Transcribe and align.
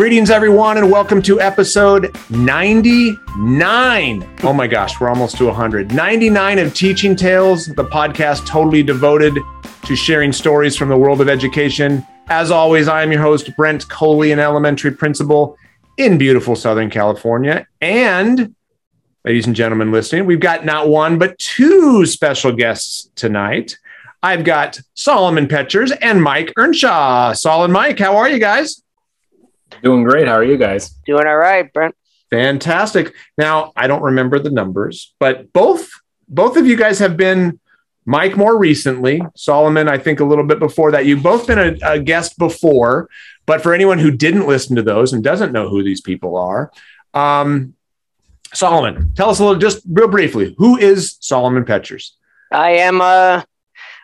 Greetings, 0.00 0.30
everyone, 0.30 0.78
and 0.78 0.90
welcome 0.90 1.20
to 1.20 1.42
episode 1.42 2.16
99. 2.30 3.18
Oh 4.42 4.52
my 4.54 4.66
gosh, 4.66 4.98
we're 4.98 5.10
almost 5.10 5.36
to 5.36 5.44
100. 5.44 5.92
99 5.92 6.58
of 6.58 6.72
Teaching 6.72 7.14
Tales, 7.14 7.66
the 7.66 7.84
podcast 7.84 8.46
totally 8.46 8.82
devoted 8.82 9.36
to 9.84 9.94
sharing 9.94 10.32
stories 10.32 10.74
from 10.74 10.88
the 10.88 10.96
world 10.96 11.20
of 11.20 11.28
education. 11.28 12.02
As 12.30 12.50
always, 12.50 12.88
I 12.88 13.02
am 13.02 13.12
your 13.12 13.20
host, 13.20 13.54
Brent 13.58 13.90
Coley, 13.90 14.32
an 14.32 14.38
elementary 14.38 14.90
principal 14.90 15.58
in 15.98 16.16
beautiful 16.16 16.56
Southern 16.56 16.88
California. 16.88 17.66
And 17.82 18.54
ladies 19.26 19.46
and 19.46 19.54
gentlemen 19.54 19.92
listening, 19.92 20.24
we've 20.24 20.40
got 20.40 20.64
not 20.64 20.88
one, 20.88 21.18
but 21.18 21.38
two 21.38 22.06
special 22.06 22.52
guests 22.52 23.10
tonight. 23.16 23.76
I've 24.22 24.44
got 24.44 24.80
Solomon 24.94 25.46
Petchers 25.46 25.94
and 26.00 26.22
Mike 26.22 26.54
Earnshaw. 26.56 27.34
Sol 27.34 27.64
and 27.64 27.72
Mike, 27.74 27.98
how 27.98 28.16
are 28.16 28.30
you 28.30 28.38
guys? 28.38 28.82
Doing 29.82 30.04
great. 30.04 30.26
How 30.26 30.34
are 30.34 30.44
you 30.44 30.56
guys? 30.56 30.90
Doing 31.06 31.26
all 31.26 31.36
right, 31.36 31.72
Brent. 31.72 31.94
Fantastic. 32.30 33.14
Now, 33.36 33.72
I 33.76 33.86
don't 33.86 34.02
remember 34.02 34.38
the 34.38 34.50
numbers, 34.50 35.14
but 35.18 35.52
both 35.52 35.90
both 36.28 36.56
of 36.56 36.66
you 36.66 36.76
guys 36.76 37.00
have 37.00 37.16
been 37.16 37.58
Mike 38.06 38.36
more 38.36 38.58
recently, 38.58 39.20
Solomon, 39.36 39.88
I 39.88 39.98
think 39.98 40.20
a 40.20 40.24
little 40.24 40.44
bit 40.44 40.58
before 40.58 40.92
that. 40.92 41.06
You've 41.06 41.22
both 41.22 41.46
been 41.46 41.58
a, 41.58 41.76
a 41.82 41.98
guest 41.98 42.38
before, 42.38 43.08
but 43.46 43.62
for 43.62 43.74
anyone 43.74 43.98
who 43.98 44.10
didn't 44.10 44.46
listen 44.46 44.76
to 44.76 44.82
those 44.82 45.12
and 45.12 45.22
doesn't 45.22 45.52
know 45.52 45.68
who 45.68 45.82
these 45.82 46.00
people 46.00 46.36
are, 46.36 46.72
um, 47.14 47.74
Solomon, 48.52 49.12
tell 49.14 49.30
us 49.30 49.38
a 49.38 49.44
little, 49.44 49.60
just 49.60 49.82
real 49.88 50.08
briefly, 50.08 50.54
who 50.58 50.76
is 50.78 51.18
Solomon 51.20 51.64
Petchers? 51.64 52.12
I 52.50 52.70
am 52.70 53.00
a, 53.00 53.44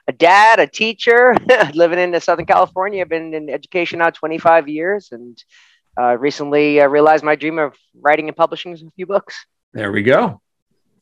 a 0.09 0.13
dad, 0.13 0.61
a 0.61 0.67
teacher, 0.67 1.35
living 1.75 1.99
in 1.99 2.19
Southern 2.21 2.47
California. 2.47 3.03
I've 3.03 3.09
been 3.09 3.35
in 3.35 3.51
education 3.51 3.99
now 3.99 4.11
25 4.11 4.69
years 4.69 5.09
and 5.13 5.43
uh, 5.99 6.17
recently 6.19 6.81
uh, 6.81 6.87
realized 6.87 7.25
my 7.25 7.37
dream 7.37 7.59
of 7.59 7.75
writing 8.01 8.29
and 8.29 8.37
publishing 8.37 8.75
a 8.75 8.91
few 8.95 9.07
books. 9.07 9.47
There 9.73 9.91
we 9.93 10.03
go. 10.03 10.41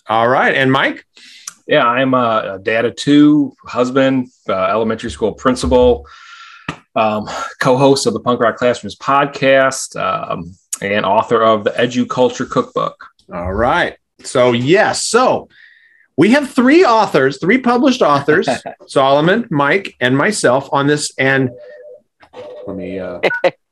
All 0.09 0.29
right. 0.29 0.55
And 0.55 0.71
Mike? 0.71 1.05
Yeah, 1.67 1.87
I'm 1.87 2.15
a, 2.15 2.59
dad 2.63 2.85
of 2.85 2.97
two, 2.97 3.55
husband, 3.65 4.29
uh, 4.49 4.67
elementary 4.67 5.11
school 5.11 5.33
principal, 5.33 6.07
um, 6.95 7.27
co-host 7.61 8.07
of 8.07 8.13
the 8.13 8.21
Punk 8.21 8.41
Rock 8.41 8.57
Classrooms 8.57 8.97
podcast, 8.97 9.97
um, 9.97 10.55
and 10.83 11.07
author 11.07 11.43
of 11.43 11.65
the 11.65 11.71
Edu 11.71 12.09
Culture 12.09 12.45
Cookbook. 12.45 13.07
All 13.33 13.53
right. 13.53 13.97
So 14.21 14.53
yes, 14.53 15.05
so 15.05 15.49
we 16.17 16.31
have 16.31 16.51
three 16.51 16.85
authors, 16.85 17.39
three 17.39 17.59
published 17.59 18.03
authors, 18.03 18.49
Solomon, 18.87 19.47
Mike, 19.51 19.97
and 20.01 20.17
myself 20.17 20.69
on 20.73 20.87
this. 20.87 21.13
And 21.19 21.51
let 22.67 22.77
me. 22.77 22.99
Uh, 22.99 23.21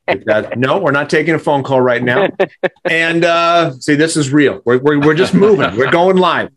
that, 0.07 0.57
no, 0.57 0.79
we're 0.79 0.91
not 0.91 1.09
taking 1.09 1.33
a 1.33 1.39
phone 1.39 1.63
call 1.63 1.79
right 1.79 2.03
now. 2.03 2.27
And 2.83 3.23
uh, 3.23 3.71
see, 3.71 3.95
this 3.95 4.17
is 4.17 4.33
real. 4.33 4.61
We're, 4.65 4.79
we're, 4.79 4.99
we're 4.99 5.15
just 5.15 5.33
moving. 5.33 5.75
We're 5.77 5.91
going 5.91 6.17
live. 6.17 6.49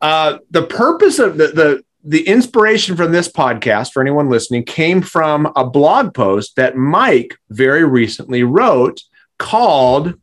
Uh, 0.00 0.38
the 0.50 0.66
purpose 0.66 1.18
of 1.18 1.38
the, 1.38 1.48
the 1.48 1.84
the 2.04 2.26
inspiration 2.26 2.96
from 2.96 3.12
this 3.12 3.28
podcast 3.28 3.92
for 3.92 4.02
anyone 4.02 4.28
listening 4.28 4.64
came 4.64 5.00
from 5.00 5.52
a 5.54 5.64
blog 5.64 6.12
post 6.12 6.56
that 6.56 6.76
Mike 6.76 7.38
very 7.48 7.84
recently 7.84 8.42
wrote 8.42 9.00
called 9.38 10.14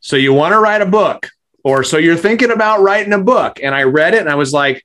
"So 0.00 0.16
You 0.16 0.34
Want 0.34 0.52
to 0.52 0.58
Write 0.58 0.82
a 0.82 0.86
Book." 0.86 1.30
Or 1.68 1.84
so 1.84 1.98
you're 1.98 2.16
thinking 2.16 2.50
about 2.50 2.80
writing 2.80 3.12
a 3.12 3.18
book. 3.18 3.60
And 3.62 3.74
i 3.74 3.82
read 3.82 4.14
it 4.14 4.20
and 4.20 4.30
i 4.30 4.34
was 4.34 4.52
like 4.52 4.84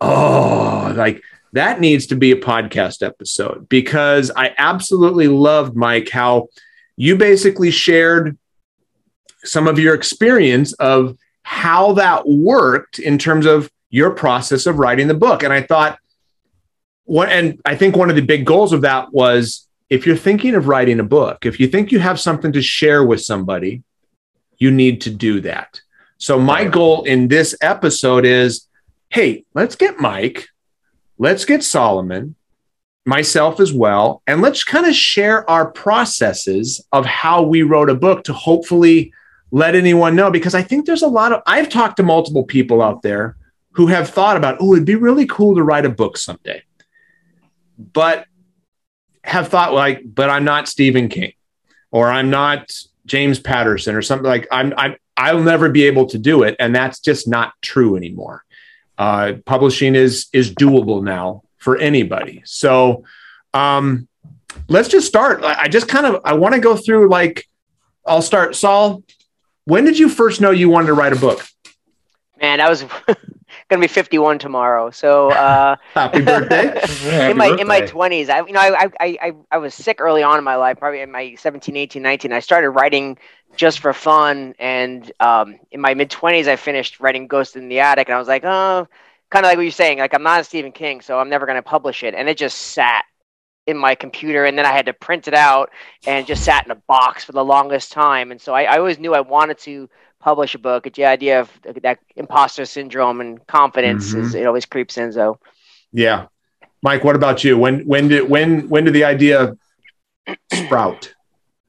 oh 0.00 0.92
like 0.96 1.22
that 1.52 1.80
needs 1.80 2.06
to 2.08 2.16
be 2.16 2.32
a 2.32 2.36
podcast 2.36 3.06
episode 3.06 3.68
because 3.68 4.30
i 4.36 4.54
absolutely 4.58 5.28
loved 5.28 5.76
mike 5.76 6.08
how 6.10 6.48
you 6.96 7.16
basically 7.16 7.70
shared 7.70 8.36
some 9.44 9.68
of 9.68 9.78
your 9.78 9.94
experience 9.94 10.72
of 10.74 11.16
how 11.42 11.92
that 11.92 12.28
worked 12.28 12.98
in 12.98 13.16
terms 13.18 13.46
of 13.46 13.70
your 13.90 14.10
process 14.10 14.66
of 14.66 14.78
writing 14.78 15.08
the 15.08 15.14
book. 15.14 15.42
And 15.42 15.52
i 15.52 15.62
thought 15.62 15.98
what 17.04 17.30
and 17.30 17.60
i 17.64 17.74
think 17.74 17.96
one 17.96 18.10
of 18.10 18.16
the 18.16 18.22
big 18.22 18.44
goals 18.44 18.72
of 18.72 18.82
that 18.82 19.12
was 19.12 19.66
if 19.88 20.06
you're 20.06 20.16
thinking 20.16 20.54
of 20.54 20.68
writing 20.68 21.00
a 21.00 21.04
book 21.04 21.46
if 21.46 21.58
you 21.58 21.66
think 21.66 21.90
you 21.90 21.98
have 22.00 22.20
something 22.20 22.52
to 22.52 22.60
share 22.60 23.02
with 23.02 23.22
somebody 23.22 23.82
you 24.58 24.70
need 24.70 25.00
to 25.00 25.10
do 25.10 25.40
that 25.40 25.80
so 26.18 26.38
my 26.38 26.64
goal 26.64 27.04
in 27.04 27.28
this 27.28 27.56
episode 27.60 28.26
is, 28.26 28.66
hey, 29.08 29.44
let's 29.54 29.76
get 29.76 30.00
Mike, 30.00 30.48
let's 31.16 31.44
get 31.44 31.62
Solomon, 31.62 32.34
myself 33.06 33.60
as 33.60 33.72
well, 33.72 34.22
and 34.26 34.42
let's 34.42 34.64
kind 34.64 34.86
of 34.86 34.94
share 34.94 35.48
our 35.48 35.70
processes 35.70 36.84
of 36.92 37.06
how 37.06 37.42
we 37.42 37.62
wrote 37.62 37.88
a 37.88 37.94
book 37.94 38.24
to 38.24 38.32
hopefully 38.32 39.12
let 39.50 39.74
anyone 39.74 40.14
know 40.14 40.30
because 40.30 40.54
I 40.54 40.62
think 40.62 40.84
there's 40.84 41.02
a 41.02 41.08
lot 41.08 41.32
of 41.32 41.40
I've 41.46 41.70
talked 41.70 41.96
to 41.96 42.02
multiple 42.02 42.44
people 42.44 42.82
out 42.82 43.02
there 43.02 43.36
who 43.72 43.86
have 43.86 44.10
thought 44.10 44.36
about, 44.36 44.58
oh, 44.60 44.74
it'd 44.74 44.84
be 44.84 44.96
really 44.96 45.24
cool 45.24 45.54
to 45.54 45.62
write 45.62 45.86
a 45.86 45.90
book 45.90 46.16
someday. 46.16 46.62
But 47.78 48.26
have 49.22 49.48
thought 49.48 49.72
like, 49.72 50.02
but 50.04 50.28
I'm 50.28 50.44
not 50.44 50.68
Stephen 50.68 51.08
King 51.08 51.32
or 51.90 52.10
I'm 52.10 52.28
not 52.28 52.72
James 53.06 53.38
Patterson 53.38 53.94
or 53.94 54.02
something 54.02 54.26
like 54.26 54.48
I'm 54.50 54.74
I'm 54.76 54.96
I'll 55.18 55.42
never 55.42 55.68
be 55.68 55.84
able 55.84 56.06
to 56.06 56.18
do 56.18 56.44
it, 56.44 56.54
and 56.60 56.74
that's 56.74 57.00
just 57.00 57.26
not 57.26 57.52
true 57.60 57.96
anymore. 57.96 58.44
Uh, 58.96 59.34
publishing 59.44 59.96
is 59.96 60.28
is 60.32 60.54
doable 60.54 61.02
now 61.02 61.42
for 61.58 61.76
anybody. 61.76 62.40
So 62.44 63.04
um, 63.52 64.06
let's 64.68 64.88
just 64.88 65.08
start. 65.08 65.42
I 65.42 65.66
just 65.66 65.88
kind 65.88 66.06
of 66.06 66.20
I 66.24 66.34
want 66.34 66.54
to 66.54 66.60
go 66.60 66.76
through 66.76 67.08
like 67.10 67.44
I'll 68.06 68.22
start. 68.22 68.54
Saul, 68.54 69.02
when 69.64 69.84
did 69.84 69.98
you 69.98 70.08
first 70.08 70.40
know 70.40 70.52
you 70.52 70.68
wanted 70.68 70.86
to 70.86 70.94
write 70.94 71.12
a 71.12 71.18
book? 71.18 71.44
Man, 72.40 72.60
I 72.60 72.68
was 72.68 72.84
gonna 73.68 73.80
be 73.80 73.88
51 73.88 74.38
tomorrow. 74.38 74.90
So 74.90 75.32
uh, 75.32 75.74
happy 75.94 76.22
birthday! 76.22 76.68
in 77.30 77.36
my 77.36 77.48
birthday. 77.48 77.62
in 77.62 77.66
my 77.66 77.80
20s, 77.80 78.30
I 78.30 78.46
you 78.46 78.52
know 78.52 78.60
I, 78.60 78.84
I 79.00 79.18
I 79.20 79.32
I 79.50 79.58
was 79.58 79.74
sick 79.74 80.00
early 80.00 80.22
on 80.22 80.38
in 80.38 80.44
my 80.44 80.54
life. 80.54 80.78
Probably 80.78 81.00
in 81.00 81.10
my 81.10 81.34
17, 81.34 81.76
18, 81.76 82.00
19. 82.00 82.32
I 82.32 82.38
started 82.38 82.70
writing 82.70 83.18
just 83.56 83.80
for 83.80 83.92
fun. 83.92 84.54
And 84.58 85.10
um, 85.20 85.58
in 85.70 85.80
my 85.80 85.94
mid 85.94 86.10
20s, 86.10 86.48
I 86.48 86.56
finished 86.56 87.00
writing 87.00 87.26
Ghost 87.26 87.56
in 87.56 87.68
the 87.68 87.80
Attic, 87.80 88.08
and 88.08 88.14
I 88.14 88.18
was 88.18 88.28
like, 88.28 88.44
oh, 88.44 88.88
kind 89.30 89.44
of 89.44 89.50
like 89.50 89.56
what 89.56 89.62
you're 89.62 89.72
saying. 89.72 89.98
Like, 89.98 90.14
I'm 90.14 90.22
not 90.22 90.40
a 90.40 90.44
Stephen 90.44 90.72
King, 90.72 91.00
so 91.00 91.18
I'm 91.18 91.28
never 91.28 91.46
going 91.46 91.56
to 91.56 91.62
publish 91.62 92.02
it. 92.02 92.14
And 92.14 92.28
it 92.28 92.38
just 92.38 92.58
sat 92.58 93.04
in 93.66 93.76
my 93.76 93.94
computer, 93.94 94.44
and 94.44 94.56
then 94.56 94.64
I 94.64 94.72
had 94.72 94.86
to 94.86 94.94
print 94.94 95.28
it 95.28 95.34
out 95.34 95.70
and 96.06 96.26
just 96.26 96.44
sat 96.44 96.64
in 96.64 96.70
a 96.70 96.82
box 96.86 97.24
for 97.24 97.32
the 97.32 97.44
longest 97.44 97.92
time. 97.92 98.30
And 98.30 98.40
so 98.40 98.54
I, 98.54 98.62
I 98.64 98.78
always 98.78 98.98
knew 98.98 99.14
I 99.14 99.20
wanted 99.20 99.58
to 99.58 99.90
publish 100.20 100.54
a 100.54 100.58
book. 100.58 100.86
It's 100.86 100.96
the 100.96 101.04
idea 101.04 101.40
of 101.40 101.50
that 101.82 101.98
imposter 102.16 102.64
syndrome 102.64 103.20
and 103.20 103.46
confidence 103.46 104.10
mm-hmm. 104.10 104.22
is 104.22 104.34
it 104.34 104.46
always 104.46 104.64
creeps 104.64 104.96
in. 104.96 105.12
So, 105.12 105.38
yeah, 105.92 106.26
Mike, 106.82 107.04
what 107.04 107.16
about 107.16 107.44
you? 107.44 107.58
When 107.58 107.80
when 107.86 108.08
did 108.08 108.28
when 108.28 108.68
when 108.68 108.84
did 108.84 108.94
the 108.94 109.04
idea 109.04 109.56
sprout? 110.52 111.14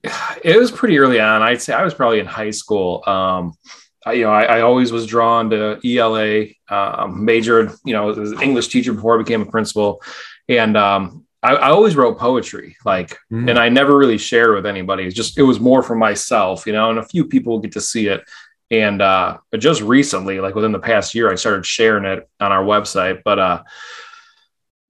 It 0.04 0.58
was 0.58 0.72
pretty 0.72 0.98
early 0.98 1.20
on. 1.20 1.42
I'd 1.42 1.62
say 1.62 1.74
I 1.74 1.84
was 1.84 1.94
probably 1.94 2.20
in 2.20 2.26
high 2.26 2.52
school. 2.52 3.04
Um, 3.06 3.54
I, 4.06 4.14
you 4.14 4.24
know, 4.24 4.32
I, 4.32 4.44
I, 4.44 4.62
always 4.62 4.92
was 4.92 5.06
drawn 5.06 5.50
to 5.50 5.80
ELA, 5.84 6.46
um, 6.70 7.26
majored, 7.26 7.72
you 7.84 7.94
know, 7.94 8.10
as 8.10 8.32
an 8.32 8.42
English 8.42 8.70
teacher 8.70 8.94
before 8.94 9.16
I 9.16 9.24
became 9.24 9.42
a 9.42 9.46
principal. 9.46 10.02
And 10.48 10.78
um, 10.78 11.26
I, 11.44 11.56
I, 11.56 11.70
always 11.70 11.98
wrote 11.98 12.18
poetry, 12.18 12.78
like, 12.86 13.18
mm. 13.32 13.50
and 13.50 13.60
I 13.60 13.68
never 13.68 13.98
really 13.98 14.18
shared 14.18 14.56
with 14.56 14.66
anybody. 14.66 15.04
It's 15.04 15.16
just, 15.16 15.38
it 15.38 15.44
was 15.44 15.60
more 15.60 15.84
for 15.84 15.96
myself, 15.96 16.66
you 16.66 16.72
know, 16.72 16.90
and 16.90 17.00
a 17.00 17.04
few 17.04 17.26
people 17.26 17.60
get 17.60 17.74
to 17.74 17.82
see 17.82 18.08
it. 18.08 18.24
And 18.72 19.02
uh, 19.02 19.40
just 19.58 19.82
recently, 19.82 20.40
like 20.40 20.56
within 20.56 20.72
the 20.72 20.80
past 20.80 21.14
year, 21.14 21.30
I 21.30 21.36
started 21.36 21.66
sharing 21.66 22.06
it 22.06 22.30
on 22.40 22.52
our 22.52 22.64
website. 22.64 23.22
But 23.26 23.40
uh, 23.40 23.64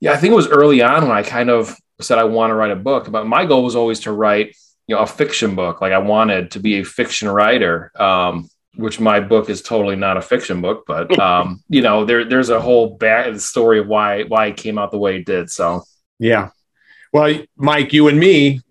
yeah, 0.02 0.12
I 0.12 0.18
think 0.18 0.34
it 0.34 0.36
was 0.36 0.50
early 0.50 0.82
on 0.82 1.08
when 1.08 1.18
I 1.18 1.24
kind 1.24 1.50
of 1.50 1.76
said 2.02 2.20
I 2.20 2.26
want 2.26 2.52
to 2.52 2.56
write 2.56 2.72
a 2.72 2.76
book. 2.76 3.10
But 3.10 3.26
my 3.26 3.46
goal 3.46 3.64
was 3.64 3.76
always 3.76 4.02
to 4.02 4.12
write 4.12 4.56
you 4.90 4.96
know 4.96 5.02
a 5.02 5.08
fiction 5.08 5.56
book. 5.56 5.82
Like 5.82 5.94
i 5.94 6.00
wanted 6.00 6.52
to 6.52 6.60
be 6.60 6.80
a 6.80 6.84
fiction 6.84 7.30
writer 7.30 7.92
um, 8.02 8.50
which 8.76 9.00
my 9.00 9.20
book 9.20 9.50
is 9.50 9.62
totally 9.62 9.96
not 9.96 10.18
a 10.18 10.22
fiction 10.22 10.62
book 10.62 10.84
but 10.88 11.18
um, 11.30 11.64
you 11.70 11.82
know 11.82 12.04
there 12.06 12.26
there's 12.26 12.50
a 12.50 12.60
whole 12.60 12.98
back 12.98 13.40
story 13.40 13.80
of 13.80 13.88
why 13.88 14.24
why 14.24 14.48
it 14.48 14.58
came 14.58 14.78
out 14.78 14.92
the 14.92 14.98
way 14.98 15.18
it 15.18 15.26
did 15.26 15.50
so. 15.50 15.84
Yeah. 16.18 16.50
Well 17.14 17.44
mike 17.56 17.94
you 17.94 18.08
and 18.08 18.20
me 18.20 18.62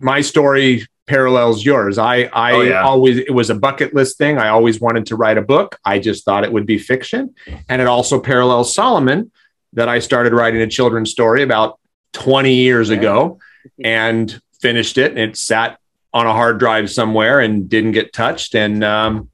my 0.00 0.20
story 0.20 0.86
parallels 1.06 1.64
yours. 1.64 1.98
I 1.98 2.30
i 2.32 2.52
oh, 2.52 2.60
yeah. 2.60 2.82
always 2.82 3.18
it 3.18 3.34
was 3.34 3.50
a 3.50 3.54
bucket 3.54 3.92
list 3.92 4.18
thing. 4.18 4.38
I 4.38 4.48
always 4.48 4.80
wanted 4.80 5.06
to 5.06 5.16
write 5.16 5.38
a 5.38 5.42
book. 5.42 5.78
I 5.84 5.98
just 5.98 6.24
thought 6.24 6.44
it 6.44 6.52
would 6.52 6.66
be 6.66 6.78
fiction. 6.78 7.34
And 7.68 7.82
it 7.82 7.88
also 7.88 8.20
parallels 8.20 8.72
solomon 8.72 9.32
that 9.72 9.88
i 9.88 9.98
started 9.98 10.32
writing 10.32 10.60
a 10.62 10.66
children's 10.68 11.10
story 11.10 11.42
about 11.42 11.80
20 12.12 12.54
years 12.54 12.88
yeah. 12.88 12.96
ago. 12.96 13.38
And 13.82 14.40
finished 14.60 14.98
it 14.98 15.12
and 15.12 15.20
it 15.20 15.36
sat 15.36 15.78
on 16.12 16.26
a 16.26 16.32
hard 16.32 16.58
drive 16.58 16.90
somewhere 16.90 17.40
and 17.40 17.68
didn't 17.68 17.92
get 17.92 18.12
touched. 18.12 18.54
And 18.54 18.82
um, 18.82 19.30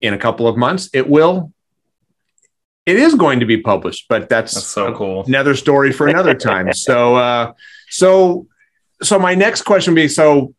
in 0.00 0.14
a 0.14 0.18
couple 0.18 0.46
of 0.46 0.56
months, 0.56 0.88
it 0.92 1.08
will. 1.08 1.52
It 2.86 2.96
is 2.96 3.14
going 3.14 3.40
to 3.40 3.46
be 3.46 3.60
published, 3.60 4.06
but 4.08 4.28
that's, 4.28 4.54
that's 4.54 4.66
so 4.66 4.94
cool. 4.94 5.24
Another 5.26 5.54
story 5.54 5.90
for 5.90 6.06
another 6.06 6.34
time. 6.34 6.72
so, 6.74 7.16
uh, 7.16 7.52
so 7.88 8.46
so 9.02 9.18
my 9.18 9.34
next 9.34 9.62
question 9.62 9.94
would 9.94 10.00
be 10.00 10.08
so 10.08 10.54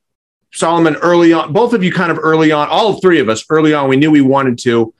Solomon 0.53 0.95
early 0.95 1.33
on, 1.33 1.51
both 1.53 1.73
of 1.73 1.83
you 1.83 1.91
kind 1.91 2.11
of 2.11 2.19
early 2.21 2.51
on, 2.51 2.67
all 2.69 2.99
three 2.99 3.19
of 3.19 3.29
us 3.29 3.45
early 3.49 3.73
on, 3.73 3.89
we 3.89 3.97
knew 3.97 4.11
we 4.11 4.21
wanted 4.21 4.57
to. 4.59 4.93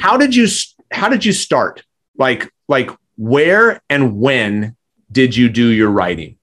How 0.00 0.16
did 0.16 0.34
you 0.34 0.48
how 0.90 1.08
did 1.08 1.24
you 1.24 1.32
start? 1.32 1.84
Like 2.16 2.50
like 2.68 2.90
where 3.16 3.80
and 3.88 4.18
when 4.18 4.76
did 5.10 5.36
you 5.36 5.48
do 5.48 5.68
your 5.68 5.90
writing? 5.90 6.36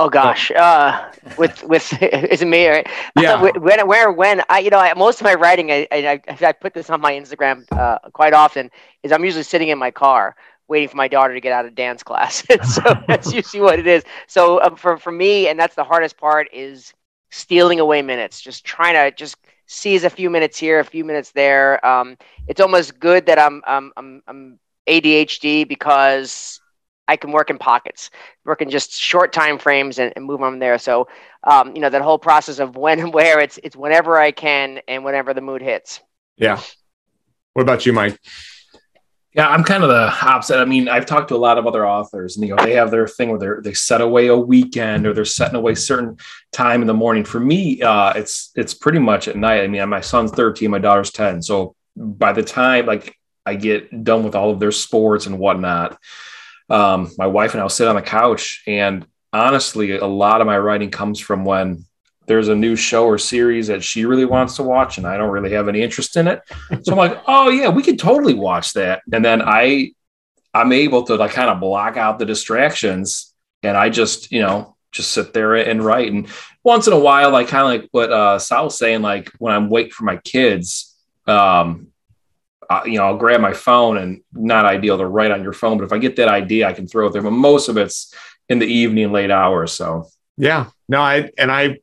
Oh 0.00 0.08
gosh, 0.08 0.50
uh, 0.52 1.12
with 1.36 1.62
with 1.64 1.92
is 2.02 2.40
it 2.40 2.48
me? 2.48 2.66
Right? 2.66 2.88
Yeah. 3.18 3.42
when, 3.42 3.86
where, 3.86 4.10
when? 4.10 4.42
I, 4.48 4.60
you 4.60 4.70
know, 4.70 4.78
I, 4.78 4.94
most 4.94 5.20
of 5.20 5.24
my 5.24 5.34
writing, 5.34 5.70
I, 5.70 5.86
I, 5.92 6.20
I 6.26 6.52
put 6.52 6.72
this 6.72 6.88
on 6.88 7.02
my 7.02 7.12
Instagram 7.12 7.70
uh, 7.72 7.98
quite 8.14 8.32
often. 8.32 8.70
Is 9.02 9.12
I'm 9.12 9.22
usually 9.26 9.42
sitting 9.42 9.68
in 9.68 9.78
my 9.78 9.90
car 9.90 10.36
waiting 10.68 10.88
for 10.88 10.96
my 10.96 11.06
daughter 11.06 11.34
to 11.34 11.40
get 11.40 11.52
out 11.52 11.66
of 11.66 11.74
dance 11.74 12.02
class. 12.02 12.42
so 12.62 12.82
that's 13.08 13.30
usually 13.30 13.60
what 13.60 13.78
it 13.78 13.86
is. 13.86 14.02
So 14.26 14.62
um, 14.62 14.74
for 14.74 14.96
for 14.96 15.12
me, 15.12 15.48
and 15.48 15.60
that's 15.60 15.74
the 15.74 15.84
hardest 15.84 16.16
part 16.16 16.48
is 16.50 16.94
stealing 17.30 17.78
away 17.78 18.00
minutes. 18.00 18.40
Just 18.40 18.64
trying 18.64 18.94
to 18.94 19.14
just 19.14 19.36
seize 19.66 20.04
a 20.04 20.10
few 20.10 20.30
minutes 20.30 20.58
here, 20.58 20.80
a 20.80 20.84
few 20.84 21.04
minutes 21.04 21.32
there. 21.32 21.84
Um, 21.84 22.16
it's 22.46 22.62
almost 22.62 22.98
good 22.98 23.26
that 23.26 23.38
I'm 23.38 23.60
I'm 23.66 23.92
I'm, 23.98 24.22
I'm 24.26 24.58
ADHD 24.88 25.68
because 25.68 26.58
I 27.10 27.16
can 27.16 27.32
work 27.32 27.50
in 27.50 27.58
pockets, 27.58 28.08
work 28.44 28.62
in 28.62 28.70
just 28.70 28.94
short 28.94 29.32
time 29.32 29.58
frames 29.58 29.98
and, 29.98 30.12
and 30.14 30.24
move 30.24 30.42
on 30.42 30.60
there. 30.60 30.78
So, 30.78 31.08
um, 31.42 31.74
you 31.74 31.80
know, 31.80 31.90
that 31.90 32.02
whole 32.02 32.20
process 32.20 32.60
of 32.60 32.76
when 32.76 33.00
and 33.00 33.12
where 33.12 33.40
it's 33.40 33.58
it's 33.64 33.74
whenever 33.74 34.16
I 34.16 34.30
can 34.30 34.80
and 34.86 35.04
whenever 35.04 35.34
the 35.34 35.40
mood 35.40 35.60
hits. 35.60 36.00
Yeah. 36.36 36.60
What 37.54 37.62
about 37.62 37.84
you, 37.84 37.92
Mike? 37.92 38.16
Yeah, 39.34 39.48
I'm 39.48 39.64
kind 39.64 39.82
of 39.82 39.88
the 39.88 40.12
opposite. 40.22 40.60
I 40.60 40.64
mean, 40.64 40.88
I've 40.88 41.06
talked 41.06 41.28
to 41.28 41.36
a 41.36 41.44
lot 41.48 41.58
of 41.58 41.66
other 41.66 41.84
authors, 41.84 42.36
and 42.36 42.46
you 42.46 42.54
know, 42.54 42.64
they 42.64 42.74
have 42.74 42.92
their 42.92 43.08
thing 43.08 43.30
where 43.30 43.38
they 43.40 43.70
they 43.70 43.74
set 43.74 44.00
away 44.00 44.28
a 44.28 44.36
weekend 44.36 45.04
or 45.04 45.12
they're 45.12 45.24
setting 45.24 45.56
away 45.56 45.74
certain 45.74 46.16
time 46.52 46.80
in 46.80 46.86
the 46.86 46.94
morning. 46.94 47.24
For 47.24 47.40
me, 47.40 47.82
uh, 47.82 48.12
it's 48.14 48.52
it's 48.54 48.74
pretty 48.74 49.00
much 49.00 49.26
at 49.26 49.36
night. 49.36 49.64
I 49.64 49.66
mean, 49.66 49.88
my 49.88 50.00
son's 50.00 50.30
13, 50.30 50.70
my 50.70 50.78
daughter's 50.78 51.10
10, 51.10 51.42
so 51.42 51.74
by 51.96 52.32
the 52.32 52.44
time 52.44 52.86
like 52.86 53.16
I 53.44 53.56
get 53.56 54.04
done 54.04 54.22
with 54.22 54.36
all 54.36 54.50
of 54.50 54.60
their 54.60 54.72
sports 54.72 55.26
and 55.26 55.38
whatnot, 55.40 55.98
um, 56.70 57.10
my 57.18 57.26
wife 57.26 57.52
and 57.52 57.60
I'll 57.60 57.68
sit 57.68 57.88
on 57.88 57.96
the 57.96 58.02
couch. 58.02 58.62
And 58.66 59.06
honestly, 59.32 59.98
a 59.98 60.06
lot 60.06 60.40
of 60.40 60.46
my 60.46 60.58
writing 60.58 60.90
comes 60.90 61.20
from 61.20 61.44
when 61.44 61.84
there's 62.26 62.48
a 62.48 62.54
new 62.54 62.76
show 62.76 63.06
or 63.06 63.18
series 63.18 63.66
that 63.66 63.82
she 63.82 64.04
really 64.04 64.24
wants 64.24 64.56
to 64.56 64.62
watch 64.62 64.98
and 64.98 65.06
I 65.06 65.16
don't 65.16 65.30
really 65.30 65.52
have 65.52 65.68
any 65.68 65.82
interest 65.82 66.16
in 66.16 66.28
it. 66.28 66.40
So 66.82 66.92
I'm 66.92 66.98
like, 66.98 67.20
oh 67.26 67.50
yeah, 67.50 67.68
we 67.68 67.82
could 67.82 67.98
totally 67.98 68.34
watch 68.34 68.72
that. 68.74 69.02
And 69.12 69.24
then 69.24 69.42
I 69.42 69.92
I'm 70.54 70.72
able 70.72 71.02
to 71.04 71.16
like 71.16 71.32
kind 71.32 71.50
of 71.50 71.60
block 71.60 71.96
out 71.96 72.18
the 72.18 72.26
distractions 72.26 73.34
and 73.62 73.76
I 73.76 73.90
just, 73.90 74.32
you 74.32 74.40
know, 74.40 74.76
just 74.92 75.12
sit 75.12 75.32
there 75.32 75.54
and 75.56 75.84
write. 75.84 76.12
And 76.12 76.28
once 76.62 76.86
in 76.86 76.92
a 76.92 76.98
while, 76.98 77.30
like 77.30 77.48
kind 77.48 77.62
of 77.62 77.82
like 77.82 77.90
what 77.92 78.12
uh 78.12 78.38
Sal 78.38 78.64
was 78.64 78.78
saying, 78.78 79.02
like 79.02 79.30
when 79.38 79.52
I'm 79.52 79.68
waiting 79.68 79.92
for 79.92 80.04
my 80.04 80.16
kids, 80.18 80.96
um, 81.26 81.88
uh, 82.70 82.82
you 82.86 82.98
know, 82.98 83.04
I'll 83.04 83.16
grab 83.16 83.40
my 83.40 83.52
phone 83.52 83.98
and 83.98 84.22
not 84.32 84.64
ideal 84.64 84.96
to 84.96 85.06
write 85.06 85.32
on 85.32 85.42
your 85.42 85.52
phone, 85.52 85.76
but 85.76 85.84
if 85.84 85.92
I 85.92 85.98
get 85.98 86.14
that 86.16 86.28
idea, 86.28 86.68
I 86.68 86.72
can 86.72 86.86
throw 86.86 87.08
it 87.08 87.12
there. 87.12 87.20
But 87.20 87.32
most 87.32 87.68
of 87.68 87.76
it's 87.76 88.14
in 88.48 88.60
the 88.60 88.66
evening, 88.66 89.10
late 89.10 89.32
hours. 89.32 89.72
So 89.72 90.08
yeah, 90.36 90.66
no, 90.88 91.00
I 91.00 91.30
and 91.36 91.50
I, 91.50 91.80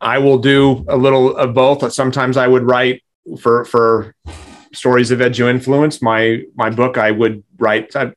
I 0.00 0.18
will 0.18 0.38
do 0.38 0.84
a 0.88 0.96
little 0.96 1.36
of 1.36 1.54
both. 1.54 1.92
Sometimes 1.92 2.36
I 2.36 2.48
would 2.48 2.64
write 2.64 3.02
for 3.40 3.64
for 3.64 4.14
stories 4.74 5.12
of 5.12 5.20
edu 5.20 5.48
influence. 5.48 6.02
My 6.02 6.42
my 6.56 6.70
book, 6.70 6.98
I 6.98 7.12
would 7.12 7.44
write 7.58 7.94
a 7.94 8.12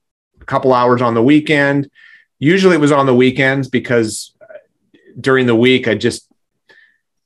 couple 0.48 0.74
hours 0.74 1.04
on 1.04 1.14
the 1.14 1.24
weekend. 1.24 1.90
Usually, 2.40 2.76
it 2.76 2.82
was 2.82 2.92
on 2.92 3.06
the 3.06 3.16
weekends 3.16 3.70
because 3.70 4.36
during 5.22 5.46
the 5.46 5.56
week 5.56 5.88
I 5.88 5.94
just 5.94 6.28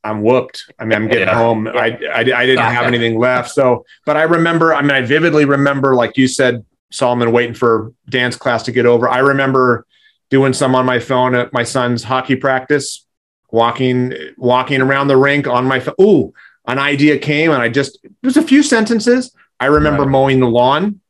I'm 0.03 0.21
whooped. 0.21 0.71
I 0.79 0.85
mean, 0.85 0.93
I'm 0.93 1.07
getting 1.07 1.27
yeah. 1.27 1.35
home. 1.35 1.65
Yeah. 1.65 1.73
I, 1.73 1.87
I, 1.87 2.19
I 2.19 2.45
didn't 2.45 2.59
have 2.59 2.85
anything 2.93 3.19
left. 3.19 3.51
So, 3.51 3.85
but 4.05 4.17
I 4.17 4.23
remember, 4.23 4.73
I 4.73 4.81
mean, 4.81 4.91
I 4.91 5.01
vividly 5.01 5.45
remember, 5.45 5.95
like 5.95 6.17
you 6.17 6.27
said, 6.27 6.65
Solomon 6.91 7.31
waiting 7.31 7.53
for 7.53 7.93
dance 8.09 8.35
class 8.35 8.63
to 8.63 8.71
get 8.71 8.85
over. 8.85 9.09
I 9.09 9.19
remember 9.19 9.85
doing 10.29 10.53
some 10.53 10.75
on 10.75 10.85
my 10.85 10.99
phone 10.99 11.35
at 11.35 11.53
my 11.53 11.63
son's 11.63 12.03
hockey 12.03 12.35
practice, 12.35 13.05
walking, 13.51 14.13
walking 14.37 14.81
around 14.81 15.07
the 15.07 15.17
rink 15.17 15.47
on 15.47 15.65
my 15.65 15.79
phone. 15.79 15.95
Ooh, 16.01 16.33
an 16.65 16.79
idea 16.79 17.17
came 17.17 17.51
and 17.51 17.61
I 17.61 17.69
just, 17.69 17.99
it 18.03 18.11
was 18.23 18.37
a 18.37 18.43
few 18.43 18.63
sentences. 18.63 19.35
I 19.59 19.65
remember 19.65 20.03
right. 20.03 20.11
mowing 20.11 20.39
the 20.39 20.47
lawn, 20.47 21.01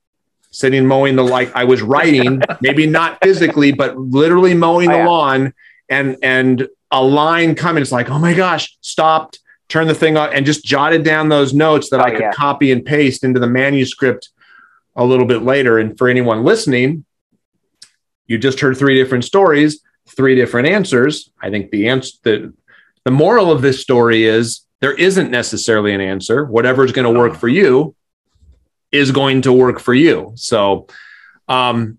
sitting 0.52 0.88
mowing 0.88 1.16
the, 1.16 1.24
like 1.24 1.56
I 1.56 1.66
was 1.66 1.82
writing, 1.82 2.42
maybe 2.62 2.88
not 2.88 3.20
physically, 3.22 3.72
but 3.72 3.98
literally 3.98 4.54
mowing 4.54 4.90
oh, 4.92 4.98
the 4.98 5.04
lawn 5.04 5.54
and, 5.90 6.18
and 6.24 6.68
a 6.92 7.04
line 7.04 7.56
coming. 7.56 7.82
It's 7.82 7.92
like, 7.92 8.10
oh 8.10 8.20
my 8.20 8.34
gosh, 8.34 8.78
stopped, 8.82 9.40
turned 9.68 9.90
the 9.90 9.96
thing 9.96 10.18
on, 10.18 10.34
and 10.34 10.46
just 10.46 10.66
jotted 10.66 11.04
down 11.04 11.30
those 11.30 11.54
notes 11.54 11.90
that 11.90 12.00
oh, 12.00 12.04
I 12.04 12.12
could 12.12 12.22
yeah. 12.22 12.32
copy 12.32 12.72
and 12.72 12.84
paste 12.84 13.24
into 13.24 13.40
the 13.40 13.48
manuscript 13.48 14.30
a 14.96 15.06
little 15.06 15.26
bit 15.26 15.44
later. 15.44 15.78
And 15.78 15.98
for 15.98 16.08
anyone 16.08 16.44
listening, 16.44 17.06
you 18.28 18.38
just 18.38 18.60
heard 18.60 18.78
three 18.78 18.96
different 18.96 19.24
stories, 19.24 19.82
three 20.08 20.36
different 20.36 20.68
answers. 20.68 21.32
I 21.42 21.50
think 21.50 21.72
the 21.72 21.90
answer, 21.90 22.18
the, 22.24 22.54
the 23.06 23.12
moral 23.12 23.52
of 23.52 23.62
this 23.62 23.80
story 23.80 24.26
is 24.26 24.66
there 24.82 24.94
isn't 24.94 25.30
necessarily 25.30 25.94
an 25.94 26.02
answer. 26.02 26.46
Whatever 26.46 26.84
is 26.84 26.92
going 26.92 27.12
to 27.12 27.20
work 27.20 27.36
for 27.36 27.48
you 27.48 27.96
is 28.92 29.12
going 29.12 29.44
to 29.44 29.54
work 29.54 29.80
for 29.80 29.94
you. 29.94 30.32
So, 30.36 30.88
um, 31.48 31.99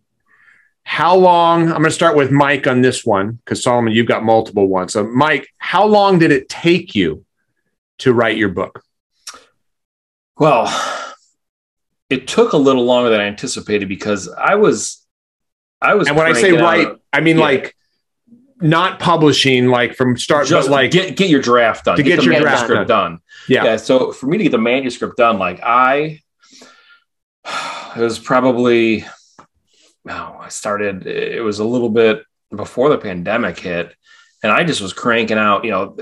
how 0.82 1.16
long? 1.16 1.62
I'm 1.62 1.68
going 1.68 1.84
to 1.84 1.90
start 1.90 2.16
with 2.16 2.30
Mike 2.30 2.66
on 2.66 2.82
this 2.82 3.04
one 3.04 3.32
because 3.32 3.62
Solomon, 3.62 3.92
you've 3.92 4.06
got 4.06 4.24
multiple 4.24 4.66
ones. 4.66 4.92
So, 4.92 5.06
Mike, 5.06 5.48
how 5.58 5.86
long 5.86 6.18
did 6.18 6.32
it 6.32 6.48
take 6.48 6.94
you 6.94 7.24
to 7.98 8.12
write 8.12 8.36
your 8.36 8.48
book? 8.48 8.82
Well, 10.36 10.66
it 12.08 12.26
took 12.26 12.54
a 12.54 12.56
little 12.56 12.84
longer 12.84 13.10
than 13.10 13.20
I 13.20 13.24
anticipated 13.24 13.88
because 13.88 14.28
I 14.28 14.56
was, 14.56 15.06
I 15.80 15.94
was. 15.94 16.08
And 16.08 16.16
when 16.16 16.26
I 16.26 16.32
say 16.32 16.52
write, 16.52 16.88
I 17.12 17.20
mean 17.20 17.38
yeah. 17.38 17.44
like 17.44 17.76
not 18.60 18.98
publishing, 18.98 19.68
like 19.68 19.94
from 19.94 20.16
start, 20.16 20.46
Just 20.46 20.68
but 20.68 20.72
like 20.72 20.90
get 20.90 21.16
get 21.16 21.30
your 21.30 21.40
draft 21.40 21.84
done, 21.84 21.96
to 21.96 22.02
get, 22.02 22.16
get 22.16 22.24
your 22.24 22.42
manuscript 22.42 22.88
done. 22.88 23.12
done. 23.12 23.20
Yeah. 23.48 23.64
yeah. 23.64 23.76
So 23.76 24.12
for 24.12 24.26
me 24.26 24.38
to 24.38 24.44
get 24.44 24.52
the 24.52 24.58
manuscript 24.58 25.16
done, 25.16 25.38
like 25.38 25.60
I, 25.62 26.20
it 27.96 28.00
was 28.00 28.18
probably 28.18 29.04
oh, 30.08 30.38
I 30.40 30.48
started, 30.48 31.06
it 31.06 31.42
was 31.42 31.58
a 31.58 31.64
little 31.64 31.90
bit 31.90 32.22
before 32.54 32.88
the 32.88 32.98
pandemic 32.98 33.58
hit. 33.58 33.94
And 34.42 34.50
I 34.50 34.64
just 34.64 34.80
was 34.80 34.92
cranking 34.92 35.38
out, 35.38 35.64
you 35.64 35.70
know, 35.70 35.96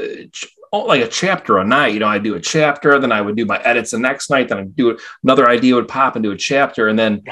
oh, 0.73 0.81
like 0.81 1.02
a 1.02 1.09
chapter 1.09 1.59
a 1.59 1.64
night. 1.64 1.95
You 1.95 2.00
know, 2.00 2.07
I 2.07 2.19
do 2.19 2.35
a 2.35 2.40
chapter, 2.40 2.99
then 2.99 3.12
I 3.12 3.21
would 3.21 3.37
do 3.37 3.45
my 3.45 3.61
edits 3.62 3.90
the 3.90 3.99
next 3.99 4.31
night, 4.31 4.49
then 4.49 4.59
I'd 4.59 4.76
do 4.76 4.90
it. 4.90 5.00
Another 5.23 5.49
idea 5.49 5.75
would 5.75 5.88
pop 5.88 6.21
do 6.21 6.31
a 6.31 6.37
chapter. 6.37 6.88
And 6.88 6.99
then 6.99 7.23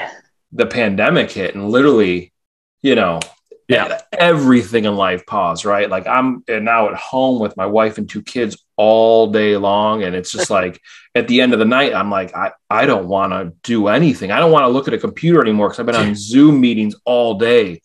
the 0.51 0.65
pandemic 0.65 1.31
hit 1.31 1.55
and 1.55 1.69
literally, 1.69 2.33
you 2.81 2.95
know, 2.95 3.19
yeah, 3.67 3.99
everything 4.13 4.85
in 4.85 4.95
life 4.95 5.25
paused, 5.25 5.65
right? 5.65 5.89
Like 5.89 6.07
I'm 6.07 6.43
now 6.47 6.87
at 6.89 6.95
home 6.95 7.39
with 7.39 7.57
my 7.57 7.65
wife 7.65 7.97
and 7.97 8.09
two 8.09 8.21
kids 8.21 8.63
all 8.77 9.27
day 9.27 9.57
long. 9.57 10.03
And 10.03 10.15
it's 10.15 10.31
just 10.31 10.49
like 10.59 10.81
at 11.15 11.27
the 11.27 11.41
end 11.41 11.53
of 11.53 11.59
the 11.59 11.65
night, 11.65 11.93
I'm 11.93 12.09
like, 12.09 12.33
I, 12.35 12.53
I 12.69 12.85
don't 12.85 13.07
want 13.07 13.33
to 13.33 13.53
do 13.63 13.87
anything. 13.87 14.31
I 14.31 14.39
don't 14.39 14.51
want 14.51 14.63
to 14.63 14.69
look 14.69 14.87
at 14.87 14.93
a 14.93 14.99
computer 14.99 15.41
anymore 15.41 15.67
because 15.67 15.79
I've 15.79 15.85
been 15.85 15.95
on 15.95 16.15
Zoom 16.15 16.61
meetings 16.61 16.95
all 17.03 17.33
day. 17.33 17.81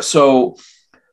So, 0.00 0.56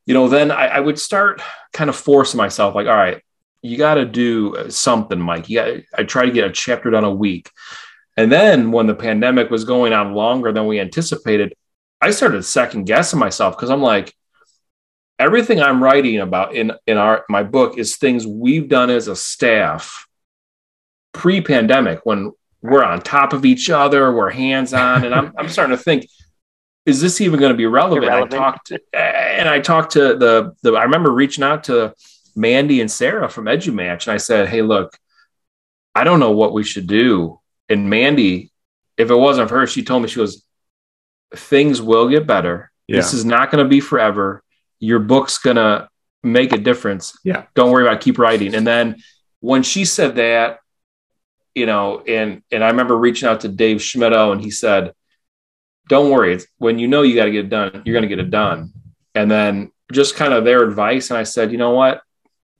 you 0.05 0.13
know, 0.13 0.27
then 0.27 0.51
I, 0.51 0.67
I 0.67 0.79
would 0.79 0.99
start 0.99 1.41
kind 1.71 1.89
of 1.89 1.95
forcing 1.95 2.39
myself, 2.39 2.75
like, 2.75 2.87
all 2.87 2.95
right, 2.95 3.21
you 3.61 3.77
got 3.77 3.95
to 3.95 4.05
do 4.05 4.55
uh, 4.55 4.69
something, 4.69 5.19
Mike. 5.19 5.49
You 5.49 5.55
got 5.55 5.83
I 5.97 6.03
try 6.03 6.25
to 6.25 6.31
get 6.31 6.45
a 6.45 6.51
chapter 6.51 6.89
done 6.89 7.03
a 7.03 7.13
week. 7.13 7.49
And 8.17 8.31
then 8.31 8.71
when 8.71 8.87
the 8.87 8.95
pandemic 8.95 9.49
was 9.49 9.63
going 9.63 9.93
on 9.93 10.13
longer 10.13 10.51
than 10.51 10.65
we 10.65 10.79
anticipated, 10.79 11.53
I 12.01 12.11
started 12.11 12.43
second 12.43 12.85
guessing 12.85 13.19
myself 13.19 13.55
because 13.55 13.69
I'm 13.69 13.81
like, 13.81 14.13
everything 15.17 15.61
I'm 15.61 15.83
writing 15.83 16.19
about 16.19 16.55
in 16.55 16.71
in 16.87 16.97
our 16.97 17.25
my 17.29 17.43
book 17.43 17.77
is 17.77 17.97
things 17.97 18.25
we've 18.25 18.69
done 18.69 18.89
as 18.89 19.07
a 19.07 19.15
staff 19.15 20.07
pre-pandemic 21.11 21.99
when 22.05 22.31
we're 22.61 22.83
on 22.83 23.01
top 23.01 23.33
of 23.33 23.45
each 23.45 23.69
other, 23.69 24.11
we're 24.11 24.29
hands 24.29 24.73
on, 24.73 25.05
and 25.05 25.13
I'm 25.13 25.33
I'm 25.37 25.49
starting 25.49 25.75
to 25.77 25.83
think, 25.83 26.07
is 26.85 27.01
this 27.01 27.21
even 27.21 27.39
going 27.39 27.51
to 27.51 27.57
be 27.57 27.65
relevant? 27.65 28.05
Irrelevant. 28.05 28.33
I 28.33 28.37
talked 28.37 28.71
and 28.93 29.49
I 29.49 29.59
talked 29.59 29.93
to 29.93 30.15
the 30.15 30.55
the 30.63 30.73
I 30.73 30.83
remember 30.83 31.11
reaching 31.11 31.43
out 31.43 31.65
to 31.65 31.93
Mandy 32.35 32.81
and 32.81 32.89
Sarah 32.89 33.29
from 33.29 33.45
EduMatch, 33.45 34.07
and 34.07 34.13
I 34.13 34.17
said, 34.17 34.47
hey, 34.47 34.61
look, 34.61 34.97
I 35.93 36.03
don't 36.03 36.19
know 36.19 36.31
what 36.31 36.53
we 36.53 36.63
should 36.63 36.87
do. 36.87 37.39
And 37.67 37.89
Mandy, 37.89 38.51
if 38.97 39.09
it 39.11 39.15
wasn't 39.15 39.49
for 39.49 39.59
her, 39.59 39.67
she 39.67 39.83
told 39.83 40.01
me 40.01 40.07
she 40.07 40.19
was 40.19 40.45
things 41.35 41.81
will 41.81 42.09
get 42.09 42.27
better. 42.27 42.71
Yeah. 42.87 42.97
This 42.97 43.13
is 43.13 43.25
not 43.25 43.51
going 43.51 43.63
to 43.63 43.69
be 43.69 43.79
forever. 43.79 44.43
Your 44.79 44.99
book's 44.99 45.37
going 45.37 45.57
to 45.57 45.89
make 46.23 46.53
a 46.53 46.57
difference. 46.57 47.17
Yeah. 47.23 47.45
Don't 47.55 47.71
worry 47.71 47.83
about 47.83 47.97
it. 47.97 48.01
keep 48.01 48.17
writing. 48.17 48.55
And 48.55 48.65
then 48.65 48.97
when 49.39 49.63
she 49.63 49.85
said 49.85 50.15
that, 50.15 50.59
you 51.55 51.65
know, 51.65 52.01
and 52.07 52.41
and 52.51 52.63
I 52.63 52.67
remember 52.67 52.97
reaching 52.97 53.27
out 53.27 53.41
to 53.41 53.47
Dave 53.47 53.77
Schmittou 53.77 54.31
and 54.31 54.39
he 54.41 54.51
said, 54.51 54.93
"Don't 55.87 56.11
worry. 56.11 56.35
It's 56.35 56.45
when 56.57 56.79
you 56.79 56.87
know 56.87 57.01
you 57.01 57.15
got 57.15 57.25
to 57.25 57.31
get 57.31 57.45
it 57.45 57.49
done, 57.49 57.81
you're 57.85 57.93
going 57.93 58.03
to 58.03 58.07
get 58.07 58.19
it 58.19 58.29
done." 58.29 58.71
And 59.15 59.29
then 59.29 59.71
just 59.91 60.15
kind 60.15 60.33
of 60.33 60.45
their 60.45 60.63
advice. 60.63 61.09
And 61.09 61.17
I 61.17 61.23
said, 61.23 61.51
you 61.51 61.57
know 61.57 61.71
what? 61.71 62.01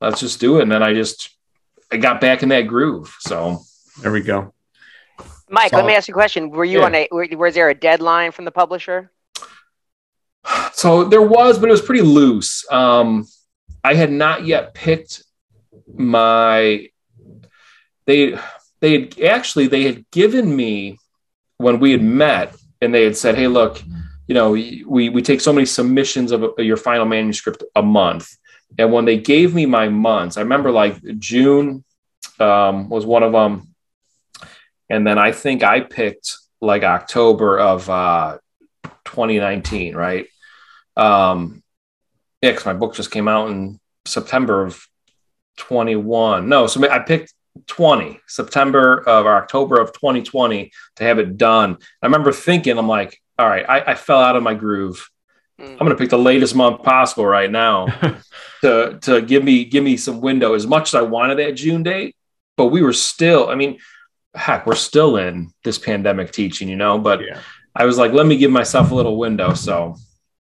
Let's 0.01 0.19
just 0.19 0.39
do 0.39 0.59
it. 0.59 0.63
And 0.63 0.71
then 0.71 0.83
I 0.83 0.93
just, 0.93 1.29
I 1.91 1.97
got 1.97 2.21
back 2.21 2.43
in 2.43 2.49
that 2.49 2.63
groove. 2.63 3.15
So 3.19 3.61
there 4.01 4.11
we 4.11 4.21
go. 4.21 4.53
Mike, 5.49 5.71
so, 5.71 5.77
let 5.77 5.85
me 5.85 5.93
ask 5.93 6.07
you 6.07 6.13
a 6.13 6.15
question. 6.15 6.49
Were 6.49 6.65
you 6.65 6.79
yeah. 6.79 6.85
on 6.85 6.95
a, 6.95 7.07
was 7.35 7.55
there 7.55 7.69
a 7.69 7.75
deadline 7.75 8.31
from 8.31 8.45
the 8.45 8.51
publisher? 8.51 9.11
So 10.73 11.03
there 11.03 11.21
was, 11.21 11.59
but 11.59 11.69
it 11.69 11.71
was 11.71 11.81
pretty 11.81 12.03
loose. 12.03 12.65
Um, 12.71 13.27
I 13.83 13.95
had 13.95 14.11
not 14.11 14.45
yet 14.45 14.73
picked 14.73 15.23
my, 15.93 16.89
they, 18.05 18.37
they 18.79 18.91
had 18.93 19.21
actually, 19.21 19.67
they 19.67 19.83
had 19.83 20.09
given 20.11 20.55
me 20.55 20.97
when 21.57 21.79
we 21.79 21.91
had 21.91 22.01
met 22.01 22.55
and 22.81 22.93
they 22.93 23.03
had 23.03 23.17
said, 23.17 23.35
Hey, 23.35 23.47
look, 23.47 23.81
you 24.27 24.35
know, 24.35 24.51
we, 24.51 25.09
we 25.09 25.21
take 25.21 25.41
so 25.41 25.51
many 25.51 25.65
submissions 25.65 26.31
of 26.31 26.53
your 26.59 26.77
final 26.77 27.05
manuscript 27.05 27.63
a 27.75 27.81
month. 27.81 28.29
And 28.77 28.93
when 28.93 29.05
they 29.05 29.17
gave 29.17 29.53
me 29.53 29.65
my 29.65 29.89
months, 29.89 30.37
I 30.37 30.41
remember 30.41 30.71
like 30.71 31.01
June 31.17 31.83
um, 32.39 32.89
was 32.89 33.05
one 33.05 33.23
of 33.23 33.31
them. 33.31 33.68
And 34.89 35.05
then 35.05 35.17
I 35.17 35.31
think 35.31 35.63
I 35.63 35.81
picked 35.81 36.37
like 36.61 36.83
October 36.83 37.59
of 37.59 37.89
uh, 37.89 38.37
2019, 39.05 39.95
right? 39.95 40.27
Um, 40.97 41.63
yeah, 42.41 42.51
because 42.51 42.65
my 42.65 42.73
book 42.73 42.95
just 42.95 43.11
came 43.11 43.27
out 43.27 43.49
in 43.49 43.79
September 44.05 44.63
of 44.63 44.85
21. 45.57 46.49
No, 46.49 46.67
so 46.67 46.89
I 46.89 46.99
picked 46.99 47.33
20, 47.67 48.19
September 48.27 48.97
of 49.07 49.25
or 49.25 49.35
October 49.35 49.79
of 49.79 49.93
2020 49.93 50.71
to 50.95 51.03
have 51.03 51.19
it 51.19 51.37
done. 51.37 51.77
I 52.01 52.05
remember 52.05 52.31
thinking, 52.31 52.77
I'm 52.77 52.87
like, 52.87 53.21
all 53.37 53.47
right, 53.47 53.65
I, 53.67 53.91
I 53.91 53.95
fell 53.95 54.19
out 54.19 54.35
of 54.35 54.43
my 54.43 54.53
groove. 54.53 55.09
Mm. 55.59 55.71
I'm 55.71 55.77
going 55.77 55.91
to 55.91 55.95
pick 55.95 56.09
the 56.09 56.17
latest 56.17 56.55
month 56.55 56.83
possible 56.83 57.25
right 57.25 57.51
now 57.51 57.87
to 58.61 58.97
to 59.01 59.21
give 59.21 59.43
me 59.43 59.65
give 59.65 59.83
me 59.83 59.97
some 59.97 60.21
window 60.21 60.53
as 60.53 60.65
much 60.65 60.89
as 60.89 60.95
I 60.95 61.01
wanted 61.01 61.39
that 61.39 61.55
June 61.55 61.83
date. 61.83 62.15
But 62.57 62.67
we 62.67 62.81
were 62.81 62.93
still, 62.93 63.49
I 63.49 63.55
mean, 63.55 63.79
heck, 64.35 64.65
we're 64.65 64.75
still 64.75 65.17
in 65.17 65.51
this 65.63 65.77
pandemic 65.77 66.31
teaching, 66.31 66.67
you 66.67 66.75
know. 66.75 66.97
But 66.97 67.21
yeah. 67.21 67.41
I 67.75 67.85
was 67.85 67.97
like, 67.97 68.11
let 68.11 68.25
me 68.25 68.37
give 68.37 68.51
myself 68.51 68.91
a 68.91 68.95
little 68.95 69.17
window. 69.17 69.53
So, 69.53 69.95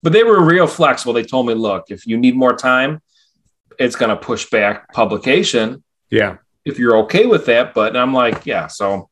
but 0.04 0.14
they 0.14 0.24
were 0.24 0.44
real 0.44 0.68
flexible. 0.68 1.14
They 1.14 1.24
told 1.24 1.48
me, 1.48 1.54
look, 1.54 1.86
if 1.90 2.06
you 2.06 2.18
need 2.18 2.36
more 2.36 2.56
time, 2.56 3.02
it's 3.80 3.96
going 3.96 4.10
to 4.10 4.16
push 4.16 4.50
back 4.50 4.92
publication. 4.94 5.84
Yeah. 6.10 6.38
If 6.64 6.80
you're 6.80 6.98
okay 7.04 7.26
with 7.26 7.46
that, 7.48 7.74
but 7.74 7.96
I'm 7.96 8.14
like, 8.14 8.46
yeah. 8.46 8.68
So, 8.68 9.10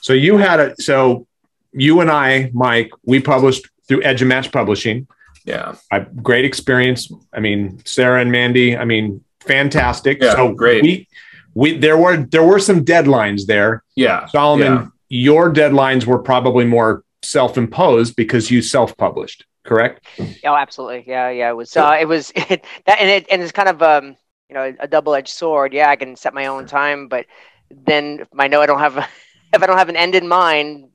so 0.00 0.12
you 0.12 0.38
had 0.38 0.60
a 0.60 0.74
so 0.80 1.26
you 1.72 2.00
and 2.00 2.10
I, 2.10 2.50
Mike, 2.52 2.90
we 3.04 3.20
published 3.20 3.68
through 3.86 4.02
EduMatch 4.02 4.52
Publishing. 4.52 5.06
Yeah. 5.44 5.74
I, 5.90 6.00
great 6.00 6.44
experience. 6.44 7.12
I 7.32 7.40
mean, 7.40 7.82
Sarah 7.84 8.20
and 8.20 8.32
Mandy, 8.32 8.76
I 8.76 8.84
mean, 8.84 9.24
fantastic. 9.40 10.22
Yeah, 10.22 10.34
so 10.34 10.52
great. 10.52 10.82
We, 10.82 11.08
we, 11.54 11.76
there 11.78 11.98
were, 11.98 12.18
there 12.18 12.42
were 12.42 12.58
some 12.58 12.84
deadlines 12.84 13.46
there. 13.46 13.82
Yeah. 13.96 14.26
Solomon, 14.26 14.72
yeah. 14.72 14.86
your 15.08 15.52
deadlines 15.52 16.04
were 16.04 16.18
probably 16.18 16.64
more 16.64 17.04
self-imposed 17.22 18.16
because 18.16 18.50
you 18.50 18.62
self-published, 18.62 19.44
correct? 19.64 20.06
Oh, 20.44 20.54
absolutely. 20.54 21.04
Yeah. 21.06 21.30
Yeah. 21.30 21.50
It 21.50 21.56
was, 21.56 21.76
uh, 21.76 21.96
it 22.00 22.06
was 22.06 22.32
it, 22.36 22.64
that, 22.86 23.00
and 23.00 23.10
it, 23.10 23.26
and 23.30 23.42
it's 23.42 23.52
kind 23.52 23.68
of, 23.68 23.82
um, 23.82 24.16
you 24.48 24.54
know, 24.54 24.74
a 24.80 24.88
double-edged 24.88 25.28
sword. 25.28 25.72
Yeah. 25.72 25.90
I 25.90 25.96
can 25.96 26.16
set 26.16 26.34
my 26.34 26.46
own 26.46 26.66
time, 26.66 27.08
but 27.08 27.26
then 27.70 28.20
if 28.20 28.28
I 28.38 28.48
know 28.48 28.60
I 28.60 28.66
don't 28.66 28.80
have, 28.80 28.96
if 29.52 29.62
I 29.62 29.66
don't 29.66 29.78
have 29.78 29.88
an 29.88 29.96
end 29.96 30.14
in 30.14 30.28
mind, 30.28 30.90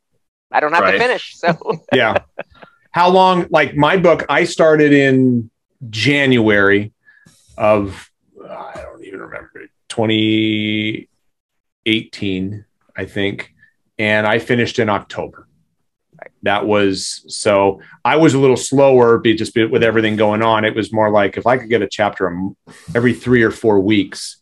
I 0.52 0.60
don't 0.60 0.74
have 0.74 0.84
right. 0.84 0.92
to 0.92 1.00
finish. 1.00 1.36
So 1.36 1.58
yeah. 1.94 2.20
How 2.92 3.10
long? 3.10 3.48
Like 3.50 3.76
my 3.76 3.98
book, 3.98 4.26
I 4.30 4.46
started 4.46 4.94
in 4.94 5.50
January 5.90 6.94
of 7.58 8.10
I 8.50 8.82
don't 8.82 9.04
even 9.04 9.20
remember 9.20 9.64
2018, 9.96 12.66
I 12.98 13.06
think, 13.06 13.54
and 13.98 14.28
I 14.28 14.40
finished 14.40 14.80
in 14.80 14.90
October. 14.90 15.48
That 16.44 16.66
was 16.66 17.24
so 17.28 17.82
I 18.04 18.18
was 18.18 18.34
a 18.34 18.40
little 18.40 18.58
slower, 18.58 19.18
be 19.18 19.36
just 19.36 19.56
with 19.56 19.84
everything 19.84 20.16
going 20.16 20.42
on. 20.42 20.66
It 20.66 20.76
was 20.76 20.94
more 20.94 21.10
like 21.10 21.38
if 21.38 21.48
I 21.48 21.58
could 21.58 21.70
get 21.70 21.82
a 21.82 21.88
chapter 21.88 22.34
every 22.94 23.14
three 23.14 23.44
or 23.44 23.52
four 23.52 23.80
weeks, 23.80 24.38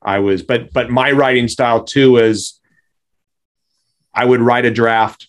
I 0.00 0.20
was. 0.20 0.42
But 0.42 0.72
but 0.72 0.90
my 0.90 1.12
writing 1.12 1.48
style 1.48 1.84
too 1.84 2.16
is 2.16 2.60
I 4.14 4.24
would 4.24 4.40
write 4.40 4.64
a 4.64 4.70
draft 4.70 5.28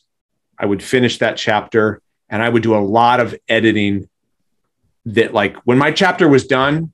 I 0.60 0.66
would 0.66 0.84
finish 0.84 1.20
that 1.20 1.38
chapter 1.38 2.02
and 2.28 2.44
I 2.44 2.50
would 2.50 2.64
do 2.64 2.76
a 2.76 2.84
lot 2.84 3.22
of 3.22 3.34
editing 3.48 4.10
that 5.06 5.34
like 5.34 5.56
when 5.64 5.78
my 5.78 5.92
chapter 5.92 6.28
was 6.28 6.46
done, 6.46 6.92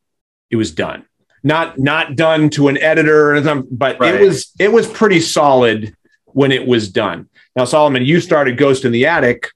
it 0.52 0.56
was 0.56 0.72
done. 0.72 1.06
Not 1.46 1.78
not 1.78 2.16
done 2.16 2.50
to 2.52 2.70
an 2.70 2.78
editor, 2.80 3.40
but 3.72 4.00
right. 4.00 4.16
it 4.16 4.22
was 4.22 4.52
it 4.60 4.72
was 4.72 4.88
pretty 4.88 5.22
solid 5.22 5.96
when 6.26 6.52
it 6.52 6.66
was 6.66 6.90
done. 6.90 7.30
Now, 7.56 7.66
Solomon, 7.66 8.04
you 8.04 8.20
started 8.20 8.58
Ghost 8.58 8.84
in 8.84 8.92
the 8.92 9.06
Attic. 9.06 9.52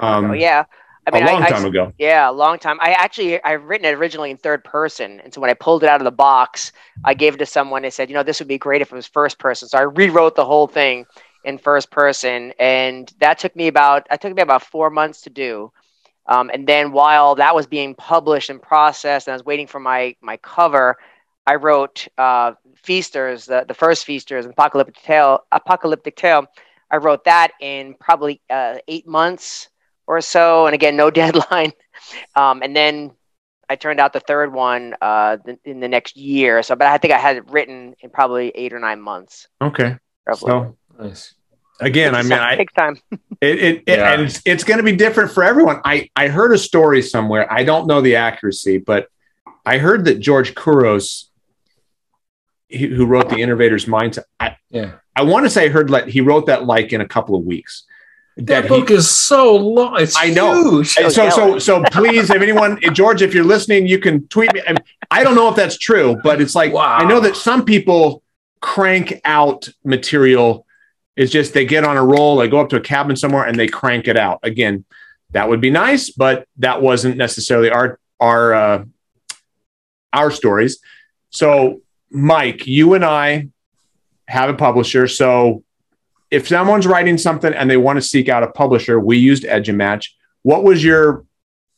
Um, 0.00 0.36
yeah. 0.36 0.64
I 1.06 1.10
mean, 1.10 1.24
a 1.24 1.32
long 1.32 1.42
I, 1.42 1.48
time 1.48 1.64
I, 1.64 1.68
ago. 1.68 1.92
Yeah, 1.98 2.30
a 2.30 2.32
long 2.32 2.60
time. 2.60 2.78
I 2.80 2.92
actually 2.92 3.42
I've 3.44 3.64
written 3.64 3.86
it 3.86 3.94
originally 3.94 4.30
in 4.30 4.36
third 4.36 4.62
person, 4.62 5.20
and 5.20 5.34
so 5.34 5.40
when 5.40 5.50
I 5.50 5.54
pulled 5.54 5.82
it 5.82 5.88
out 5.88 6.00
of 6.00 6.04
the 6.04 6.12
box, 6.12 6.72
I 7.04 7.14
gave 7.14 7.34
it 7.34 7.38
to 7.38 7.46
someone 7.46 7.84
and 7.84 7.92
said, 7.92 8.08
you 8.08 8.14
know, 8.14 8.22
this 8.22 8.38
would 8.40 8.48
be 8.48 8.58
great 8.58 8.80
if 8.80 8.92
it 8.92 8.94
was 8.94 9.06
first 9.06 9.38
person. 9.40 9.68
So 9.68 9.78
I 9.78 9.82
rewrote 9.82 10.36
the 10.36 10.44
whole 10.44 10.68
thing 10.68 11.06
in 11.44 11.58
first 11.58 11.90
person, 11.90 12.52
and 12.58 13.12
that 13.18 13.38
took 13.38 13.54
me 13.54 13.66
about 13.66 14.08
that 14.10 14.20
took 14.20 14.34
me 14.34 14.42
about 14.42 14.62
four 14.62 14.90
months 14.90 15.22
to 15.22 15.30
do. 15.30 15.72
Um, 16.28 16.50
and 16.52 16.66
then 16.66 16.90
while 16.90 17.36
that 17.36 17.54
was 17.54 17.66
being 17.66 17.94
published 17.94 18.50
and 18.50 18.60
processed, 18.60 19.28
and 19.28 19.32
I 19.32 19.36
was 19.36 19.44
waiting 19.44 19.66
for 19.66 19.78
my 19.78 20.16
my 20.20 20.36
cover, 20.38 20.98
I 21.46 21.56
wrote 21.56 22.08
uh, 22.18 22.52
Feasters, 22.82 23.46
the, 23.46 23.64
the 23.66 23.74
first 23.74 24.04
Feasters, 24.04 24.46
Apocalyptic 24.46 25.02
Tale. 25.02 25.40
Apocalyptic 25.52 26.16
Tale. 26.16 26.46
I 26.90 26.96
wrote 26.96 27.24
that 27.24 27.52
in 27.60 27.94
probably 27.94 28.40
uh, 28.50 28.78
eight 28.88 29.06
months 29.06 29.68
or 30.06 30.20
so, 30.20 30.66
and 30.66 30.74
again, 30.74 30.96
no 30.96 31.10
deadline. 31.22 31.72
Um, 32.34 32.62
and 32.62 32.74
then 32.74 33.12
I 33.68 33.76
turned 33.76 34.00
out 34.00 34.12
the 34.12 34.20
third 34.20 34.52
one 34.52 34.94
uh, 35.00 35.38
in 35.64 35.80
the 35.80 35.88
next 35.88 36.16
year. 36.16 36.62
So, 36.62 36.76
but 36.76 36.86
I 36.86 36.98
think 36.98 37.12
I 37.12 37.18
had 37.18 37.36
it 37.36 37.50
written 37.50 37.94
in 38.00 38.10
probably 38.10 38.50
eight 38.54 38.72
or 38.72 38.78
nine 38.78 39.00
months. 39.00 39.48
Okay. 39.60 39.96
Roughly. 40.26 40.50
So 40.50 40.76
Nice. 40.98 41.34
Again, 41.80 42.14
I 42.14 42.22
mean, 42.22 42.32
I 42.32 42.56
takes 42.56 42.72
time. 42.72 42.96
it, 43.40 43.58
it, 43.58 43.82
yeah. 43.86 44.12
and 44.12 44.22
it's, 44.22 44.40
it's 44.46 44.64
going 44.64 44.78
to 44.78 44.84
be 44.84 44.96
different 44.96 45.30
for 45.30 45.44
everyone. 45.44 45.80
I 45.84 46.08
I 46.16 46.28
heard 46.28 46.52
a 46.52 46.58
story 46.58 47.02
somewhere. 47.02 47.52
I 47.52 47.64
don't 47.64 47.86
know 47.86 48.00
the 48.00 48.16
accuracy, 48.16 48.78
but 48.78 49.08
I 49.66 49.76
heard 49.76 50.06
that 50.06 50.18
George 50.18 50.54
Couros, 50.54 51.30
he, 52.68 52.86
who 52.86 53.06
wrote 53.06 53.28
the 53.28 53.36
Innovator's 53.36 53.86
Mindset, 53.86 54.24
I, 54.40 54.56
yeah, 54.70 54.92
I 55.14 55.22
want 55.22 55.46
to 55.46 55.50
say 55.50 55.66
I 55.66 55.68
heard 55.68 55.90
like 55.90 56.06
he 56.06 56.20
wrote 56.20 56.46
that 56.46 56.64
like 56.64 56.92
in 56.92 57.00
a 57.00 57.08
couple 57.08 57.36
of 57.36 57.44
weeks. 57.44 57.84
That, 58.36 58.46
that 58.46 58.68
book 58.68 58.90
he, 58.90 58.94
is 58.96 59.08
so 59.08 59.56
long. 59.56 60.00
It's 60.00 60.16
I 60.16 60.30
know. 60.30 60.70
Huge. 60.70 60.88
So 60.88 61.08
so 61.08 61.30
so, 61.30 61.58
so 61.58 61.82
please, 61.84 62.30
if 62.30 62.42
anyone, 62.42 62.78
George, 62.92 63.22
if 63.22 63.34
you're 63.34 63.44
listening, 63.44 63.86
you 63.86 63.98
can 63.98 64.26
tweet 64.28 64.52
me. 64.52 64.62
I 65.10 65.24
don't 65.24 65.34
know 65.34 65.48
if 65.48 65.56
that's 65.56 65.78
true, 65.78 66.20
but 66.22 66.40
it's 66.40 66.54
like 66.54 66.72
wow. 66.72 66.98
I 66.98 67.04
know 67.04 67.20
that 67.20 67.36
some 67.36 67.64
people 67.64 68.22
crank 68.60 69.20
out 69.24 69.68
material 69.84 70.66
it's 71.16 71.32
just 71.32 71.54
they 71.54 71.64
get 71.64 71.82
on 71.82 71.96
a 71.96 72.04
roll, 72.04 72.36
they 72.36 72.48
go 72.48 72.60
up 72.60 72.68
to 72.68 72.76
a 72.76 72.80
cabin 72.80 73.16
somewhere 73.16 73.44
and 73.44 73.58
they 73.58 73.68
crank 73.68 74.06
it 74.06 74.18
out. 74.18 74.38
Again, 74.42 74.84
that 75.30 75.48
would 75.48 75.62
be 75.62 75.70
nice, 75.70 76.10
but 76.10 76.46
that 76.58 76.82
wasn't 76.82 77.16
necessarily 77.16 77.70
our 77.70 77.98
our 78.20 78.54
uh, 78.54 78.84
our 80.12 80.30
stories. 80.30 80.78
So, 81.30 81.80
Mike, 82.10 82.66
you 82.66 82.94
and 82.94 83.04
I 83.04 83.48
have 84.28 84.50
a 84.50 84.54
publisher. 84.54 85.08
So, 85.08 85.62
if 86.30 86.48
someone's 86.48 86.86
writing 86.86 87.18
something 87.18 87.52
and 87.52 87.70
they 87.70 87.76
want 87.76 87.98
to 87.98 88.02
seek 88.02 88.28
out 88.28 88.42
a 88.42 88.48
publisher, 88.48 88.98
we 88.98 89.16
used 89.16 89.44
EduMatch. 89.44 90.08
What 90.42 90.64
was 90.64 90.82
your? 90.82 91.24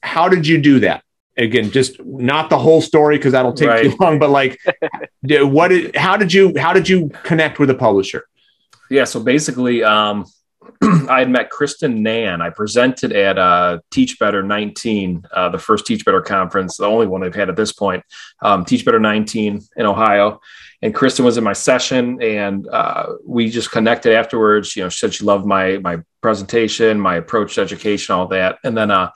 How 0.02 0.28
did 0.28 0.47
you 0.47 0.58
do 0.58 0.80
that? 0.80 1.02
Again, 1.37 1.70
just 1.70 2.02
not 2.04 2.50
the 2.50 2.58
whole 2.58 2.80
story 2.80 3.16
because 3.16 3.32
that'll 3.32 3.52
take 3.52 3.68
right. 3.68 3.85
too 3.85 3.97
long. 4.00 4.18
But 4.18 4.30
like, 4.30 4.58
what? 5.23 5.68
Did, 5.68 5.97
how 5.97 6.16
did 6.16 6.32
you? 6.32 6.52
How 6.56 6.73
did 6.73 6.88
you 6.88 7.11
connect 7.23 7.58
with 7.58 7.70
a 7.70 7.75
publisher? 7.75 8.26
Yeah, 8.90 9.04
so 9.04 9.20
basically, 9.20 9.82
um, 9.82 10.25
I 11.08 11.20
had 11.20 11.30
met 11.30 11.50
Kristen 11.50 12.02
Nan. 12.02 12.40
I 12.40 12.50
presented 12.50 13.12
at 13.12 13.38
uh, 13.38 13.80
Teach 13.90 14.18
Better 14.18 14.42
19, 14.42 15.26
uh, 15.32 15.48
the 15.48 15.58
first 15.58 15.87
Teach 15.87 16.04
Better 16.04 16.20
conference, 16.20 16.76
the 16.76 16.87
only 16.87 17.06
one 17.06 17.25
I've 17.25 17.34
had 17.34 17.48
at 17.48 17.56
this 17.56 17.72
point, 17.72 18.04
um, 18.42 18.64
Teach 18.64 18.84
Better 18.84 19.00
19 19.00 19.62
in 19.76 19.87
Ohio. 19.87 20.40
And 20.82 20.94
Kristen 20.94 21.25
was 21.25 21.37
in 21.37 21.44
my 21.44 21.54
session, 21.54 22.22
and 22.22 22.68
uh, 22.68 23.14
we 23.25 23.50
just 23.50 23.72
connected 23.72 24.14
afterwards. 24.14 24.76
You 24.76 24.84
know, 24.84 24.88
she 24.88 24.98
said 24.98 25.14
she 25.14 25.25
loved 25.25 25.44
my 25.44 25.78
my 25.78 25.98
presentation, 26.20 27.00
my 27.00 27.16
approach 27.16 27.56
to 27.56 27.62
education, 27.62 28.14
all 28.14 28.28
that. 28.28 28.58
And 28.62 28.76
then, 28.76 28.92
uh, 28.92 29.10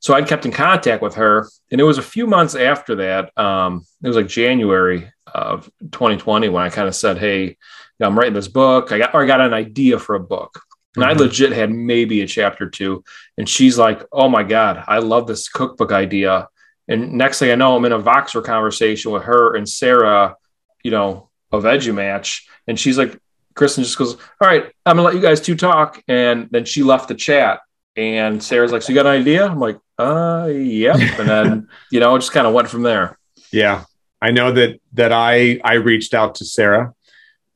so 0.00 0.14
I 0.14 0.22
kept 0.22 0.46
in 0.46 0.52
contact 0.52 1.02
with 1.02 1.14
her, 1.14 1.48
and 1.70 1.80
it 1.80 1.84
was 1.84 1.98
a 1.98 2.02
few 2.02 2.26
months 2.26 2.56
after 2.56 2.96
that. 2.96 3.38
Um, 3.38 3.84
it 4.02 4.08
was 4.08 4.16
like 4.16 4.26
January 4.26 5.12
of 5.32 5.70
2020 5.92 6.48
when 6.48 6.62
I 6.62 6.70
kind 6.70 6.88
of 6.88 6.94
said, 6.94 7.18
"Hey." 7.18 7.56
I'm 7.98 8.18
writing 8.18 8.34
this 8.34 8.48
book. 8.48 8.92
I 8.92 8.98
got 8.98 9.14
or 9.14 9.22
I 9.22 9.26
got 9.26 9.40
an 9.40 9.54
idea 9.54 9.98
for 9.98 10.16
a 10.16 10.20
book. 10.20 10.60
And 10.96 11.04
mm-hmm. 11.04 11.20
I 11.20 11.24
legit 11.24 11.52
had 11.52 11.70
maybe 11.70 12.22
a 12.22 12.26
chapter 12.26 12.68
two. 12.68 13.04
And 13.38 13.48
she's 13.48 13.78
like, 13.78 14.02
Oh 14.12 14.28
my 14.28 14.42
God, 14.42 14.82
I 14.86 14.98
love 14.98 15.26
this 15.26 15.48
cookbook 15.48 15.92
idea. 15.92 16.48
And 16.88 17.12
next 17.12 17.38
thing 17.38 17.50
I 17.50 17.54
know, 17.54 17.76
I'm 17.76 17.84
in 17.84 17.92
a 17.92 18.00
Voxer 18.00 18.42
conversation 18.42 19.12
with 19.12 19.24
her 19.24 19.54
and 19.54 19.68
Sarah, 19.68 20.36
you 20.82 20.90
know, 20.90 21.28
of 21.52 21.64
EduMatch. 21.64 22.42
And 22.66 22.78
she's 22.78 22.96
like, 22.98 23.20
Kristen 23.54 23.84
just 23.84 23.98
goes, 23.98 24.14
All 24.14 24.48
right, 24.48 24.64
I'm 24.84 24.96
gonna 24.96 25.02
let 25.02 25.14
you 25.14 25.20
guys 25.20 25.40
two 25.40 25.54
talk. 25.54 26.02
And 26.08 26.48
then 26.50 26.64
she 26.64 26.82
left 26.82 27.08
the 27.08 27.14
chat. 27.14 27.60
And 27.96 28.42
Sarah's 28.42 28.72
like, 28.72 28.82
So 28.82 28.92
you 28.92 28.94
got 28.94 29.06
an 29.06 29.20
idea? 29.20 29.46
I'm 29.46 29.60
like, 29.60 29.78
uh 29.98 30.50
yep. 30.52 30.96
And 31.18 31.28
then, 31.28 31.68
you 31.90 32.00
know, 32.00 32.14
it 32.14 32.20
just 32.20 32.32
kind 32.32 32.46
of 32.46 32.52
went 32.52 32.68
from 32.68 32.82
there. 32.82 33.18
Yeah. 33.52 33.84
I 34.20 34.30
know 34.30 34.52
that 34.52 34.80
that 34.94 35.12
I 35.12 35.60
I 35.62 35.74
reached 35.74 36.14
out 36.14 36.36
to 36.36 36.44
Sarah 36.44 36.94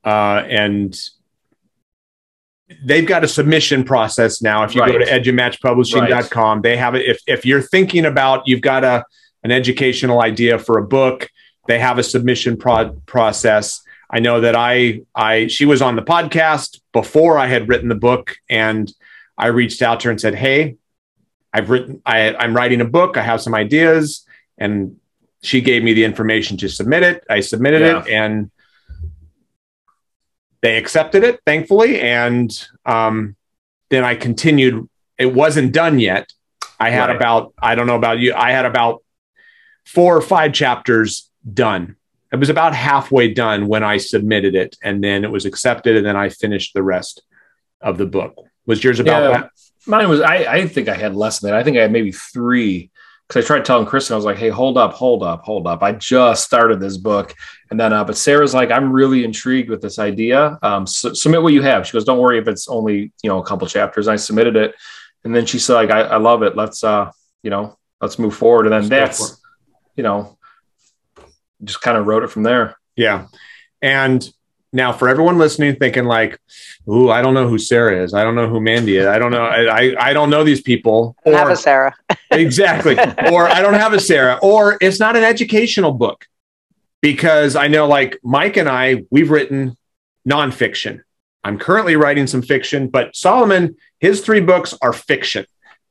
uh 0.05 0.43
and 0.49 0.99
they've 2.85 3.07
got 3.07 3.25
a 3.25 3.29
submission 3.29 3.85
process 3.85 4.43
now. 4.43 4.63
If 4.65 4.75
you 4.75 4.81
right. 4.81 4.93
go 4.93 4.99
to 4.99 5.07
edumatchpublishing.com, 5.07 6.59
right. 6.59 6.63
they 6.63 6.77
have 6.77 6.95
it. 6.95 7.07
If, 7.07 7.21
if 7.27 7.47
you're 7.47 7.63
thinking 7.63 8.05
about, 8.05 8.47
you've 8.47 8.61
got 8.61 8.85
a, 8.85 9.05
an 9.43 9.51
educational 9.51 10.23
idea 10.23 10.59
for 10.59 10.79
a 10.79 10.87
book, 10.87 11.29
they 11.67 11.79
have 11.79 11.99
a 11.99 12.03
submission 12.03 12.57
pro- 12.57 12.93
process. 13.07 13.83
I 14.11 14.21
know 14.21 14.41
that 14.41 14.57
I, 14.57 15.03
I, 15.15 15.47
she 15.47 15.65
was 15.65 15.83
on 15.83 15.97
the 15.97 16.03
podcast 16.03 16.81
before 16.93 17.39
I 17.39 17.47
had 17.47 17.69
written 17.69 17.89
the 17.89 17.95
book 17.95 18.37
and 18.49 18.93
I 19.39 19.47
reached 19.47 19.83
out 19.83 20.01
to 20.01 20.09
her 20.09 20.11
and 20.11 20.21
said, 20.21 20.35
Hey, 20.35 20.77
I've 21.53 21.71
written, 21.71 22.03
I, 22.05 22.35
I'm 22.35 22.55
writing 22.55 22.81
a 22.81 22.85
book. 22.85 23.17
I 23.17 23.23
have 23.23 23.41
some 23.41 23.55
ideas. 23.55 24.27
And 24.59 24.97
she 25.43 25.61
gave 25.61 25.83
me 25.83 25.95
the 25.95 26.05
information 26.05 26.57
to 26.59 26.69
submit 26.69 27.03
it. 27.03 27.25
I 27.31 27.41
submitted 27.41 27.81
yeah. 27.81 28.03
it 28.03 28.09
and 28.09 28.51
they 30.63 30.77
accepted 30.77 31.25
it, 31.25 31.41
thankfully. 31.47 32.01
And 32.01 32.51
um, 32.85 33.37
then 33.89 34.05
I 34.05 34.15
continued. 34.15 34.89
It 35.19 35.35
wasn't 35.35 35.73
done 35.73 35.99
yet. 35.99 36.33
I 36.79 36.91
had 36.91 37.07
right. 37.07 37.17
about, 37.17 37.53
I 37.59 37.75
don't 37.75 37.87
know 37.87 37.97
about 37.97 38.19
you, 38.19 38.35
I 38.35 38.53
had 38.53 38.65
about 38.65 39.03
four 39.85 40.17
or 40.17 40.23
five 40.23 40.53
chapters 40.53 41.31
done. 41.53 41.97
It 42.33 42.37
was 42.37 42.49
about 42.49 42.75
halfway 42.75 43.35
done 43.35 43.67
when 43.67 43.83
I 43.83 43.97
submitted 43.97 44.55
it, 44.55 44.77
and 44.83 45.03
then 45.03 45.25
it 45.25 45.31
was 45.31 45.45
accepted, 45.47 45.97
and 45.97 46.07
then 46.07 46.17
I 46.17 46.29
finished 46.29 46.75
the 46.75 46.83
rest 46.83 47.23
of 47.81 47.99
the 47.99 48.07
book. 48.07 48.39
Was 48.67 48.85
yours 48.85 49.01
about 49.01 49.23
yeah, 49.23 49.41
that? 49.41 49.51
Mine 49.87 50.09
was. 50.09 50.21
I, 50.21 50.37
I 50.45 50.69
think 50.69 50.89
I 50.89 50.95
had 50.95 51.17
less 51.17 51.41
than 51.41 51.51
that. 51.51 51.59
I 51.59 51.65
think 51.65 51.77
I 51.77 51.83
had 51.83 51.93
maybe 51.93 52.13
three 52.13 52.91
because 53.31 53.45
I 53.45 53.47
tried 53.47 53.65
telling 53.65 53.87
Kristen, 53.87 54.15
I 54.15 54.17
was 54.17 54.25
like, 54.25 54.39
"Hey, 54.39 54.49
hold 54.49 54.77
up, 54.77 54.93
hold 54.93 55.23
up, 55.23 55.45
hold 55.45 55.69
up! 55.69 55.85
I 55.85 55.93
just 55.93 56.45
started 56.45 56.81
this 56.81 56.97
book." 56.97 57.33
And 57.71 57.79
then, 57.79 57.93
uh, 57.93 58.03
but 58.03 58.17
Sarah's 58.17 58.55
like, 58.55 58.73
"I'm 58.73 58.93
really 58.93 59.23
intrigued 59.23 59.71
with 59.71 59.81
this 59.81 60.01
idea. 60.01 60.59
Um, 60.63 60.85
su- 60.85 61.15
submit 61.15 61.41
what 61.41 61.53
you 61.53 61.63
have." 61.63 61.87
She 61.87 61.93
goes, 61.93 62.05
"Don't 62.05 62.19
worry 62.19 62.39
if 62.39 62.49
it's 62.49 62.67
only 62.67 63.13
you 63.23 63.31
know 63.31 63.39
a 63.39 63.45
couple 63.45 63.69
chapters." 63.69 64.09
I 64.09 64.17
submitted 64.17 64.57
it, 64.57 64.75
and 65.23 65.35
then 65.35 65.47
she 65.47 65.61
said, 65.61 65.75
"Like, 65.75 65.91
I, 65.91 66.01
I 66.01 66.17
love 66.17 66.43
it. 66.43 66.57
Let's 66.57 66.83
uh, 66.83 67.13
you 67.45 67.51
know, 67.51 67.79
let's 68.01 68.19
move 68.19 68.35
forward." 68.35 68.67
And 68.67 68.73
then 68.73 68.89
that's, 68.89 69.41
you 69.95 70.03
know, 70.03 70.37
just 71.63 71.81
kind 71.81 71.97
of 71.97 72.07
wrote 72.07 72.25
it 72.25 72.31
from 72.33 72.43
there. 72.43 72.77
Yeah, 72.97 73.29
and 73.81 74.29
now 74.73 74.93
for 74.93 75.09
everyone 75.09 75.39
listening, 75.39 75.77
thinking 75.77 76.05
like, 76.05 76.39
"Ooh, 76.89 77.11
I 77.11 77.23
don't 77.23 77.35
know 77.35 77.49
who 77.49 77.59
Sarah 77.59 78.03
is. 78.03 78.15
I 78.15 78.23
don't 78.23 78.35
know 78.35 78.49
who 78.49 78.61
Mandy 78.61 78.97
is. 78.97 79.07
I 79.07 79.19
don't 79.19 79.33
know. 79.33 79.45
I 79.45 79.95
I, 79.99 80.13
don't 80.13 80.31
know 80.31 80.45
these 80.45 80.63
people." 80.63 81.17
Or, 81.25 81.33
have 81.33 81.51
a 81.51 81.57
Sarah. 81.57 81.95
exactly. 82.31 82.97
Or 83.33 83.49
I 83.49 83.61
don't 83.63 83.75
have 83.75 83.93
a 83.93 84.01
Sarah. 84.01 84.39
Or 84.43 84.79
it's 84.81 85.01
not 85.01 85.17
an 85.17 85.25
educational 85.25 85.93
book 85.93 86.27
because 87.01 87.57
I 87.57 87.69
know 87.69 87.87
like 87.87 88.19
Mike 88.23 88.57
and 88.57 88.69
I, 88.69 89.05
we've 89.11 89.31
written 89.31 89.77
nonfiction. 90.29 91.01
I'm 91.43 91.59
currently 91.59 91.97
writing 91.97 92.27
some 92.27 92.43
fiction, 92.43 92.89
but 92.89 93.17
Solomon, 93.17 93.77
his 93.99 94.21
three 94.21 94.41
books 94.41 94.75
are 94.83 94.93
fiction. 94.93 95.47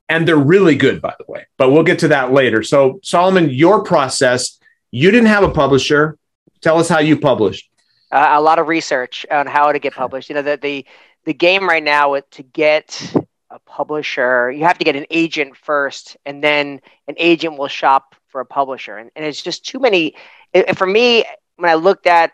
And 0.07 0.27
they're 0.27 0.37
really 0.37 0.75
good, 0.75 1.01
by 1.01 1.13
the 1.19 1.31
way. 1.31 1.45
But 1.57 1.69
we'll 1.71 1.83
get 1.83 1.99
to 1.99 2.07
that 2.07 2.31
later. 2.31 2.63
So, 2.63 2.99
Solomon, 3.03 3.51
your 3.51 3.83
process, 3.83 4.59
you 4.89 5.11
didn't 5.11 5.27
have 5.27 5.43
a 5.43 5.51
publisher. 5.51 6.17
Tell 6.61 6.79
us 6.79 6.89
how 6.89 6.97
you 6.97 7.19
published 7.19 7.68
uh, 8.11 8.29
a 8.31 8.41
lot 8.41 8.59
of 8.59 8.67
research 8.67 9.25
on 9.29 9.47
how 9.47 9.71
to 9.71 9.79
get 9.79 9.93
published. 9.93 10.29
You 10.29 10.35
know, 10.35 10.41
the 10.41 10.57
the, 10.57 10.85
the 11.25 11.33
game 11.33 11.67
right 11.67 11.83
now 11.83 12.11
with, 12.11 12.29
to 12.31 12.43
get 12.43 13.13
a 13.49 13.59
publisher, 13.59 14.51
you 14.51 14.63
have 14.63 14.77
to 14.77 14.85
get 14.85 14.95
an 14.95 15.05
agent 15.09 15.57
first, 15.57 16.17
and 16.25 16.43
then 16.43 16.81
an 17.07 17.15
agent 17.17 17.57
will 17.57 17.67
shop 17.67 18.15
for 18.27 18.41
a 18.41 18.45
publisher. 18.45 18.97
And, 18.97 19.09
and 19.15 19.25
it's 19.25 19.41
just 19.41 19.65
too 19.65 19.79
many. 19.79 20.15
And 20.53 20.77
for 20.77 20.87
me, 20.87 21.25
when 21.55 21.69
I 21.69 21.75
looked 21.75 22.07
at 22.07 22.31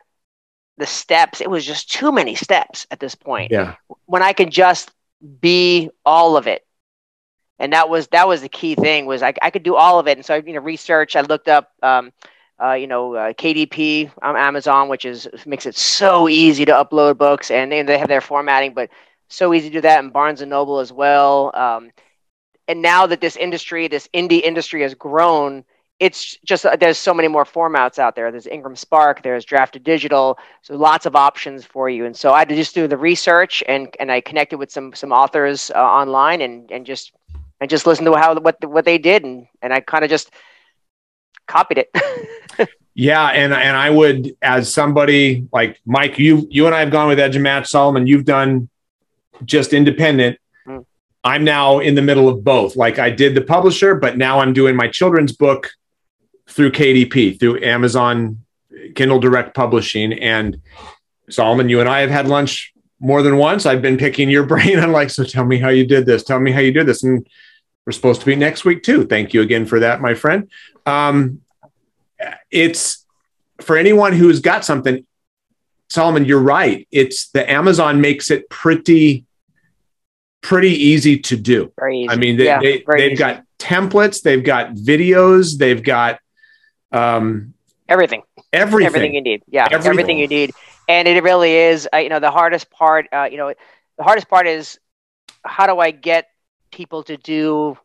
the 0.78 0.86
steps, 0.86 1.42
it 1.42 1.50
was 1.50 1.66
just 1.66 1.92
too 1.92 2.12
many 2.12 2.36
steps 2.36 2.86
at 2.92 3.00
this 3.00 3.16
point. 3.16 3.52
Yeah. 3.52 3.76
When 4.06 4.22
I 4.22 4.34
could 4.34 4.52
just 4.52 4.92
be 5.40 5.90
all 6.06 6.38
of 6.38 6.48
it. 6.48 6.66
And 7.58 7.72
that 7.72 7.88
was 7.88 8.08
that 8.08 8.28
was 8.28 8.42
the 8.42 8.50
key 8.50 8.76
thing 8.76 9.06
was 9.06 9.24
I, 9.24 9.34
I 9.42 9.50
could 9.50 9.64
do 9.64 9.76
all 9.76 9.98
of 9.98 10.08
it. 10.08 10.18
And 10.18 10.26
so 10.26 10.36
I 10.36 10.44
you 10.46 10.54
know 10.54 10.60
research. 10.60 11.16
I 11.16 11.22
looked 11.22 11.48
up 11.48 11.72
um, 11.82 12.12
uh, 12.62 12.74
you 12.74 12.88
know, 12.88 13.16
uh, 13.16 13.34
KDP 13.34 14.12
on 14.22 14.38
Amazon, 14.38 14.88
which 14.88 15.06
is 15.06 15.28
makes 15.46 15.66
it 15.66 15.76
so 15.76 16.30
easy 16.30 16.66
to 16.66 16.72
upload 16.72 17.18
books, 17.18 17.52
and 17.52 17.72
they, 17.72 17.82
they 17.84 17.98
have 17.98 18.08
their 18.08 18.22
formatting, 18.22 18.74
but 18.74 18.90
so 19.28 19.54
easy 19.54 19.70
to 19.70 19.74
do 19.74 19.82
that. 19.82 20.00
And 20.04 20.14
Barnes 20.14 20.42
and 20.42 20.50
Noble 20.50 20.80
as 20.80 20.94
well. 20.94 21.52
Um, 21.56 21.92
and 22.68 22.82
now 22.82 23.06
that 23.08 23.22
this 23.22 23.36
industry, 23.36 23.88
this 23.88 24.08
indie 24.14 24.42
industry, 24.42 24.82
has 24.82 24.94
grown, 24.94 25.64
it's 26.00 26.38
just 26.46 26.66
uh, 26.66 26.76
there's 26.76 26.98
so 26.98 27.14
many 27.14 27.28
more 27.28 27.46
formats 27.46 28.00
out 28.00 28.16
there. 28.16 28.32
There's 28.32 28.48
Ingram 28.48 28.76
Spark, 28.76 29.22
there's 29.22 29.46
Draft2Digital, 29.46 30.36
so 30.62 30.76
lots 30.76 31.06
of 31.06 31.16
options 31.16 31.66
for 31.66 31.90
you. 31.90 32.06
And 32.06 32.16
so 32.16 32.34
I 32.34 32.46
just 32.46 32.74
do 32.74 32.88
the 32.88 32.98
research, 32.98 33.64
and 33.68 33.94
and 34.00 34.12
I 34.12 34.22
connected 34.22 34.58
with 34.58 34.72
some 34.72 34.94
some 34.94 35.12
authors 35.12 35.72
uh, 35.76 35.80
online, 35.80 36.42
and 36.42 36.72
and 36.72 36.86
just 36.86 37.12
and 37.60 37.70
just 37.70 37.86
listen 37.86 38.06
to 38.06 38.16
how 38.16 38.36
what 38.40 38.64
what 38.66 38.86
they 38.86 38.98
did, 38.98 39.24
and 39.24 39.48
and 39.62 39.74
I 39.74 39.80
kind 39.80 40.04
of 40.04 40.10
just 40.10 40.32
copied 41.48 41.80
it. 41.80 42.70
yeah, 42.94 43.28
and 43.28 43.54
and 43.54 43.78
I 43.78 43.90
would, 43.90 44.36
as 44.42 44.74
somebody 44.74 45.48
like 45.52 45.80
Mike, 45.86 46.20
you 46.20 46.48
you 46.50 46.66
and 46.66 46.76
I 46.76 46.80
have 46.80 46.92
gone 46.92 47.08
with 47.08 47.20
EduMatch 47.20 47.68
Solomon. 47.68 48.08
You've 48.08 48.26
done 48.26 48.70
just 49.44 49.74
independent. 49.74 50.40
Mm. 50.68 50.86
I'm 51.24 51.44
now 51.44 51.80
in 51.80 51.96
the 51.96 52.02
middle 52.02 52.30
of 52.30 52.44
both. 52.44 52.76
Like 52.76 53.00
I 53.00 53.10
did 53.10 53.36
the 53.36 53.42
publisher, 53.42 53.96
but 53.96 54.18
now 54.18 54.40
I'm 54.40 54.54
doing 54.54 54.76
my 54.76 54.88
children's 54.88 55.32
book 55.32 55.72
through 56.48 56.72
KDP, 56.72 57.40
through 57.40 57.64
Amazon 57.64 58.44
Kindle 58.96 59.20
Direct 59.20 59.56
Publishing. 59.56 60.14
And 60.14 60.62
Solomon, 61.30 61.70
you 61.70 61.80
and 61.80 61.90
I 61.90 62.02
have 62.02 62.10
had 62.10 62.28
lunch 62.28 62.74
more 63.00 63.22
than 63.22 63.38
once. 63.38 63.66
I've 63.66 63.82
been 63.82 63.98
picking 63.98 64.30
your 64.30 64.46
brain. 64.48 64.80
I'm 64.80 64.92
like, 64.92 65.10
so 65.10 65.24
tell 65.24 65.46
me 65.46 65.58
how 65.58 65.70
you 65.70 65.86
did 65.86 66.06
this. 66.06 66.24
Tell 66.24 66.40
me 66.40 66.52
how 66.52 66.60
you 66.60 66.72
did 66.72 66.88
this. 66.88 67.04
And 67.04 67.28
we're 67.86 67.92
supposed 67.92 68.22
to 68.22 68.26
be 68.26 68.36
next 68.36 68.66
week 68.66 68.84
too. 68.84 69.06
Thank 69.06 69.34
you 69.34 69.42
again 69.42 69.66
for 69.66 69.80
that, 69.80 70.02
my 70.02 70.14
friend. 70.16 70.50
Um, 70.86 71.42
it's 72.50 73.06
for 73.62 73.78
anyone 73.78 74.14
who's 74.14 74.40
got 74.40 74.66
something. 74.66 75.06
Solomon, 75.90 76.26
you're 76.26 76.42
right. 76.42 76.88
It's 76.92 77.30
the 77.30 77.50
Amazon 77.50 78.02
makes 78.02 78.32
it 78.32 78.50
pretty, 78.50 79.26
pretty 80.42 80.72
easy 80.72 81.20
to 81.20 81.38
do. 81.38 81.72
Easy. 81.90 82.10
I 82.10 82.16
mean, 82.16 82.38
they, 82.38 82.46
yeah, 82.46 82.60
they, 82.60 82.84
they've 82.88 83.12
easy. 83.12 83.20
got 83.20 83.44
templates, 83.60 84.22
they've 84.22 84.44
got 84.44 84.74
videos, 84.74 85.58
they've 85.58 85.82
got 85.82 86.20
um, 86.92 87.54
everything, 87.88 88.24
everything, 88.52 88.88
everything 88.88 89.14
you 89.14 89.22
need. 89.22 89.44
Yeah, 89.48 89.68
everything, 89.72 89.92
everything 89.92 90.20
you 90.20 90.28
need. 90.28 90.52
And 90.88 91.08
it 91.08 91.24
really 91.24 91.54
is, 91.54 91.88
uh, 91.94 91.98
you 91.98 92.10
know, 92.10 92.20
the 92.20 92.32
hardest 92.32 92.70
part. 92.72 93.08
Uh, 93.12 93.28
you 93.32 93.38
know, 93.38 93.54
the 93.98 94.04
hardest 94.04 94.28
part 94.28 94.48
is 94.48 94.80
how 95.44 95.68
do 95.68 95.80
I 95.80 95.92
get 95.92 96.30
people 96.76 97.04
to 97.04 97.18
do 97.18 97.78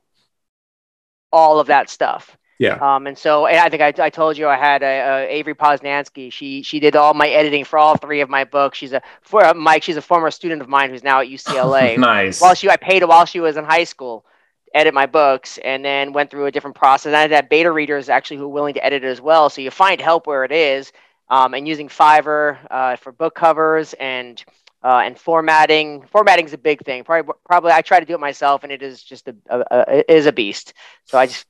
all 1.32 1.60
of 1.60 1.68
that 1.68 1.88
stuff? 1.88 2.36
Yeah. 2.58 2.74
Um, 2.74 3.06
and 3.06 3.16
so, 3.16 3.46
and 3.46 3.58
I 3.58 3.70
think 3.70 3.80
I, 3.80 4.04
I 4.04 4.10
told 4.10 4.36
you 4.36 4.46
I 4.46 4.56
had 4.56 4.82
a, 4.82 4.86
a 4.86 5.28
Avery 5.28 5.54
Poznansky. 5.54 6.30
She 6.30 6.62
she 6.62 6.78
did 6.78 6.94
all 6.94 7.14
my 7.14 7.28
editing 7.28 7.64
for 7.64 7.78
all 7.78 7.96
three 7.96 8.20
of 8.20 8.28
my 8.28 8.44
books. 8.44 8.76
She's 8.76 8.92
a 8.92 9.00
for 9.22 9.42
uh, 9.42 9.54
Mike. 9.54 9.82
She's 9.82 9.96
a 9.96 10.02
former 10.02 10.30
student 10.30 10.60
of 10.60 10.68
mine 10.68 10.90
who's 10.90 11.02
now 11.02 11.20
at 11.20 11.28
UCLA. 11.28 11.96
nice. 12.12 12.38
While 12.38 12.54
she 12.54 12.68
I 12.68 12.76
paid 12.76 13.02
while 13.04 13.24
she 13.24 13.40
was 13.40 13.56
in 13.56 13.64
high 13.64 13.84
school, 13.84 14.26
edit 14.74 14.92
my 14.92 15.06
books, 15.06 15.58
and 15.64 15.82
then 15.82 16.12
went 16.12 16.30
through 16.30 16.46
a 16.46 16.52
different 16.52 16.76
process. 16.76 17.06
And 17.06 17.16
I 17.16 17.34
had 17.34 17.48
beta 17.48 17.70
readers 17.70 18.10
actually 18.10 18.36
who 18.36 18.42
were 18.42 18.54
willing 18.54 18.74
to 18.74 18.84
edit 18.84 19.04
it 19.04 19.08
as 19.08 19.22
well. 19.22 19.48
So 19.48 19.62
you 19.62 19.70
find 19.70 19.98
help 19.98 20.26
where 20.26 20.44
it 20.44 20.52
is. 20.52 20.92
Um, 21.30 21.54
and 21.54 21.66
using 21.66 21.88
Fiverr 21.88 22.58
uh, 22.70 22.96
for 22.96 23.12
book 23.12 23.36
covers 23.36 23.94
and 23.94 24.44
uh, 24.82 25.02
and 25.04 25.18
formatting. 25.18 26.04
Formatting 26.10 26.46
is 26.46 26.52
a 26.52 26.58
big 26.58 26.84
thing. 26.84 27.04
Probably, 27.04 27.32
probably 27.44 27.72
I 27.72 27.82
try 27.82 28.00
to 28.00 28.06
do 28.06 28.14
it 28.14 28.20
myself, 28.20 28.62
and 28.62 28.72
it 28.72 28.82
is 28.82 29.02
just 29.02 29.28
a, 29.28 29.36
a, 29.48 29.64
a 29.70 30.12
is 30.12 30.26
a 30.26 30.32
beast. 30.32 30.74
So 31.04 31.18
I 31.18 31.26
just 31.26 31.46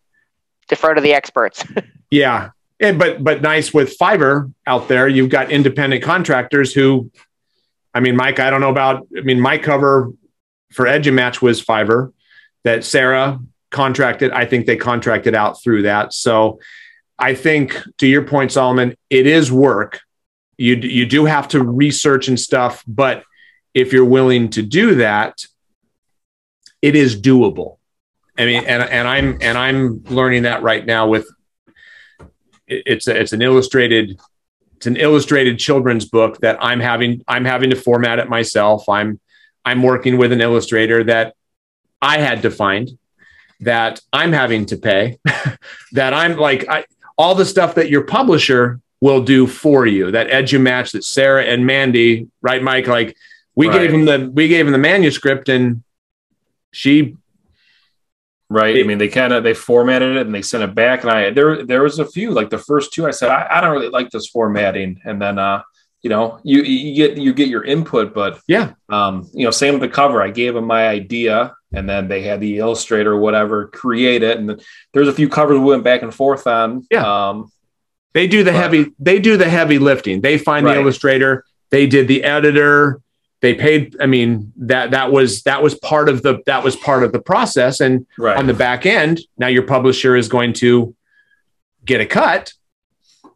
defer 0.69 0.95
to 0.95 1.01
the 1.01 1.15
experts. 1.15 1.65
yeah. 2.11 2.51
And, 2.81 2.99
but 2.99 3.23
but 3.23 3.43
nice 3.43 3.75
with 3.75 3.97
Fiverr 3.99 4.53
out 4.67 4.89
there, 4.89 5.07
you've 5.07 5.29
got 5.29 5.51
independent 5.51 6.03
contractors 6.03 6.73
who, 6.73 7.11
I 7.93 8.01
mean, 8.01 8.17
Mike, 8.17 8.39
I 8.41 8.51
don't 8.51 8.61
know 8.61 8.71
about. 8.71 9.07
I 9.17 9.21
mean, 9.21 9.41
my 9.41 9.59
cover 9.59 10.13
for 10.73 10.87
EduMatch 10.87 11.43
was 11.43 11.63
Fiverr 11.63 12.13
that 12.65 12.85
Sarah 12.85 13.41
contracted. 13.71 14.33
I 14.33 14.47
think 14.47 14.67
they 14.67 14.77
contracted 14.77 15.35
out 15.35 15.63
through 15.63 15.83
that. 15.83 16.15
So 16.15 16.61
I 17.19 17.35
think 17.35 17.81
to 17.99 18.07
your 18.07 18.23
point, 18.23 18.53
Solomon, 18.53 18.97
it 19.11 19.27
is 19.27 19.53
work. 19.53 20.01
You 20.61 20.77
you 20.77 21.07
do 21.07 21.25
have 21.25 21.49
to 21.49 21.65
research 21.65 22.29
and 22.29 22.39
stuff, 22.39 22.85
but 22.87 23.25
if 23.73 23.95
you're 23.95 24.05
willing 24.05 24.51
to 24.51 24.63
do 24.63 24.97
that, 24.97 25.47
it 26.83 26.95
is 26.95 27.19
doable. 27.19 27.79
I 28.37 28.45
mean, 28.45 28.65
and 28.67 28.83
and 28.83 29.09
I'm 29.09 29.39
and 29.41 29.57
I'm 29.57 30.05
learning 30.05 30.43
that 30.43 30.63
right 30.63 30.85
now 30.85 31.09
with 31.09 31.27
it's 32.67 33.09
a, 33.09 33.19
it's 33.19 33.33
an 33.33 33.41
illustrated 33.41 34.21
it's 34.77 34.87
an 34.87 34.97
illustrated 34.97 35.59
children's 35.59 36.05
book 36.05 36.39
that 36.41 36.59
I'm 36.61 36.81
having 36.81 37.25
I'm 37.27 37.47
having 37.47 37.71
to 37.71 37.77
format 37.77 38.19
it 38.19 38.29
myself. 38.29 38.87
I'm 38.87 39.19
I'm 39.65 39.83
working 39.83 40.19
with 40.19 40.31
an 40.31 40.43
illustrator 40.43 41.03
that 41.05 41.37
I 42.03 42.19
had 42.19 42.43
to 42.43 42.51
find 42.51 42.99
that 43.61 44.03
I'm 44.13 44.33
having 44.33 44.67
to 44.67 44.77
pay 44.77 45.21
that 45.93 46.13
I'm 46.13 46.37
like 46.37 46.69
I 46.69 46.85
all 47.17 47.35
the 47.35 47.47
stuff 47.47 47.77
that 47.77 47.89
your 47.89 48.05
publisher 48.05 48.79
will 49.01 49.23
do 49.23 49.47
for 49.47 49.87
you. 49.87 50.11
That 50.11 50.29
EduMatch 50.29 50.93
that 50.93 51.05
Sarah 51.05 51.45
and 51.45 51.67
Mandy 51.67 52.29
right 52.43 52.63
Mike? 52.63 52.87
Like 52.87 53.17
we 53.55 53.69
right. 53.69 53.81
gave 53.81 53.93
him 53.93 54.05
the 54.05 54.31
we 54.33 54.49
gave 54.49 54.67
him 54.67 54.73
the 54.73 54.79
manuscript 54.79 55.49
and 55.49 55.83
she 56.73 57.17
right. 58.49 58.77
It, 58.77 58.85
i 58.85 58.87
mean 58.87 58.99
they 58.99 59.09
kind 59.09 59.33
of 59.33 59.43
they 59.43 59.55
formatted 59.55 60.17
it 60.17 60.27
and 60.27 60.35
they 60.35 60.43
sent 60.43 60.65
it 60.65 60.75
back. 60.75 61.03
And 61.03 61.11
i 61.11 61.31
there 61.31 61.65
there 61.65 61.83
was 61.83 61.99
a 61.99 62.07
few 62.07 62.31
like 62.31 62.51
the 62.51 62.59
first 62.59 62.93
two 62.93 63.07
i 63.07 63.11
said 63.11 63.31
i, 63.31 63.47
I 63.51 63.61
don't 63.61 63.73
really 63.73 63.89
like 63.89 64.11
this 64.11 64.29
formatting. 64.29 65.01
And 65.05 65.21
then 65.21 65.39
uh 65.39 65.63
you 66.03 66.11
know 66.11 66.41
you 66.43 66.63
you 66.63 66.95
get 66.95 67.19
you 67.19 67.35
get 67.35 67.49
your 67.49 67.65
input 67.65 68.15
but 68.15 68.41
yeah. 68.47 68.73
um 68.89 69.29
you 69.35 69.45
know 69.45 69.51
same 69.51 69.75
with 69.75 69.83
the 69.83 69.89
cover. 69.89 70.23
I 70.23 70.31
gave 70.31 70.55
them 70.55 70.67
my 70.67 70.89
idea 70.89 71.55
and 71.73 71.89
then 71.89 72.09
they 72.09 72.23
had 72.23 72.41
the 72.41 72.59
illustrator 72.59 73.13
or 73.13 73.21
whatever 73.21 73.69
create 73.69 74.23
it. 74.23 74.39
And 74.39 74.49
then 74.49 74.61
there's 74.93 75.09
a 75.09 75.13
few 75.13 75.29
covers 75.29 75.59
we 75.59 75.65
went 75.65 75.85
back 75.85 76.03
and 76.03 76.15
forth 76.15 76.47
on. 76.47 76.87
Yeah. 76.91 77.05
Um 77.05 77.51
they 78.13 78.27
do 78.27 78.43
the 78.43 78.53
heavy 78.53 78.93
they 78.99 79.19
do 79.19 79.37
the 79.37 79.49
heavy 79.49 79.79
lifting 79.79 80.21
they 80.21 80.39
find 80.39 80.67
right. 80.67 80.75
the 80.75 80.81
illustrator 80.81 81.45
they 81.71 81.87
did 81.87 82.09
the 82.09 82.25
editor 82.25 83.01
they 83.41 83.55
paid 83.55 83.97
i 84.01 84.07
mean 84.07 84.53
that 84.57 84.91
that 84.91 85.13
was 85.13 85.43
that 85.43 85.63
was 85.63 85.75
part 85.77 86.09
of 86.09 86.23
the 86.23 86.41
that 86.47 86.63
was 86.63 86.77
part 86.77 87.03
of 87.03 87.13
the 87.13 87.21
process 87.21 87.81
and 87.81 88.07
right. 88.19 88.37
on 88.37 88.47
the 88.47 88.55
back 88.55 88.87
end 88.87 89.21
now 89.39 89.47
your 89.47 89.63
publisher 89.63 90.17
is 90.17 90.29
going 90.29 90.53
to 90.53 90.95
get 91.85 92.01
a 92.01 92.07
cut 92.07 92.53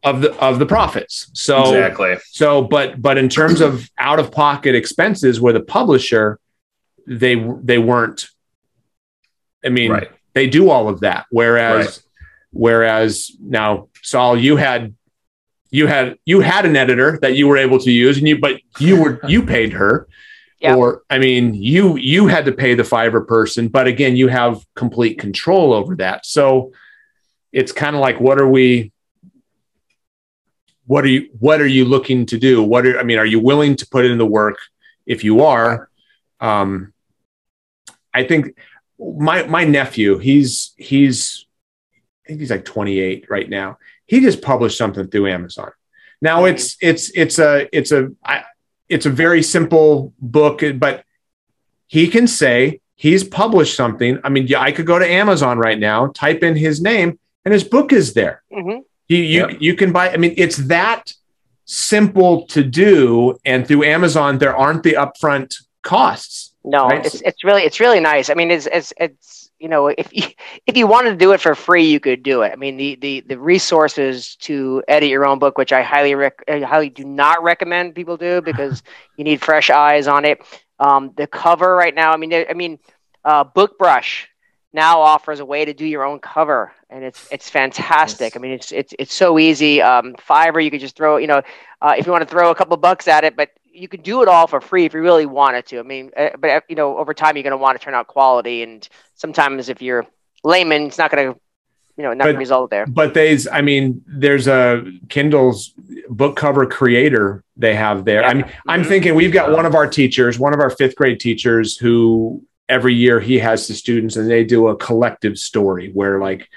of 0.03 0.21
the 0.21 0.33
of 0.39 0.59
the 0.59 0.65
profits 0.65 1.29
so 1.33 1.61
exactly 1.61 2.15
so 2.25 2.61
but 2.61 3.01
but 3.01 3.17
in 3.17 3.27
terms 3.27 3.61
of 3.61 3.89
out 3.97 4.19
of 4.19 4.31
pocket 4.31 4.75
expenses 4.75 5.41
where 5.41 5.53
the 5.53 5.61
publisher 5.61 6.39
they 7.07 7.35
they 7.63 7.77
weren't 7.77 8.27
i 9.63 9.69
mean 9.69 9.91
right. 9.91 10.11
they 10.33 10.47
do 10.47 10.69
all 10.69 10.87
of 10.89 10.99
that 10.99 11.25
whereas. 11.31 12.04
Whereas 12.55 13.31
now 13.41 13.89
saul 14.01 14.37
you 14.37 14.55
had 14.55 14.95
you 15.75 15.87
had 15.87 16.17
you 16.25 16.39
had 16.39 16.65
an 16.65 16.77
editor 16.77 17.19
that 17.21 17.35
you 17.35 17.47
were 17.49 17.57
able 17.57 17.77
to 17.79 17.91
use 17.91 18.17
and 18.17 18.27
you 18.27 18.39
but 18.39 18.61
you 18.79 19.01
were 19.01 19.19
you 19.27 19.43
paid 19.43 19.73
her. 19.73 20.07
Or 20.61 21.03
i 21.11 21.19
mean 21.19 21.53
you 21.53 21.95
you 21.97 22.27
had 22.27 22.45
to 22.45 22.51
pay 22.51 22.73
the 22.73 22.83
fiverr 22.83 23.27
person 23.27 23.67
but 23.67 23.85
again 23.85 24.15
you 24.15 24.29
have 24.29 24.65
complete 24.73 25.19
control 25.19 25.73
over 25.73 25.95
that. 25.97 26.25
So 26.25 26.71
it's 27.51 27.71
kind 27.71 27.95
of 27.95 28.01
like 28.01 28.19
what 28.19 28.39
are 28.39 28.47
we 28.47 28.91
what 30.87 31.03
are 31.03 31.09
you 31.09 31.29
what 31.39 31.61
are 31.61 31.67
you 31.67 31.85
looking 31.85 32.25
to 32.27 32.37
do? 32.37 32.63
What 32.63 32.87
are 32.87 32.97
i 32.97 33.03
mean 33.03 33.19
are 33.19 33.25
you 33.25 33.39
willing 33.39 33.75
to 33.75 33.87
put 33.87 34.05
in 34.05 34.17
the 34.17 34.25
work 34.25 34.57
if 35.05 35.23
you 35.23 35.43
are? 35.43 35.89
Um 36.39 36.93
i 38.13 38.23
think 38.23 38.57
my 38.97 39.43
my 39.43 39.65
nephew 39.65 40.17
he's 40.17 40.73
he's 40.77 41.44
i 42.25 42.27
think 42.27 42.39
he's 42.39 42.51
like 42.51 42.65
28 42.65 43.29
right 43.29 43.49
now 43.49 43.77
he 44.05 44.19
just 44.21 44.41
published 44.41 44.77
something 44.77 45.07
through 45.07 45.27
Amazon. 45.27 45.71
Now 46.21 46.45
it's 46.45 46.77
it's 46.81 47.11
it's 47.11 47.39
a 47.39 47.67
it's 47.75 47.91
a 47.91 48.09
it's 48.87 49.05
a 49.05 49.09
very 49.09 49.43
simple 49.43 50.13
book, 50.19 50.61
but 50.75 51.03
he 51.87 52.07
can 52.07 52.27
say 52.27 52.81
he's 52.95 53.23
published 53.23 53.75
something. 53.75 54.19
I 54.23 54.29
mean, 54.29 54.47
yeah, 54.47 54.61
I 54.61 54.71
could 54.71 54.85
go 54.85 54.97
to 54.97 55.07
Amazon 55.07 55.57
right 55.57 55.77
now, 55.77 56.07
type 56.07 56.43
in 56.43 56.55
his 56.55 56.81
name, 56.81 57.19
and 57.43 57.53
his 57.53 57.63
book 57.63 57.91
is 57.91 58.13
there. 58.13 58.43
Mm-hmm. 58.51 58.79
You 59.07 59.17
you, 59.17 59.47
yep. 59.47 59.57
you 59.59 59.75
can 59.75 59.91
buy. 59.91 60.11
I 60.11 60.17
mean, 60.17 60.33
it's 60.37 60.57
that 60.57 61.13
simple 61.65 62.45
to 62.47 62.63
do, 62.63 63.37
and 63.45 63.67
through 63.67 63.83
Amazon, 63.83 64.37
there 64.37 64.55
aren't 64.55 64.83
the 64.83 64.93
upfront 64.93 65.55
costs. 65.81 66.53
No, 66.63 66.87
right? 66.87 67.05
it's 67.05 67.21
it's 67.21 67.43
really 67.43 67.63
it's 67.63 67.79
really 67.79 67.99
nice. 67.99 68.29
I 68.29 68.35
mean, 68.35 68.49
it's 68.49 68.67
it's 68.71 68.93
it's 68.97 69.44
you 69.65 69.69
know, 69.69 69.87
if 69.87 70.13
you, 70.13 70.21
if 70.67 70.77
you 70.77 70.85
wanted 70.85 71.09
to 71.09 71.15
do 71.15 71.31
it 71.31 71.41
for 71.41 71.55
free, 71.55 71.85
you 71.85 71.99
could 71.99 72.21
do 72.21 72.43
it. 72.43 72.51
I 72.51 72.55
mean, 72.55 72.77
the 72.77 72.95
the 73.01 73.21
the 73.21 73.39
resources 73.39 74.35
to 74.47 74.83
edit 74.87 75.09
your 75.09 75.25
own 75.25 75.39
book, 75.39 75.57
which 75.57 75.73
I 75.73 75.81
highly 75.81 76.13
rec- 76.13 76.43
I 76.47 76.59
highly 76.59 76.89
do 76.89 77.03
not 77.03 77.41
recommend 77.41 77.95
people 77.95 78.15
do 78.15 78.41
because 78.45 78.83
you 79.17 79.23
need 79.23 79.41
fresh 79.41 79.71
eyes 79.71 80.07
on 80.07 80.23
it. 80.23 80.39
Um, 80.79 81.13
the 81.17 81.25
cover 81.25 81.73
right 81.73 81.95
now, 81.95 82.11
I 82.11 82.17
mean, 82.17 82.31
I 82.31 82.53
mean, 82.53 82.77
uh, 83.23 83.43
BookBrush 83.43 84.25
now 84.71 85.01
offers 85.01 85.39
a 85.39 85.45
way 85.45 85.65
to 85.65 85.73
do 85.73 85.85
your 85.85 86.05
own 86.05 86.19
cover, 86.19 86.71
and 86.91 87.03
it's 87.03 87.27
it's 87.31 87.49
fantastic. 87.49 88.35
Yes. 88.35 88.37
I 88.37 88.39
mean, 88.39 88.51
it's 88.51 88.71
it's 88.71 88.93
it's 88.99 89.15
so 89.15 89.39
easy. 89.39 89.81
Um, 89.81 90.13
Fiverr, 90.13 90.63
you 90.63 90.69
could 90.69 90.81
just 90.81 90.95
throw, 90.95 91.17
you 91.17 91.25
know, 91.25 91.41
uh, 91.81 91.95
if 91.97 92.05
you 92.05 92.11
want 92.11 92.21
to 92.21 92.29
throw 92.29 92.51
a 92.51 92.55
couple 92.55 92.77
bucks 92.77 93.07
at 93.07 93.23
it, 93.23 93.35
but 93.35 93.49
you 93.75 93.87
can 93.87 94.01
do 94.01 94.21
it 94.21 94.27
all 94.27 94.47
for 94.47 94.61
free 94.61 94.85
if 94.85 94.93
you 94.93 95.01
really 95.01 95.25
wanted 95.25 95.65
to. 95.67 95.79
I 95.79 95.83
mean, 95.83 96.11
uh, 96.15 96.29
but 96.39 96.49
uh, 96.49 96.61
you 96.69 96.75
know, 96.75 96.97
over 96.97 97.13
time 97.13 97.35
you're 97.35 97.43
going 97.43 97.51
to 97.51 97.57
want 97.57 97.77
to 97.79 97.83
turn 97.83 97.93
out 97.93 98.07
quality, 98.07 98.63
and 98.63 98.87
sometimes 99.15 99.69
if 99.69 99.81
you're 99.81 100.05
layman, 100.43 100.83
it's 100.83 100.97
not 100.97 101.11
going 101.11 101.33
to, 101.33 101.39
you 101.97 102.03
know, 102.03 102.13
not 102.13 102.35
result 102.35 102.69
there. 102.69 102.85
But 102.85 103.13
there's, 103.13 103.47
I 103.47 103.61
mean, 103.61 104.03
there's 104.07 104.47
a 104.47 104.85
Kindle's 105.09 105.73
book 106.09 106.35
cover 106.35 106.65
creator 106.65 107.43
they 107.57 107.75
have 107.75 108.05
there. 108.05 108.21
Yeah. 108.21 108.29
I'm 108.29 108.45
I'm 108.67 108.81
mm-hmm. 108.81 108.89
thinking 108.89 109.15
we've 109.15 109.33
got 109.33 109.51
one 109.51 109.65
of 109.65 109.75
our 109.75 109.87
teachers, 109.87 110.39
one 110.39 110.53
of 110.53 110.59
our 110.59 110.69
fifth 110.69 110.95
grade 110.95 111.19
teachers, 111.19 111.77
who 111.77 112.43
every 112.67 112.95
year 112.95 113.19
he 113.19 113.37
has 113.39 113.67
the 113.67 113.73
students 113.73 114.15
and 114.15 114.29
they 114.29 114.43
do 114.43 114.69
a 114.69 114.75
collective 114.75 115.37
story 115.37 115.91
where 115.93 116.19
like 116.19 116.49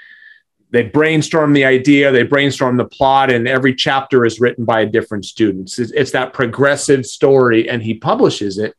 they 0.71 0.83
brainstorm 0.83 1.53
the 1.53 1.65
idea, 1.65 2.11
they 2.11 2.23
brainstorm 2.23 2.77
the 2.77 2.85
plot, 2.85 3.31
and 3.31 3.47
every 3.47 3.73
chapter 3.73 4.25
is 4.25 4.39
written 4.39 4.65
by 4.65 4.81
a 4.81 4.85
different 4.85 5.25
student. 5.25 5.73
It's, 5.77 5.91
it's, 5.91 6.11
that 6.11 6.33
progressive 6.33 7.05
story, 7.05 7.67
and 7.67 7.81
he 7.81 7.95
publishes 7.95 8.57
it 8.57 8.75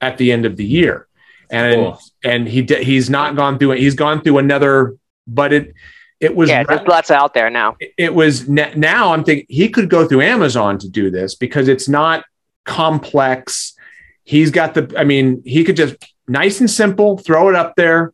at 0.00 0.16
the 0.18 0.30
end 0.30 0.44
of 0.44 0.56
the 0.56 0.64
year. 0.64 1.08
And 1.50 1.74
cool. 1.74 2.00
and 2.22 2.46
he 2.46 2.62
he's 2.62 3.08
not 3.08 3.34
gone 3.34 3.58
through 3.58 3.72
it. 3.72 3.78
He's 3.78 3.94
gone 3.94 4.20
through 4.20 4.38
another, 4.38 4.96
but 5.26 5.52
it 5.52 5.74
it 6.20 6.36
was 6.36 6.50
yeah. 6.50 6.62
There's 6.62 6.86
lots 6.86 7.10
out 7.10 7.32
there 7.32 7.48
now. 7.48 7.76
It, 7.80 7.94
it 7.96 8.14
was 8.14 8.46
now. 8.48 9.14
I'm 9.14 9.24
thinking 9.24 9.46
he 9.48 9.70
could 9.70 9.88
go 9.88 10.06
through 10.06 10.20
Amazon 10.20 10.78
to 10.78 10.90
do 10.90 11.10
this 11.10 11.34
because 11.34 11.66
it's 11.66 11.88
not 11.88 12.24
complex. 12.66 13.74
He's 14.24 14.50
got 14.50 14.74
the. 14.74 14.92
I 14.96 15.04
mean, 15.04 15.42
he 15.46 15.64
could 15.64 15.76
just 15.76 15.96
nice 16.28 16.60
and 16.60 16.70
simple 16.70 17.16
throw 17.16 17.48
it 17.48 17.54
up 17.54 17.76
there 17.76 18.12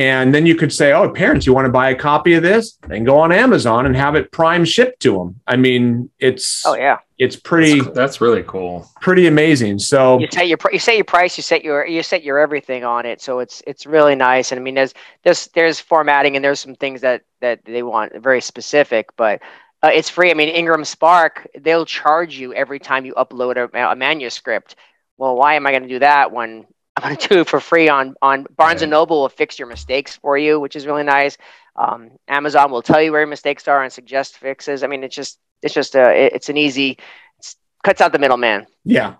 and 0.00 0.34
then 0.34 0.46
you 0.46 0.54
could 0.54 0.72
say, 0.72 0.94
oh, 0.94 1.10
parents, 1.10 1.44
you 1.44 1.52
want 1.52 1.66
to 1.66 1.70
buy 1.70 1.90
a 1.90 1.94
copy 1.94 2.32
of 2.32 2.42
this? 2.42 2.78
Then 2.88 3.04
go 3.04 3.18
on 3.18 3.32
Amazon 3.32 3.84
and 3.84 3.94
have 3.94 4.14
it 4.14 4.32
prime 4.32 4.64
shipped 4.64 5.00
to 5.00 5.12
them. 5.12 5.38
I 5.46 5.56
mean, 5.56 6.08
it's 6.18 6.64
oh 6.64 6.74
yeah, 6.74 7.00
it's 7.18 7.36
pretty. 7.36 7.82
That's, 7.82 7.94
that's 7.94 8.20
really 8.22 8.42
cool. 8.44 8.90
Pretty 9.02 9.26
amazing. 9.26 9.78
So 9.78 10.18
you 10.18 10.26
set 10.32 10.48
your 10.48 10.58
you 10.72 10.78
set 10.78 10.96
your 10.96 11.04
price, 11.04 11.36
you 11.36 11.42
set 11.42 11.62
your 11.62 11.86
you 11.86 12.02
set 12.02 12.22
your 12.22 12.38
everything 12.38 12.82
on 12.82 13.04
it. 13.04 13.20
So 13.20 13.40
it's 13.40 13.62
it's 13.66 13.84
really 13.84 14.14
nice. 14.14 14.52
And 14.52 14.58
I 14.58 14.62
mean, 14.62 14.74
there's 14.74 14.94
there's 15.22 15.48
there's 15.48 15.80
formatting 15.80 16.34
and 16.34 16.42
there's 16.42 16.60
some 16.60 16.76
things 16.76 17.02
that 17.02 17.20
that 17.40 17.62
they 17.66 17.82
want 17.82 18.14
very 18.22 18.40
specific, 18.40 19.14
but. 19.16 19.42
Uh, 19.82 19.88
it's 19.94 20.10
free. 20.10 20.30
I 20.30 20.34
mean, 20.34 20.50
Ingram 20.50 20.84
Spark, 20.84 21.48
they'll 21.58 21.86
charge 21.86 22.36
you 22.36 22.52
every 22.52 22.78
time 22.78 23.06
you 23.06 23.14
upload 23.14 23.56
a, 23.56 23.90
a 23.92 23.96
manuscript. 23.96 24.76
Well, 25.16 25.36
why 25.36 25.54
am 25.54 25.66
I 25.66 25.70
going 25.70 25.84
to 25.84 25.88
do 25.88 26.00
that 26.00 26.32
when 26.32 26.66
I'm 27.00 27.08
going 27.08 27.16
to 27.16 27.28
do 27.28 27.40
it 27.40 27.48
for 27.48 27.60
free 27.60 27.88
on 27.88 28.14
on 28.20 28.46
Barnes 28.56 28.82
and 28.82 28.90
Noble 28.90 29.22
will 29.22 29.28
fix 29.28 29.58
your 29.58 29.68
mistakes 29.68 30.16
for 30.16 30.36
you, 30.36 30.60
which 30.60 30.76
is 30.76 30.86
really 30.86 31.02
nice. 31.02 31.36
Um, 31.76 32.10
Amazon 32.28 32.70
will 32.70 32.82
tell 32.82 33.00
you 33.00 33.12
where 33.12 33.22
your 33.22 33.28
mistakes 33.28 33.66
are 33.68 33.82
and 33.82 33.92
suggest 33.92 34.36
fixes. 34.38 34.82
I 34.82 34.86
mean, 34.86 35.02
it's 35.02 35.14
just 35.14 35.38
it's 35.62 35.74
just 35.74 35.94
a 35.94 36.34
it's 36.34 36.48
an 36.48 36.56
easy 36.56 36.98
it's, 37.38 37.56
cuts 37.82 38.00
out 38.00 38.12
the 38.12 38.18
middleman. 38.18 38.66
Yeah. 38.84 39.14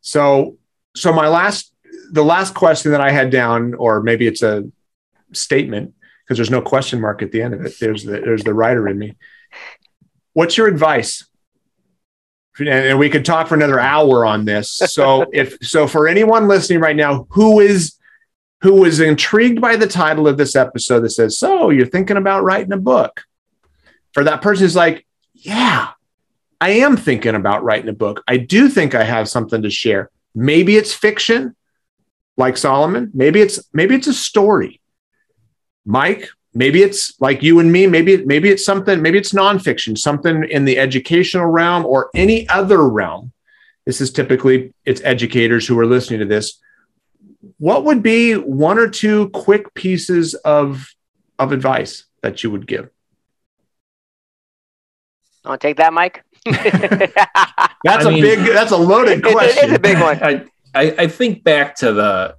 So 0.00 0.58
so 0.94 1.12
my 1.12 1.28
last 1.28 1.72
the 2.12 2.24
last 2.24 2.54
question 2.54 2.92
that 2.92 3.00
I 3.00 3.10
had 3.10 3.30
down, 3.30 3.74
or 3.74 4.02
maybe 4.02 4.26
it's 4.26 4.42
a 4.42 4.64
statement 5.32 5.94
because 6.24 6.38
there's 6.38 6.50
no 6.50 6.62
question 6.62 7.00
mark 7.00 7.22
at 7.22 7.32
the 7.32 7.42
end 7.42 7.54
of 7.54 7.64
it. 7.64 7.74
There's 7.80 8.04
the 8.04 8.20
there's 8.20 8.44
the 8.44 8.54
writer 8.54 8.88
in 8.88 8.98
me. 8.98 9.16
What's 10.32 10.56
your 10.56 10.68
advice 10.68 11.26
and 12.58 12.98
we 12.98 13.08
could 13.08 13.24
talk 13.24 13.48
for 13.48 13.54
another 13.54 13.80
hour 13.80 14.26
on 14.26 14.44
this. 14.44 14.70
So 14.70 15.26
if 15.32 15.58
so 15.62 15.86
for 15.86 16.08
anyone 16.08 16.48
listening 16.48 16.80
right 16.80 16.96
now 16.96 17.26
who 17.30 17.60
is 17.60 17.96
who 18.62 18.74
was 18.74 19.00
intrigued 19.00 19.60
by 19.60 19.76
the 19.76 19.86
title 19.86 20.28
of 20.28 20.36
this 20.36 20.54
episode 20.54 21.00
that 21.00 21.10
says, 21.10 21.38
"So, 21.38 21.70
you're 21.70 21.86
thinking 21.86 22.16
about 22.16 22.44
writing 22.44 22.72
a 22.72 22.78
book." 22.78 23.22
For 24.12 24.24
that 24.24 24.42
person 24.42 24.66
is 24.66 24.76
like, 24.76 25.06
"Yeah, 25.34 25.88
I 26.60 26.70
am 26.70 26.96
thinking 26.96 27.34
about 27.34 27.64
writing 27.64 27.88
a 27.88 27.94
book. 27.94 28.22
I 28.28 28.36
do 28.36 28.68
think 28.68 28.94
I 28.94 29.04
have 29.04 29.28
something 29.28 29.62
to 29.62 29.70
share. 29.70 30.10
Maybe 30.34 30.76
it's 30.76 30.92
fiction 30.92 31.56
like 32.36 32.56
Solomon, 32.56 33.10
maybe 33.14 33.40
it's 33.40 33.60
maybe 33.72 33.94
it's 33.94 34.06
a 34.06 34.14
story. 34.14 34.80
Mike, 35.84 36.28
maybe 36.54 36.82
it's 36.82 37.18
like 37.20 37.42
you 37.42 37.58
and 37.60 37.70
me 37.70 37.86
maybe 37.86 38.24
maybe 38.24 38.48
it's 38.48 38.64
something 38.64 39.00
maybe 39.00 39.18
it's 39.18 39.32
nonfiction 39.32 39.96
something 39.96 40.44
in 40.44 40.64
the 40.64 40.78
educational 40.78 41.46
realm 41.46 41.84
or 41.86 42.10
any 42.14 42.48
other 42.48 42.88
realm 42.88 43.32
this 43.86 44.00
is 44.00 44.12
typically 44.12 44.72
it's 44.84 45.00
educators 45.04 45.66
who 45.66 45.78
are 45.78 45.86
listening 45.86 46.20
to 46.20 46.26
this 46.26 46.60
what 47.58 47.84
would 47.84 48.02
be 48.02 48.34
one 48.34 48.78
or 48.78 48.88
two 48.88 49.28
quick 49.30 49.72
pieces 49.74 50.34
of 50.34 50.94
of 51.38 51.52
advice 51.52 52.04
that 52.22 52.42
you 52.42 52.50
would 52.50 52.66
give 52.66 52.90
I'll 55.44 55.58
take 55.58 55.76
that, 55.78 55.92
Mike. 55.92 56.22
that's 56.44 57.16
I 57.86 58.02
a 58.02 58.10
mean, 58.10 58.22
big. 58.22 58.38
That's 58.40 58.72
a 58.72 58.76
loaded 58.76 59.22
question. 59.22 59.64
It's 59.64 59.76
a 59.76 59.78
big 59.78 59.98
one. 59.98 60.22
I, 60.22 60.44
I, 60.74 60.94
I 60.98 61.06
think 61.06 61.44
back 61.44 61.76
to 61.76 61.92
the 61.92 62.36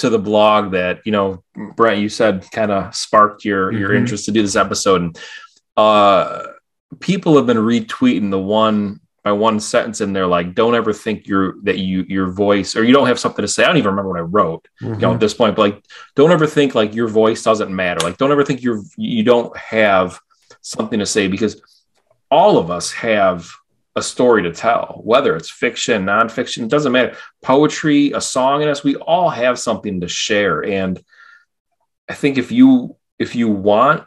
to 0.00 0.10
the 0.10 0.18
blog 0.18 0.72
that 0.72 1.00
you 1.04 1.12
know 1.12 1.42
brent 1.76 2.00
you 2.00 2.08
said 2.08 2.46
kind 2.52 2.70
of 2.70 2.94
sparked 2.94 3.44
your 3.44 3.70
mm-hmm. 3.70 3.78
your 3.78 3.94
interest 3.94 4.24
to 4.24 4.32
do 4.32 4.42
this 4.42 4.56
episode 4.56 5.02
and 5.02 5.18
uh 5.76 6.44
people 6.98 7.36
have 7.36 7.46
been 7.46 7.58
retweeting 7.58 8.30
the 8.30 8.38
one 8.38 8.98
by 9.22 9.32
one 9.32 9.60
sentence 9.60 10.00
in 10.00 10.14
there 10.14 10.26
like 10.26 10.54
don't 10.54 10.74
ever 10.74 10.92
think 10.92 11.26
you're 11.26 11.56
that 11.62 11.78
you 11.78 12.04
your 12.08 12.30
voice 12.30 12.74
or 12.74 12.82
you 12.82 12.92
don't 12.92 13.06
have 13.06 13.18
something 13.18 13.42
to 13.42 13.48
say 13.48 13.62
i 13.62 13.66
don't 13.66 13.76
even 13.76 13.90
remember 13.90 14.10
what 14.10 14.18
i 14.18 14.22
wrote 14.22 14.66
mm-hmm. 14.80 14.94
you 14.94 15.00
know 15.00 15.12
at 15.12 15.20
this 15.20 15.34
point 15.34 15.54
but 15.54 15.62
like 15.62 15.84
don't 16.16 16.32
ever 16.32 16.46
think 16.46 16.74
like 16.74 16.94
your 16.94 17.08
voice 17.08 17.42
doesn't 17.42 17.74
matter 17.74 18.00
like 18.00 18.16
don't 18.16 18.32
ever 18.32 18.44
think 18.44 18.62
you're 18.62 18.82
you 18.96 19.22
don't 19.22 19.54
have 19.56 20.18
something 20.62 20.98
to 20.98 21.06
say 21.06 21.28
because 21.28 21.60
all 22.30 22.56
of 22.56 22.70
us 22.70 22.92
have 22.92 23.50
a 23.96 24.02
story 24.02 24.42
to 24.44 24.52
tell, 24.52 25.00
whether 25.04 25.36
it's 25.36 25.50
fiction, 25.50 26.04
nonfiction, 26.04 26.64
it 26.64 26.68
doesn't 26.68 26.92
matter. 26.92 27.16
Poetry, 27.42 28.12
a 28.12 28.20
song 28.20 28.62
in 28.62 28.68
us, 28.68 28.84
we 28.84 28.96
all 28.96 29.30
have 29.30 29.58
something 29.58 30.00
to 30.00 30.08
share. 30.08 30.64
And 30.64 31.00
I 32.08 32.14
think 32.14 32.38
if 32.38 32.52
you 32.52 32.96
if 33.18 33.34
you 33.34 33.48
want 33.48 34.04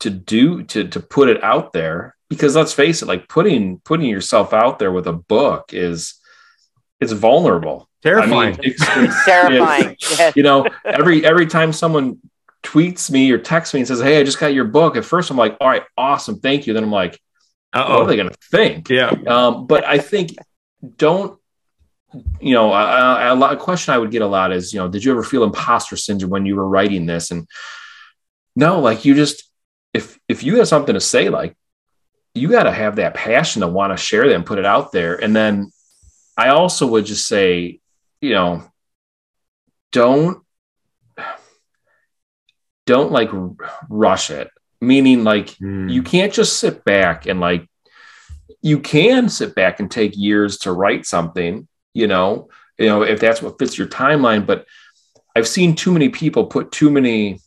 to 0.00 0.10
do 0.10 0.62
to 0.64 0.88
to 0.88 1.00
put 1.00 1.28
it 1.28 1.42
out 1.42 1.72
there, 1.72 2.16
because 2.28 2.54
let's 2.54 2.72
face 2.72 3.02
it, 3.02 3.08
like 3.08 3.28
putting 3.28 3.78
putting 3.80 4.08
yourself 4.08 4.52
out 4.52 4.78
there 4.78 4.92
with 4.92 5.06
a 5.06 5.12
book 5.12 5.72
is 5.72 6.14
it's 7.00 7.12
vulnerable. 7.12 7.88
Terrifying. 8.02 8.54
I 8.54 8.56
mean, 8.56 8.58
it's, 8.62 8.82
it's, 8.88 9.24
terrifying. 9.24 9.96
Yes. 10.00 10.36
You 10.36 10.42
know, 10.42 10.66
every 10.84 11.24
every 11.24 11.46
time 11.46 11.72
someone 11.72 12.18
tweets 12.62 13.10
me 13.10 13.30
or 13.30 13.38
texts 13.38 13.74
me 13.74 13.80
and 13.80 13.88
says, 13.88 14.00
Hey, 14.00 14.20
I 14.20 14.22
just 14.22 14.38
got 14.38 14.54
your 14.54 14.64
book. 14.64 14.96
At 14.96 15.04
first 15.04 15.30
I'm 15.30 15.36
like, 15.36 15.56
all 15.60 15.68
right, 15.68 15.82
awesome, 15.96 16.40
thank 16.40 16.66
you. 16.66 16.74
Then 16.74 16.84
I'm 16.84 16.92
like, 16.92 17.20
Uh-oh. 17.72 17.94
what 17.94 18.02
are 18.02 18.06
they 18.08 18.16
going 18.16 18.28
to 18.28 18.36
think? 18.50 18.88
Yeah. 18.88 19.10
Um, 19.26 19.66
but 19.66 19.84
I 19.84 19.98
think 19.98 20.36
don't, 20.96 21.38
you 22.40 22.54
know, 22.54 22.72
a, 22.72 23.34
a, 23.34 23.52
a, 23.52 23.56
question 23.56 23.94
I 23.94 23.98
would 23.98 24.10
get 24.10 24.22
a 24.22 24.26
lot 24.26 24.52
is, 24.52 24.72
you 24.72 24.80
know, 24.80 24.88
did 24.88 25.04
you 25.04 25.12
ever 25.12 25.22
feel 25.22 25.44
imposter 25.44 25.96
syndrome 25.96 26.30
when 26.30 26.46
you 26.46 26.56
were 26.56 26.68
writing 26.68 27.06
this? 27.06 27.30
And 27.30 27.46
no, 28.56 28.80
like 28.80 29.04
you 29.04 29.14
just, 29.14 29.48
if, 29.94 30.18
if 30.28 30.42
you 30.42 30.56
have 30.56 30.66
something 30.66 30.94
to 30.94 31.00
say, 31.00 31.28
like 31.28 31.56
you 32.34 32.48
got 32.48 32.64
to 32.64 32.72
have 32.72 32.96
that 32.96 33.14
passion 33.14 33.60
to 33.60 33.68
want 33.68 33.92
to 33.92 33.96
share 33.96 34.26
that 34.28 34.34
and 34.34 34.46
put 34.46 34.58
it 34.58 34.66
out 34.66 34.90
there. 34.90 35.14
And 35.14 35.34
then 35.34 35.70
I 36.36 36.48
also 36.48 36.86
would 36.88 37.06
just 37.06 37.28
say, 37.28 37.80
you 38.20 38.30
know, 38.30 38.64
don't 39.92 40.42
don't 42.86 43.12
like 43.12 43.30
rush 43.88 44.30
it 44.30 44.50
meaning 44.80 45.24
like 45.24 45.48
mm. 45.58 45.90
you 45.92 46.02
can't 46.02 46.32
just 46.32 46.58
sit 46.58 46.84
back 46.84 47.26
and 47.26 47.40
like 47.40 47.68
you 48.62 48.78
can 48.80 49.28
sit 49.28 49.54
back 49.54 49.80
and 49.80 49.90
take 49.90 50.16
years 50.16 50.58
to 50.58 50.72
write 50.72 51.06
something 51.06 51.66
you 51.94 52.06
know 52.06 52.48
you 52.78 52.86
know 52.86 53.02
if 53.02 53.20
that's 53.20 53.42
what 53.42 53.58
fits 53.58 53.76
your 53.76 53.86
timeline 53.86 54.46
but 54.46 54.66
i've 55.36 55.48
seen 55.48 55.74
too 55.74 55.92
many 55.92 56.08
people 56.08 56.46
put 56.46 56.72
too 56.72 56.90
many 56.90 57.38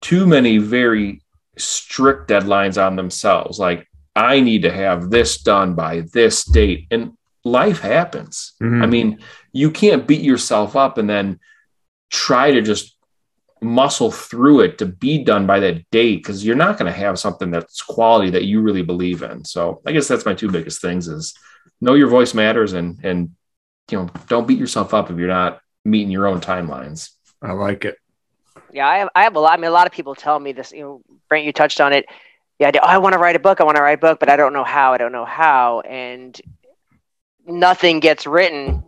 too 0.00 0.26
many 0.26 0.58
very 0.58 1.22
strict 1.56 2.28
deadlines 2.28 2.82
on 2.82 2.96
themselves 2.96 3.58
like 3.58 3.86
i 4.14 4.40
need 4.40 4.62
to 4.62 4.72
have 4.72 5.10
this 5.10 5.38
done 5.42 5.74
by 5.74 6.00
this 6.12 6.44
date 6.44 6.86
and 6.90 7.16
life 7.44 7.80
happens 7.80 8.52
mm-hmm. 8.62 8.82
i 8.82 8.86
mean 8.86 9.18
you 9.52 9.70
can't 9.70 10.06
beat 10.06 10.22
yourself 10.22 10.76
up 10.76 10.98
and 10.98 11.08
then 11.08 11.38
try 12.10 12.52
to 12.52 12.60
just 12.60 12.91
muscle 13.62 14.10
through 14.10 14.60
it 14.60 14.78
to 14.78 14.86
be 14.86 15.22
done 15.22 15.46
by 15.46 15.60
that 15.60 15.88
date 15.90 16.16
because 16.16 16.44
you're 16.44 16.56
not 16.56 16.78
going 16.78 16.90
to 16.90 16.98
have 16.98 17.18
something 17.18 17.50
that's 17.50 17.80
quality 17.80 18.30
that 18.30 18.44
you 18.44 18.60
really 18.60 18.82
believe 18.82 19.22
in. 19.22 19.44
So 19.44 19.80
I 19.86 19.92
guess 19.92 20.08
that's 20.08 20.26
my 20.26 20.34
two 20.34 20.50
biggest 20.50 20.80
things 20.80 21.08
is 21.08 21.34
know 21.80 21.94
your 21.94 22.08
voice 22.08 22.34
matters 22.34 22.72
and 22.72 22.98
and 23.04 23.30
you 23.90 23.98
know 23.98 24.10
don't 24.28 24.46
beat 24.46 24.58
yourself 24.58 24.94
up 24.94 25.10
if 25.10 25.18
you're 25.18 25.28
not 25.28 25.60
meeting 25.84 26.10
your 26.10 26.26
own 26.26 26.40
timelines. 26.40 27.10
I 27.40 27.52
like 27.52 27.84
it. 27.84 27.96
Yeah, 28.72 28.88
I 28.88 28.98
have 28.98 29.08
I 29.14 29.22
have 29.24 29.36
a 29.36 29.40
lot. 29.40 29.58
I 29.58 29.60
mean, 29.60 29.68
a 29.68 29.74
lot 29.74 29.86
of 29.86 29.92
people 29.92 30.14
tell 30.14 30.38
me 30.38 30.52
this. 30.52 30.72
You 30.72 30.80
know, 30.80 31.02
Brent, 31.28 31.44
you 31.44 31.52
touched 31.52 31.80
on 31.80 31.92
it. 31.92 32.06
Yeah, 32.58 32.70
i, 32.74 32.78
oh, 32.78 32.86
I 32.86 32.98
want 32.98 33.14
to 33.14 33.18
write 33.18 33.36
a 33.36 33.40
book. 33.40 33.60
I 33.60 33.64
want 33.64 33.76
to 33.76 33.82
write 33.82 33.98
a 33.98 34.00
book, 34.00 34.20
but 34.20 34.28
I 34.28 34.36
don't 34.36 34.52
know 34.52 34.64
how. 34.64 34.92
I 34.92 34.98
don't 34.98 35.12
know 35.12 35.24
how, 35.24 35.80
and 35.80 36.40
nothing 37.46 38.00
gets 38.00 38.26
written 38.26 38.84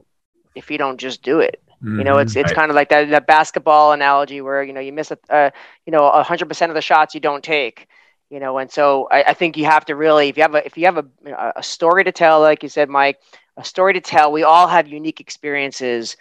if 0.54 0.70
you 0.70 0.78
don't 0.78 0.98
just 0.98 1.22
do 1.22 1.40
it. 1.40 1.63
Mm-hmm. 1.84 1.98
You 1.98 2.04
know, 2.04 2.16
it's 2.16 2.34
it's 2.34 2.46
right. 2.46 2.56
kind 2.56 2.70
of 2.70 2.76
like 2.76 2.88
that, 2.88 3.10
that 3.10 3.26
basketball 3.26 3.92
analogy 3.92 4.40
where 4.40 4.62
you 4.62 4.72
know 4.72 4.80
you 4.80 4.92
miss 4.92 5.10
a 5.10 5.18
uh, 5.28 5.50
you 5.84 5.90
know 5.90 6.10
hundred 6.22 6.48
percent 6.48 6.70
of 6.70 6.74
the 6.74 6.80
shots 6.80 7.14
you 7.14 7.20
don't 7.20 7.44
take. 7.44 7.88
You 8.30 8.40
know, 8.40 8.56
and 8.56 8.70
so 8.70 9.06
I, 9.10 9.22
I, 9.24 9.34
think 9.34 9.58
you 9.58 9.66
have 9.66 9.84
to 9.84 9.94
really 9.94 10.30
if 10.30 10.38
you 10.38 10.42
have 10.44 10.54
a 10.54 10.64
if 10.64 10.78
you 10.78 10.86
have 10.86 10.96
a, 10.96 11.52
a 11.56 11.62
story 11.62 12.02
to 12.04 12.10
tell, 12.10 12.40
like 12.40 12.62
you 12.62 12.70
said, 12.70 12.88
Mike, 12.88 13.20
a 13.58 13.64
story 13.64 13.92
to 13.92 14.00
tell. 14.00 14.32
We 14.32 14.44
all 14.44 14.66
have 14.66 14.88
unique 14.88 15.20
experiences. 15.20 16.16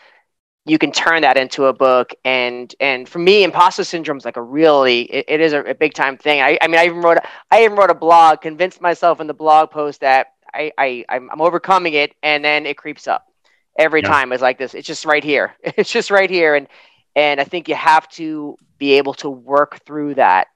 You 0.66 0.78
can 0.78 0.92
turn 0.92 1.22
that 1.22 1.38
into 1.38 1.66
a 1.66 1.74
book, 1.74 2.14
and 2.26 2.74
and 2.82 3.08
for 3.08 3.20
me, 3.20 3.46
imposter 3.46 3.86
syndrome 3.86 4.18
is 4.18 4.26
like 4.26 4.38
a 4.38 4.42
really 4.42 5.04
it, 5.04 5.26
it 5.30 5.40
is 5.40 5.54
a, 5.54 5.62
a 5.62 5.76
big 5.76 5.94
time 5.94 6.18
thing. 6.18 6.42
I, 6.42 6.58
I 6.62 6.68
mean, 6.68 6.80
I 6.80 6.86
even 6.88 7.02
wrote 7.02 7.18
a, 7.18 7.28
I 7.52 7.64
even 7.64 7.78
wrote 7.78 7.90
a 7.90 7.96
blog, 7.96 8.42
convinced 8.42 8.82
myself 8.82 9.22
in 9.22 9.28
the 9.28 9.34
blog 9.34 9.72
post 9.72 10.02
that 10.02 10.34
I, 10.54 10.74
I 10.78 11.06
I'm, 11.08 11.30
I'm 11.32 11.42
overcoming 11.42 11.94
it, 11.94 12.16
and 12.22 12.44
then 12.44 12.66
it 12.66 12.76
creeps 12.76 13.08
up 13.08 13.33
every 13.78 14.02
yeah. 14.02 14.10
time. 14.10 14.32
is 14.32 14.42
like 14.42 14.58
this. 14.58 14.74
It's 14.74 14.88
just 14.88 15.06
right 15.06 15.24
here. 15.24 15.56
It's 15.64 15.92
just 15.92 16.12
right 16.12 16.30
here, 16.30 16.56
and 16.56 16.68
and 17.16 17.40
I 17.40 17.44
think 17.44 17.68
you 17.68 17.76
have 17.76 18.08
to 18.10 18.58
be 18.78 18.94
able 18.94 19.14
to 19.16 19.30
work 19.30 19.86
through 19.86 20.16
that. 20.16 20.48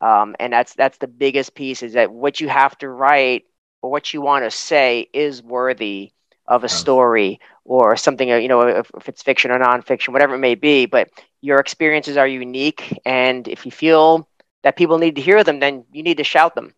Um, 0.00 0.36
and 0.38 0.52
that's 0.52 0.74
that's 0.74 0.98
the 0.98 1.06
biggest 1.08 1.54
piece 1.54 1.82
is 1.82 1.94
that 1.94 2.12
what 2.12 2.40
you 2.40 2.48
have 2.48 2.76
to 2.78 2.88
write 2.88 3.44
or 3.80 3.90
what 3.90 4.12
you 4.12 4.20
want 4.20 4.44
to 4.44 4.50
say 4.50 5.08
is 5.12 5.42
worthy 5.42 6.12
of 6.46 6.64
a 6.64 6.68
story 6.68 7.40
or 7.64 7.96
something 7.96 8.28
you 8.28 8.48
know 8.48 8.62
if, 8.62 8.90
if, 8.96 9.08
it's 9.08 9.22
fiction 9.22 9.50
or 9.50 9.58
nonfiction 9.58 10.12
whatever 10.12 10.34
it 10.34 10.38
may 10.38 10.54
be 10.54 10.86
but 10.86 11.08
your 11.40 11.58
experiences 11.58 12.16
are 12.16 12.26
unique 12.26 12.98
and 13.06 13.48
if 13.48 13.64
you 13.64 13.72
feel 13.72 14.28
that 14.62 14.76
people 14.76 14.98
need 14.98 15.16
to 15.16 15.22
hear 15.22 15.42
them 15.42 15.60
then 15.60 15.84
you 15.92 16.02
need 16.02 16.18
to 16.18 16.24
shout 16.24 16.54
them 16.54 16.74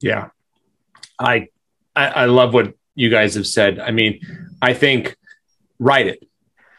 yeah 0.00 0.28
i 1.18 1.48
i, 1.96 2.06
I 2.06 2.24
love 2.26 2.54
what 2.54 2.74
you 2.94 3.10
guys 3.10 3.34
have 3.34 3.46
said 3.46 3.80
i 3.80 3.90
mean 3.90 4.20
I 4.62 4.72
think 4.74 5.16
write 5.78 6.06
it. 6.06 6.26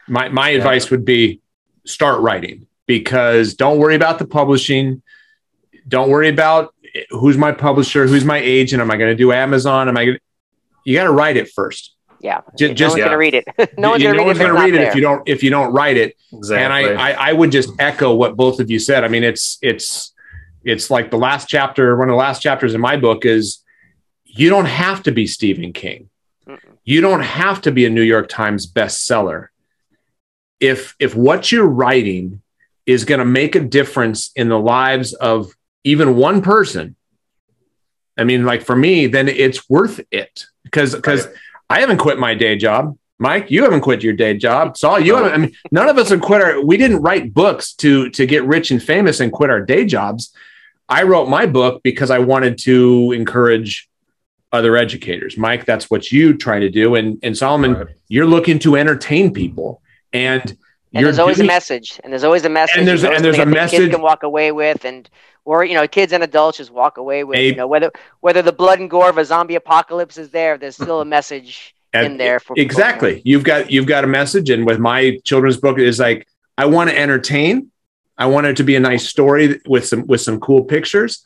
My 0.08 0.28
my 0.30 0.48
yeah. 0.48 0.56
advice 0.56 0.90
would 0.90 1.04
be 1.04 1.40
start 1.84 2.20
writing 2.20 2.66
because 2.86 3.54
don't 3.54 3.78
worry 3.78 3.94
about 3.94 4.18
the 4.18 4.26
publishing. 4.26 5.02
Don't 5.86 6.08
worry 6.08 6.28
about 6.28 6.74
who's 7.10 7.36
my 7.36 7.52
publisher, 7.52 8.06
who's 8.06 8.24
my 8.24 8.38
agent. 8.38 8.80
Am 8.80 8.90
I 8.90 8.96
going 8.96 9.10
to 9.10 9.16
do 9.16 9.32
Amazon? 9.32 9.88
Am 9.88 9.96
I 9.96 10.06
Gonna, 10.06 10.18
You 10.84 10.96
got 10.96 11.04
to 11.04 11.12
write 11.12 11.36
it 11.36 11.50
first. 11.50 11.94
Yeah, 12.20 12.40
just, 12.56 12.80
no 12.80 12.86
one's 12.86 12.98
yeah. 12.98 13.04
going 13.04 13.10
to 13.10 13.18
read 13.18 13.34
it. 13.34 13.44
no 13.78 13.90
one's 13.90 14.02
going 14.02 14.16
no 14.16 14.32
to 14.32 14.52
read 14.54 14.74
it 14.74 14.80
if 14.80 14.94
you 14.94 15.02
don't 15.02 15.28
if 15.28 15.42
you 15.42 15.50
don't 15.50 15.72
write 15.72 15.98
it. 15.98 16.16
Exactly. 16.32 16.64
And 16.64 16.72
I, 16.72 17.10
I 17.10 17.30
I 17.30 17.32
would 17.34 17.52
just 17.52 17.70
echo 17.78 18.14
what 18.14 18.34
both 18.34 18.60
of 18.60 18.70
you 18.70 18.78
said. 18.78 19.04
I 19.04 19.08
mean, 19.08 19.24
it's 19.24 19.58
it's 19.60 20.14
it's 20.64 20.90
like 20.90 21.10
the 21.10 21.18
last 21.18 21.48
chapter. 21.48 21.96
One 21.96 22.08
of 22.08 22.14
the 22.14 22.18
last 22.18 22.40
chapters 22.40 22.72
in 22.72 22.80
my 22.80 22.96
book 22.96 23.26
is 23.26 23.62
you 24.24 24.48
don't 24.48 24.64
have 24.64 25.02
to 25.02 25.12
be 25.12 25.26
Stephen 25.26 25.74
King. 25.74 26.08
You 26.84 27.00
don't 27.00 27.22
have 27.22 27.62
to 27.62 27.72
be 27.72 27.86
a 27.86 27.90
New 27.90 28.02
York 28.02 28.28
Times 28.28 28.70
bestseller. 28.70 29.48
If 30.60 30.94
if 30.98 31.14
what 31.14 31.50
you're 31.50 31.66
writing 31.66 32.42
is 32.86 33.04
going 33.04 33.18
to 33.18 33.24
make 33.24 33.54
a 33.54 33.60
difference 33.60 34.30
in 34.36 34.48
the 34.48 34.58
lives 34.58 35.14
of 35.14 35.52
even 35.82 36.16
one 36.16 36.42
person, 36.42 36.96
I 38.18 38.24
mean, 38.24 38.44
like 38.44 38.62
for 38.62 38.76
me, 38.76 39.06
then 39.06 39.28
it's 39.28 39.68
worth 39.68 40.00
it 40.10 40.46
because 40.62 40.94
because 40.94 41.26
right. 41.26 41.36
I 41.70 41.80
haven't 41.80 41.98
quit 41.98 42.18
my 42.18 42.34
day 42.34 42.56
job. 42.56 42.96
Mike, 43.18 43.50
you 43.50 43.62
haven't 43.62 43.80
quit 43.80 44.02
your 44.02 44.12
day 44.12 44.36
job. 44.36 44.76
Saul, 44.76 45.00
you 45.00 45.14
haven't. 45.16 45.32
I 45.32 45.36
mean, 45.38 45.54
none 45.70 45.88
of 45.88 45.96
us 45.98 46.10
have 46.10 46.20
quit 46.20 46.42
our. 46.42 46.64
We 46.64 46.76
didn't 46.76 47.02
write 47.02 47.32
books 47.32 47.72
to 47.74 48.10
to 48.10 48.26
get 48.26 48.44
rich 48.44 48.70
and 48.70 48.82
famous 48.82 49.20
and 49.20 49.32
quit 49.32 49.50
our 49.50 49.60
day 49.60 49.84
jobs. 49.86 50.34
I 50.88 51.04
wrote 51.04 51.28
my 51.28 51.46
book 51.46 51.82
because 51.82 52.10
I 52.10 52.18
wanted 52.18 52.58
to 52.58 53.12
encourage 53.12 53.88
other 54.54 54.76
educators. 54.76 55.36
Mike, 55.36 55.66
that's 55.66 55.90
what 55.90 56.12
you 56.12 56.36
try 56.36 56.60
to 56.60 56.70
do. 56.70 56.94
And, 56.94 57.18
and 57.22 57.36
Solomon, 57.36 57.74
right. 57.74 57.86
you're 58.08 58.26
looking 58.26 58.58
to 58.60 58.76
entertain 58.76 59.34
people. 59.34 59.82
And, 60.12 60.56
and 60.94 61.04
there's 61.04 61.18
always 61.18 61.38
doing, 61.38 61.48
a 61.48 61.52
message. 61.52 62.00
And 62.04 62.12
there's 62.12 62.24
always 62.24 62.44
a 62.44 62.48
message. 62.48 62.78
And 62.78 62.86
there's, 62.86 63.02
and 63.02 63.24
there's 63.24 63.38
a 63.38 63.44
message. 63.44 63.80
Kids 63.80 63.92
can 63.92 64.00
walk 64.00 64.22
away 64.22 64.52
with 64.52 64.84
and 64.84 65.10
or 65.44 65.64
you 65.64 65.74
know, 65.74 65.86
kids 65.86 66.12
and 66.12 66.22
adults 66.22 66.58
just 66.58 66.70
walk 66.70 66.96
away 66.96 67.24
with, 67.24 67.38
a, 67.38 67.46
you 67.48 67.54
know, 67.54 67.66
whether 67.66 67.90
whether 68.20 68.42
the 68.42 68.52
blood 68.52 68.80
and 68.80 68.88
gore 68.88 69.10
of 69.10 69.18
a 69.18 69.24
zombie 69.24 69.56
apocalypse 69.56 70.16
is 70.16 70.30
there, 70.30 70.56
there's 70.56 70.76
still 70.76 71.00
a 71.00 71.04
message 71.04 71.74
in 71.92 72.16
there 72.16 72.40
for 72.40 72.54
exactly. 72.56 73.16
People. 73.16 73.30
You've 73.30 73.44
got 73.44 73.70
you've 73.70 73.86
got 73.86 74.04
a 74.04 74.06
message. 74.06 74.50
And 74.50 74.64
with 74.66 74.78
my 74.78 75.18
children's 75.24 75.58
book 75.58 75.78
is 75.78 75.98
like, 75.98 76.26
I 76.56 76.66
want 76.66 76.90
to 76.90 76.98
entertain. 76.98 77.70
I 78.16 78.26
want 78.26 78.46
it 78.46 78.56
to 78.58 78.64
be 78.64 78.76
a 78.76 78.80
nice 78.80 79.08
story 79.08 79.60
with 79.66 79.86
some 79.86 80.06
with 80.06 80.20
some 80.20 80.40
cool 80.40 80.64
pictures, 80.64 81.24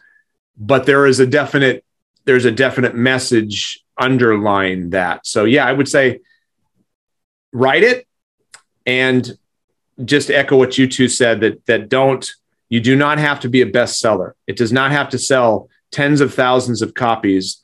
but 0.57 0.87
there 0.87 1.07
is 1.07 1.21
a 1.21 1.27
definite 1.27 1.85
there's 2.29 2.45
a 2.45 2.53
definite 2.53 2.95
message 2.95 3.83
underlying 3.99 4.91
that. 4.91 5.27
So 5.27 5.47
yeah, 5.47 5.65
I 5.65 5.73
would 5.73 5.89
say 5.89 6.21
write 7.55 7.83
it 7.83 8.07
and 8.85 9.33
just 10.05 10.31
echo 10.31 10.59
what 10.59 10.77
you 10.77 10.87
two 10.87 11.09
said 11.09 11.41
that 11.41 11.65
that 11.65 11.89
don't 11.89 12.31
you 12.69 12.81
do 12.81 12.97
not 12.97 13.17
have 13.17 13.41
to 13.41 13.49
be 13.49 13.63
a 13.63 13.67
bestseller. 13.67 14.33
It 14.47 14.59
does 14.59 14.73
not 14.73 14.93
have 14.93 15.09
to 15.09 15.19
sell 15.19 15.71
tens 15.91 16.21
of 16.21 16.35
thousands 16.35 16.83
of 16.83 16.93
copies. 16.93 17.63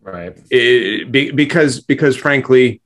Right. 0.00 0.36
It, 0.50 1.12
be, 1.12 1.30
because 1.30 1.78
because 1.78 2.16
frankly, 2.16 2.80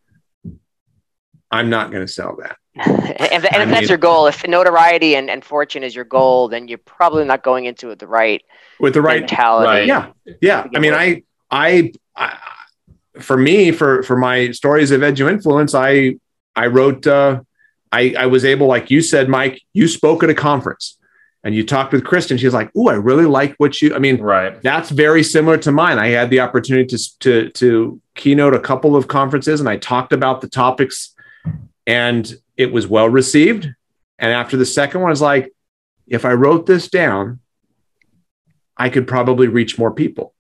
I'm 1.50 1.70
not 1.70 1.90
going 1.90 2.07
to 2.07 2.12
sell 2.12 2.37
that. 2.42 2.59
and, 2.74 3.33
if, 3.33 3.55
and 3.55 3.62
if 3.62 3.70
that's 3.70 3.88
your 3.88 3.96
goal, 3.96 4.26
if 4.26 4.46
notoriety 4.46 5.16
and, 5.16 5.31
and 5.31 5.42
fortune 5.42 5.83
is 5.83 5.94
your 5.94 6.05
goal, 6.05 6.48
then 6.48 6.68
you're 6.68 6.76
probably 6.76 7.24
not 7.24 7.42
going 7.42 7.64
into 7.64 7.88
it 7.88 8.00
the 8.00 8.07
right 8.07 8.44
with 8.78 8.94
the 8.94 9.02
right 9.02 9.20
mentality. 9.20 9.66
Right. 9.66 9.86
Yeah, 9.86 10.10
yeah. 10.40 10.66
I 10.74 10.78
mean, 10.78 10.94
I, 10.94 11.22
I, 11.50 11.92
I, 12.14 12.38
for 13.20 13.36
me, 13.36 13.72
for 13.72 14.02
for 14.02 14.16
my 14.16 14.50
stories 14.50 14.90
of 14.90 15.00
edu 15.00 15.30
influence, 15.30 15.74
I 15.74 16.16
I 16.54 16.66
wrote. 16.66 17.06
Uh, 17.06 17.40
I 17.92 18.14
I 18.18 18.26
was 18.26 18.44
able, 18.44 18.66
like 18.66 18.90
you 18.90 19.00
said, 19.00 19.28
Mike. 19.28 19.62
You 19.72 19.88
spoke 19.88 20.22
at 20.22 20.30
a 20.30 20.34
conference, 20.34 20.98
and 21.44 21.54
you 21.54 21.64
talked 21.64 21.92
with 21.92 22.04
Kristen. 22.04 22.36
She's 22.36 22.52
like, 22.52 22.70
"Oh, 22.76 22.88
I 22.88 22.94
really 22.94 23.26
like 23.26 23.54
what 23.58 23.80
you." 23.80 23.94
I 23.94 23.98
mean, 23.98 24.20
right. 24.20 24.60
That's 24.62 24.90
very 24.90 25.22
similar 25.22 25.56
to 25.58 25.72
mine. 25.72 25.98
I 25.98 26.08
had 26.08 26.28
the 26.30 26.40
opportunity 26.40 26.96
to 26.96 27.18
to 27.20 27.50
to 27.50 28.00
keynote 28.14 28.54
a 28.54 28.60
couple 28.60 28.96
of 28.96 29.08
conferences, 29.08 29.60
and 29.60 29.68
I 29.68 29.76
talked 29.76 30.12
about 30.12 30.40
the 30.40 30.48
topics 30.48 31.14
and 31.86 32.36
it 32.56 32.72
was 32.72 32.86
well 32.86 33.08
received. 33.08 33.68
And 34.18 34.32
after 34.32 34.56
the 34.56 34.66
second 34.66 35.00
one, 35.00 35.10
I 35.10 35.12
was 35.12 35.22
like, 35.22 35.52
if 36.06 36.24
I 36.24 36.32
wrote 36.32 36.66
this 36.66 36.88
down, 36.88 37.40
I 38.76 38.88
could 38.88 39.06
probably 39.06 39.48
reach 39.48 39.78
more 39.78 39.90
people, 39.90 40.34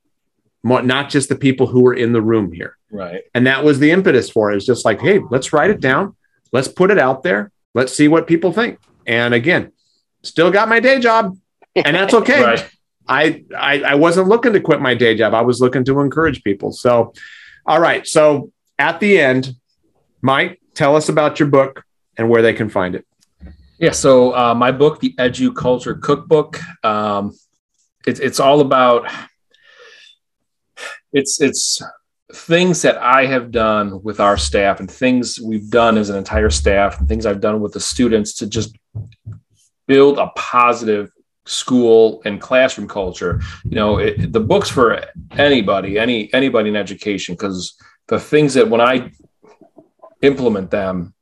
more, 0.62 0.82
not 0.82 1.10
just 1.10 1.28
the 1.28 1.36
people 1.36 1.66
who 1.66 1.80
were 1.80 1.94
in 1.94 2.12
the 2.12 2.22
room 2.22 2.52
here. 2.52 2.76
Right. 2.90 3.22
And 3.34 3.46
that 3.46 3.64
was 3.64 3.78
the 3.78 3.90
impetus 3.90 4.30
for 4.30 4.52
it. 4.52 4.56
It's 4.56 4.66
just 4.66 4.84
like, 4.84 5.00
hey, 5.00 5.20
let's 5.30 5.52
write 5.52 5.70
it 5.70 5.80
down. 5.80 6.16
Let's 6.52 6.68
put 6.68 6.90
it 6.90 6.98
out 6.98 7.22
there. 7.22 7.50
Let's 7.74 7.92
see 7.94 8.08
what 8.08 8.26
people 8.26 8.52
think. 8.52 8.78
And 9.06 9.34
again, 9.34 9.72
still 10.22 10.50
got 10.50 10.68
my 10.68 10.80
day 10.80 11.00
job, 11.00 11.36
and 11.74 11.96
that's 11.96 12.14
okay. 12.22 12.42
right. 12.42 12.70
I, 13.08 13.44
I 13.56 13.82
I 13.82 13.94
wasn't 13.94 14.28
looking 14.28 14.52
to 14.54 14.60
quit 14.60 14.80
my 14.80 14.94
day 14.94 15.14
job. 15.14 15.34
I 15.34 15.42
was 15.42 15.60
looking 15.60 15.84
to 15.84 16.00
encourage 16.00 16.42
people. 16.42 16.72
So, 16.72 17.12
all 17.64 17.80
right. 17.80 18.06
So 18.06 18.50
at 18.78 18.98
the 18.98 19.20
end, 19.20 19.54
Mike, 20.22 20.60
tell 20.74 20.96
us 20.96 21.08
about 21.08 21.38
your 21.38 21.48
book 21.48 21.84
and 22.16 22.28
where 22.28 22.42
they 22.42 22.52
can 22.52 22.68
find 22.68 22.94
it. 22.94 23.06
Yeah, 23.78 23.90
so 23.90 24.34
uh, 24.34 24.54
my 24.54 24.72
book, 24.72 25.00
The 25.00 25.14
Edu 25.18 25.54
Culture 25.54 25.94
Cookbook, 25.94 26.58
um, 26.82 27.36
it, 28.06 28.20
it's 28.20 28.40
all 28.40 28.60
about 28.60 29.10
it's 31.12 31.40
it's 31.40 31.82
things 32.32 32.82
that 32.82 32.98
I 32.98 33.26
have 33.26 33.50
done 33.50 34.02
with 34.02 34.20
our 34.20 34.36
staff 34.36 34.80
and 34.80 34.90
things 34.90 35.40
we've 35.40 35.70
done 35.70 35.96
as 35.96 36.10
an 36.10 36.16
entire 36.16 36.50
staff 36.50 36.98
and 36.98 37.08
things 37.08 37.24
I've 37.24 37.40
done 37.40 37.60
with 37.60 37.72
the 37.72 37.80
students 37.80 38.34
to 38.34 38.46
just 38.46 38.76
build 39.86 40.18
a 40.18 40.28
positive 40.34 41.10
school 41.46 42.20
and 42.24 42.40
classroom 42.40 42.88
culture. 42.88 43.40
You 43.64 43.76
know, 43.76 43.98
it, 43.98 44.32
the 44.32 44.40
books 44.40 44.68
for 44.68 45.04
anybody, 45.38 45.98
any 45.98 46.32
anybody 46.34 46.68
in 46.68 46.76
education, 46.76 47.34
because 47.34 47.76
the 48.08 48.18
things 48.18 48.54
that 48.54 48.68
when 48.68 48.80
I 48.80 49.12
implement 50.22 50.70
them 50.70 51.14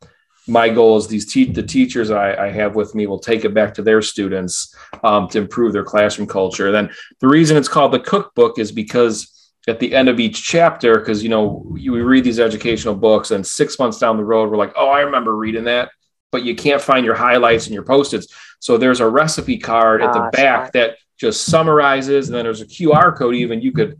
my 0.46 0.68
goal 0.68 0.96
is 0.96 1.09
these 1.09 1.33
te- 1.33 1.52
the 1.52 1.62
teachers 1.62 2.11
I, 2.11 2.35
I, 2.35 2.50
have 2.50 2.74
with 2.74 2.94
me 2.94 3.07
will 3.07 3.18
take 3.18 3.44
it 3.44 3.54
back 3.54 3.74
to 3.74 3.83
their 3.83 4.02
students 4.02 4.74
um, 5.02 5.28
to 5.28 5.38
improve 5.38 5.72
their 5.72 5.85
classroom 5.85 6.28
culture. 6.28 6.70
then 6.70 6.90
the 7.20 7.28
reason 7.28 7.57
it's 7.57 7.68
called 7.68 7.92
the 7.92 8.00
cookbook 8.00 8.59
is 8.59 8.70
because 8.70 9.35
at 9.66 9.80
the 9.80 9.94
end 9.94 10.09
of 10.09 10.20
each 10.20 10.42
chapter, 10.42 10.98
because 10.98 11.22
you 11.22 11.28
know 11.28 11.64
we 11.70 11.88
read 11.88 12.24
these 12.24 12.40
educational 12.40 12.94
books, 12.94 13.30
and 13.30 13.46
six 13.46 13.78
months 13.78 13.98
down 13.98 14.16
the 14.16 14.24
road, 14.24 14.50
we're 14.50 14.57
like, 14.57 14.74
oh, 14.76 14.88
I 14.88 15.00
remember 15.00 15.35
reading 15.35 15.64
that, 15.64 15.90
but 16.30 16.44
you 16.44 16.54
can't 16.54 16.83
find 16.83 17.04
your 17.04 17.14
highlights 17.14 17.66
and 17.66 17.74
your 17.74 17.85
post-its. 17.85 18.26
So 18.61 18.76
there's 18.76 19.00
a 19.00 19.09
recipe 19.09 19.59
card 19.59 20.02
at 20.02 20.12
the 20.12 20.30
back 20.33 20.72
that 20.72 20.96
just 21.18 21.44
summarizes, 21.46 22.28
and 22.28 22.37
then 22.37 22.44
there's 22.44 22.61
a 22.61 22.66
QR 22.66 23.16
code. 23.16 23.35
Even 23.35 23.62
you 23.62 23.72
could 23.72 23.96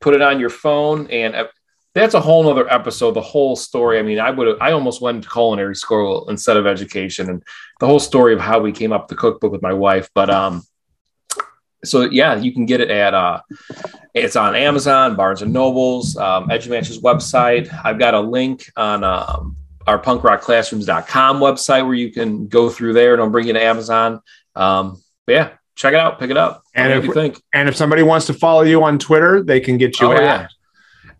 put 0.00 0.14
it 0.14 0.22
on 0.22 0.40
your 0.40 0.50
phone 0.50 1.08
and 1.10 1.34
that's 1.96 2.14
a 2.14 2.20
whole 2.20 2.48
other 2.48 2.70
episode 2.72 3.12
the 3.12 3.20
whole 3.20 3.56
story. 3.56 3.98
I 3.98 4.02
mean 4.02 4.18
i 4.18 4.30
would 4.30 4.60
i 4.60 4.72
almost 4.72 5.00
went 5.00 5.24
to 5.24 5.30
culinary 5.30 5.74
school 5.74 6.28
instead 6.28 6.56
of 6.56 6.66
education 6.66 7.30
and 7.30 7.42
the 7.80 7.86
whole 7.86 7.98
story 7.98 8.34
of 8.34 8.40
how 8.40 8.58
we 8.58 8.70
came 8.70 8.92
up 8.92 9.04
with 9.04 9.08
the 9.08 9.16
cookbook 9.16 9.50
with 9.50 9.62
my 9.62 9.72
wife. 9.72 10.10
But 10.14 10.30
um 10.30 10.62
so 11.84 12.02
yeah 12.02 12.34
you 12.34 12.52
can 12.52 12.66
get 12.66 12.80
it 12.80 12.90
at 12.90 13.14
uh 13.14 13.40
it's 14.14 14.34
on 14.36 14.54
amazon 14.54 15.14
barnes 15.14 15.42
and 15.42 15.52
nobles 15.52 16.16
um 16.16 16.48
edumatch's 16.48 17.00
website. 17.00 17.72
I've 17.84 17.98
got 17.98 18.14
a 18.14 18.20
link 18.20 18.70
on 18.76 19.02
um 19.02 19.56
our 19.86 19.98
punkrockclassrooms.com 19.98 21.38
website 21.38 21.84
where 21.84 21.94
you 21.94 22.12
can 22.12 22.48
go 22.48 22.68
through 22.68 22.92
there 22.92 23.14
and 23.14 23.22
i'll 23.22 23.30
bring 23.30 23.46
you 23.46 23.54
to 23.54 23.62
amazon. 23.62 24.20
Um 24.54 25.02
yeah 25.26 25.52
check 25.76 25.94
it 25.94 26.00
out 26.00 26.18
pick 26.18 26.30
it 26.30 26.36
up. 26.36 26.62
And 26.74 26.92
if 26.92 27.04
you 27.04 27.14
think? 27.14 27.40
and 27.54 27.70
if 27.70 27.76
somebody 27.76 28.02
wants 28.02 28.26
to 28.26 28.34
follow 28.34 28.62
you 28.62 28.82
on 28.84 28.98
twitter 28.98 29.42
they 29.42 29.60
can 29.60 29.78
get 29.78 29.98
you 30.00 30.08
oh, 30.08 30.12
at 30.12 30.22
yeah 30.22 30.48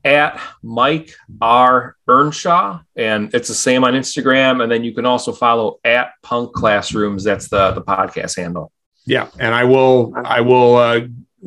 at 0.07 0.41
Mike 0.63 1.13
R. 1.43 1.97
Earnshaw, 2.09 2.81
and 2.95 3.35
it's 3.35 3.49
the 3.49 3.55
same 3.55 3.85
on 3.85 3.95
Instagram. 3.95 4.63
And 4.63 4.71
then 4.71 4.85
you 4.85 4.95
can 4.95 5.05
also 5.05 5.33
follow 5.33 5.81
at 5.85 6.13
Punk 6.23 6.55
Classrooms. 6.55 7.25
That's 7.25 7.49
the 7.49 7.73
the 7.73 7.83
podcast 7.83 8.37
handle. 8.37 8.73
Yeah, 9.05 9.29
and 9.39 9.55
I 9.55 9.65
will 9.65 10.15
I 10.25 10.41
will 10.41 10.77
uh, 10.77 11.01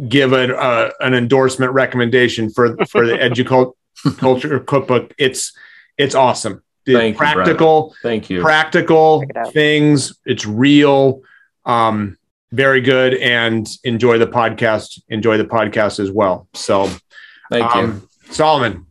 give 0.08 0.34
an 0.34 0.52
uh, 0.52 0.91
an 1.00 1.13
endorsement 1.13 1.72
recommendation 1.74 2.50
for 2.50 2.76
for 2.88 3.08
the 3.08 3.13
educulture 3.13 4.65
cookbook. 4.67 5.13
It's 5.17 5.54
it's 5.98 6.13
awesome. 6.13 6.62
Thank 6.86 7.17
practical. 7.17 7.93
You, 7.93 8.10
Thank 8.10 8.30
you. 8.30 8.41
Practical 8.41 9.24
things. 9.52 10.17
It's 10.26 10.45
real. 10.45 11.22
Um, 11.65 12.17
very 12.52 12.82
good, 12.82 13.13
and 13.13 13.67
enjoy 13.84 14.17
the 14.17 14.28
podcast. 14.28 15.00
Enjoy 15.08 15.38
the 15.38 15.45
podcast 15.45 16.00
as 16.00 16.12
well. 16.12 16.48
So, 16.56 16.89
thank 17.52 17.76
um, 17.76 17.86
you. 17.86 18.09
Solomon, 18.30 18.86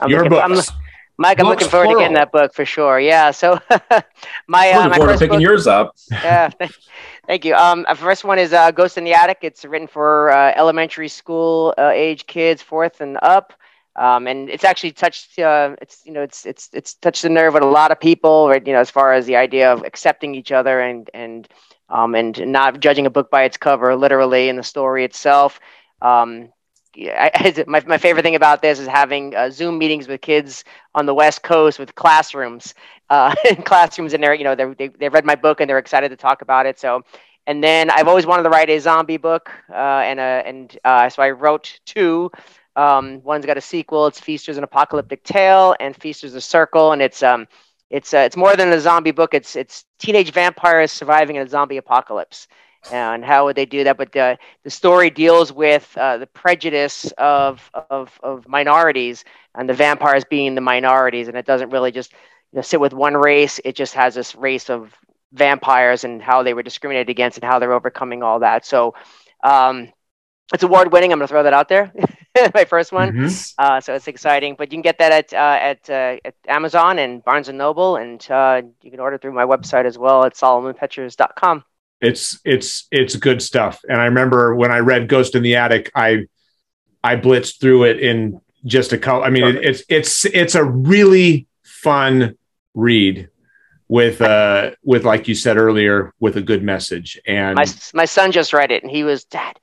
I'm 0.00 0.10
your 0.10 0.24
looking, 0.24 0.50
books. 0.50 0.70
I'm, 0.70 0.76
Mike, 1.18 1.40
I'm 1.40 1.46
books 1.46 1.62
looking 1.62 1.70
forward 1.70 1.84
plural. 1.86 2.00
to 2.00 2.04
getting 2.04 2.14
that 2.14 2.32
book 2.32 2.54
for 2.54 2.64
sure. 2.64 3.00
Yeah. 3.00 3.32
So 3.32 3.60
my 4.46 4.70
uh, 4.70 4.88
my 4.88 4.98
first 4.98 5.20
picking 5.20 5.36
book, 5.36 5.42
yours 5.42 5.66
up. 5.66 5.96
yeah. 6.10 6.50
Thank 7.26 7.44
you. 7.44 7.54
Um, 7.54 7.84
the 7.88 7.96
first 7.96 8.24
one 8.24 8.38
is 8.38 8.52
uh, 8.52 8.70
Ghost 8.70 8.96
in 8.96 9.04
the 9.04 9.12
Attic. 9.12 9.38
It's 9.42 9.64
written 9.64 9.88
for 9.88 10.30
uh, 10.30 10.52
elementary 10.56 11.08
school 11.08 11.74
uh, 11.76 11.90
age 11.90 12.26
kids, 12.26 12.62
fourth 12.62 13.00
and 13.00 13.18
up. 13.22 13.52
Um, 13.96 14.28
and 14.28 14.48
it's 14.48 14.62
actually 14.62 14.92
touched. 14.92 15.38
Uh, 15.38 15.74
it's 15.82 16.02
you 16.06 16.12
know, 16.12 16.22
it's 16.22 16.46
it's 16.46 16.70
it's 16.72 16.94
touched 16.94 17.22
the 17.22 17.28
nerve 17.28 17.54
with 17.54 17.64
a 17.64 17.66
lot 17.66 17.90
of 17.90 17.98
people, 17.98 18.48
right? 18.48 18.64
You 18.64 18.72
know, 18.72 18.80
as 18.80 18.90
far 18.90 19.12
as 19.12 19.26
the 19.26 19.34
idea 19.36 19.72
of 19.72 19.82
accepting 19.82 20.36
each 20.36 20.52
other 20.52 20.80
and 20.80 21.10
and 21.12 21.48
um, 21.88 22.14
and 22.14 22.40
not 22.46 22.78
judging 22.78 23.06
a 23.06 23.10
book 23.10 23.28
by 23.28 23.42
its 23.42 23.56
cover, 23.56 23.96
literally, 23.96 24.48
in 24.48 24.56
the 24.56 24.62
story 24.62 25.04
itself. 25.04 25.58
Um, 26.00 26.50
I, 27.16 27.64
my, 27.66 27.82
my 27.86 27.98
favorite 27.98 28.22
thing 28.22 28.34
about 28.34 28.62
this 28.62 28.78
is 28.78 28.86
having 28.86 29.34
uh, 29.34 29.50
Zoom 29.50 29.78
meetings 29.78 30.08
with 30.08 30.20
kids 30.20 30.64
on 30.94 31.06
the 31.06 31.14
West 31.14 31.42
Coast 31.42 31.78
with 31.78 31.94
classrooms, 31.94 32.74
uh, 33.10 33.34
classrooms, 33.64 34.14
and 34.14 34.22
they're 34.22 34.34
you 34.34 34.44
know 34.44 34.54
they 34.54 34.88
they 34.88 35.08
read 35.08 35.24
my 35.24 35.34
book 35.34 35.60
and 35.60 35.68
they're 35.68 35.78
excited 35.78 36.10
to 36.10 36.16
talk 36.16 36.42
about 36.42 36.66
it. 36.66 36.78
So, 36.78 37.02
and 37.46 37.62
then 37.62 37.90
I've 37.90 38.08
always 38.08 38.26
wanted 38.26 38.44
to 38.44 38.50
write 38.50 38.70
a 38.70 38.78
zombie 38.78 39.16
book, 39.16 39.50
uh, 39.70 39.74
and 39.74 40.20
uh, 40.20 40.42
and 40.44 40.78
uh, 40.84 41.08
so 41.08 41.22
I 41.22 41.30
wrote 41.30 41.80
two. 41.86 42.30
Um, 42.76 43.22
one's 43.24 43.44
got 43.46 43.56
a 43.56 43.60
sequel. 43.60 44.06
It's 44.06 44.20
Feasters 44.20 44.56
an 44.56 44.64
Apocalyptic 44.64 45.24
Tale 45.24 45.74
and 45.80 45.96
Feasters 45.96 46.34
a 46.34 46.40
Circle, 46.40 46.92
and 46.92 47.02
it's 47.02 47.22
um 47.22 47.46
it's 47.90 48.12
uh, 48.14 48.18
it's 48.18 48.36
more 48.36 48.56
than 48.56 48.72
a 48.72 48.80
zombie 48.80 49.10
book. 49.12 49.34
It's 49.34 49.56
it's 49.56 49.84
teenage 49.98 50.32
vampires 50.32 50.92
surviving 50.92 51.36
in 51.36 51.46
a 51.46 51.48
zombie 51.48 51.76
apocalypse 51.78 52.46
and 52.90 53.24
how 53.24 53.44
would 53.44 53.56
they 53.56 53.66
do 53.66 53.84
that? 53.84 53.96
But 53.96 54.12
the, 54.12 54.38
the 54.64 54.70
story 54.70 55.10
deals 55.10 55.52
with 55.52 55.90
uh, 55.96 56.18
the 56.18 56.26
prejudice 56.26 57.12
of, 57.18 57.70
of, 57.90 58.18
of 58.22 58.48
minorities 58.48 59.24
and 59.54 59.68
the 59.68 59.74
vampires 59.74 60.24
being 60.24 60.54
the 60.54 60.60
minorities, 60.60 61.28
and 61.28 61.36
it 61.36 61.46
doesn't 61.46 61.70
really 61.70 61.92
just 61.92 62.12
you 62.52 62.56
know, 62.56 62.62
sit 62.62 62.80
with 62.80 62.92
one 62.92 63.14
race. 63.14 63.60
It 63.64 63.76
just 63.76 63.94
has 63.94 64.14
this 64.14 64.34
race 64.34 64.70
of 64.70 64.94
vampires 65.32 66.04
and 66.04 66.22
how 66.22 66.42
they 66.42 66.54
were 66.54 66.62
discriminated 66.62 67.10
against 67.10 67.38
and 67.38 67.44
how 67.44 67.58
they're 67.58 67.72
overcoming 67.72 68.22
all 68.22 68.40
that. 68.40 68.64
So 68.64 68.94
um, 69.44 69.92
it's 70.54 70.62
award 70.62 70.92
winning. 70.92 71.12
I'm 71.12 71.18
going 71.18 71.28
to 71.28 71.32
throw 71.32 71.42
that 71.42 71.52
out 71.52 71.68
there. 71.68 71.92
My 72.54 72.64
first 72.64 72.92
one, 72.92 73.12
mm-hmm. 73.12 73.54
uh, 73.58 73.80
so 73.80 73.94
it's 73.94 74.06
exciting. 74.06 74.54
But 74.56 74.70
you 74.70 74.76
can 74.76 74.82
get 74.82 74.98
that 74.98 75.12
at 75.12 75.32
uh, 75.32 75.58
at, 75.60 75.90
uh, 75.90 76.16
at 76.24 76.34
Amazon 76.46 77.00
and 77.00 77.24
Barnes 77.24 77.48
and 77.48 77.58
Noble, 77.58 77.96
and 77.96 78.24
uh, 78.30 78.62
you 78.80 78.92
can 78.92 79.00
order 79.00 79.18
through 79.18 79.32
my 79.32 79.44
website 79.44 79.86
as 79.86 79.98
well 79.98 80.24
at 80.24 80.34
solomonpetchers.com 80.34 81.64
it's 82.00 82.38
it's 82.44 82.86
it's 82.90 83.16
good 83.16 83.42
stuff. 83.42 83.80
And 83.88 84.00
I 84.00 84.06
remember 84.06 84.54
when 84.54 84.70
I 84.70 84.78
read 84.78 85.08
Ghost 85.08 85.34
in 85.34 85.42
the 85.42 85.56
Attic, 85.56 85.90
I 85.94 86.26
I 87.02 87.16
blitzed 87.16 87.60
through 87.60 87.84
it 87.84 88.00
in 88.00 88.40
just 88.64 88.92
a 88.92 88.98
couple. 88.98 89.24
I 89.24 89.30
mean, 89.30 89.44
it, 89.44 89.64
it's 89.64 89.82
it's 89.88 90.24
it's 90.26 90.54
a 90.54 90.64
really 90.64 91.46
fun 91.62 92.36
read 92.74 93.28
with 93.88 94.20
uh 94.20 94.72
with 94.84 95.04
like 95.04 95.28
you 95.28 95.34
said 95.34 95.56
earlier 95.56 96.12
with 96.20 96.36
a 96.36 96.42
good 96.42 96.62
message. 96.62 97.18
And 97.26 97.56
my 97.56 97.66
my 97.94 98.04
son 98.04 98.32
just 98.32 98.52
read 98.52 98.70
it, 98.70 98.82
and 98.82 98.90
he 98.90 99.04
was 99.04 99.24
dad. 99.24 99.58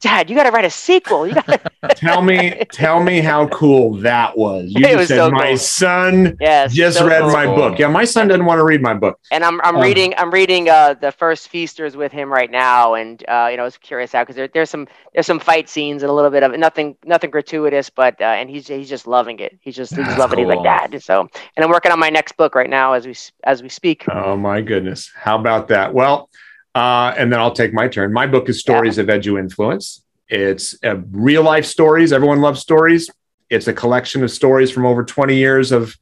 Dad, 0.00 0.30
you 0.30 0.36
got 0.36 0.44
to 0.44 0.50
write 0.50 0.64
a 0.64 0.70
sequel. 0.70 1.26
You 1.26 1.34
got 1.34 1.46
tell 1.96 2.22
me, 2.22 2.64
tell 2.72 3.02
me 3.02 3.20
how 3.20 3.48
cool 3.48 3.94
that 4.00 4.36
was. 4.36 4.70
You 4.70 4.86
It 4.86 4.96
just 4.96 4.96
was 4.96 5.08
said 5.08 5.16
so 5.16 5.30
my 5.30 5.54
cool. 5.54 5.56
son 5.56 6.40
yes, 6.40 6.72
just 6.72 6.98
so 6.98 7.06
read 7.06 7.28
cool. 7.28 7.30
my 7.30 7.46
book. 7.46 7.78
Yeah, 7.78 7.88
my 7.88 8.04
son 8.04 8.28
doesn't 8.28 8.44
want 8.46 8.58
to 8.58 8.64
read 8.64 8.82
my 8.82 8.94
book. 8.94 9.18
And 9.30 9.44
I'm 9.44 9.60
I'm 9.62 9.76
Um, 9.76 9.80
reading 9.80 10.14
I'm 10.18 10.30
reading 10.32 10.68
uh, 10.68 10.94
the 10.94 11.12
first 11.12 11.48
feasters 11.48 11.96
with 11.96 12.12
him 12.12 12.32
right 12.32 12.50
now, 12.50 12.94
and 12.94 13.22
uh, 13.28 13.48
you 13.50 13.56
know 13.56 13.62
I 13.62 13.66
was 13.66 13.76
curious 13.78 14.14
out 14.14 14.24
because 14.26 14.36
there, 14.36 14.48
there's 14.48 14.70
some 14.70 14.88
there's 15.14 15.26
some 15.26 15.40
fight 15.40 15.68
scenes 15.68 16.02
and 16.02 16.10
a 16.10 16.12
little 16.12 16.30
bit 16.30 16.42
of 16.42 16.52
nothing 16.58 16.96
nothing 17.04 17.30
gratuitous, 17.30 17.90
but 17.90 18.20
uh, 18.20 18.24
and 18.24 18.50
he's 18.50 18.66
he's 18.68 18.88
just 18.88 19.06
loving 19.06 19.38
it. 19.40 19.58
He's 19.62 19.76
just 19.76 19.96
he's 19.96 20.16
loving 20.16 20.40
it. 20.40 20.48
Like 20.48 20.58
cool. 20.58 20.64
dad. 20.64 21.00
So 21.02 21.28
and 21.56 21.64
I'm 21.64 21.70
working 21.70 21.92
on 21.92 21.98
my 22.00 22.10
next 22.10 22.36
book 22.36 22.54
right 22.56 22.70
now 22.70 22.92
as 22.94 23.06
we 23.06 23.14
as 23.44 23.62
we 23.62 23.68
speak. 23.68 24.08
Oh 24.08 24.36
my 24.36 24.60
goodness. 24.62 25.10
How 25.14 25.38
about 25.38 25.68
that? 25.68 25.94
Well, 25.94 26.28
uh, 26.74 27.14
and 27.16 27.32
then 27.32 27.40
I'll 27.40 27.52
take 27.52 27.72
my 27.72 27.88
turn. 27.88 28.12
My 28.12 28.26
book 28.26 28.48
is 28.48 28.60
Stories 28.60 28.98
of 28.98 29.06
Edu 29.06 29.38
Influence. 29.38 30.02
It's 30.28 30.76
uh, 30.84 30.98
real 31.10 31.42
life 31.42 31.64
stories. 31.64 32.12
Everyone 32.12 32.40
loves 32.40 32.60
stories. 32.60 33.10
It's 33.48 33.66
a 33.66 33.72
collection 33.72 34.22
of 34.22 34.30
stories 34.30 34.70
from 34.70 34.86
over 34.86 35.04
20 35.04 35.34
years 35.34 35.72
of 35.72 35.96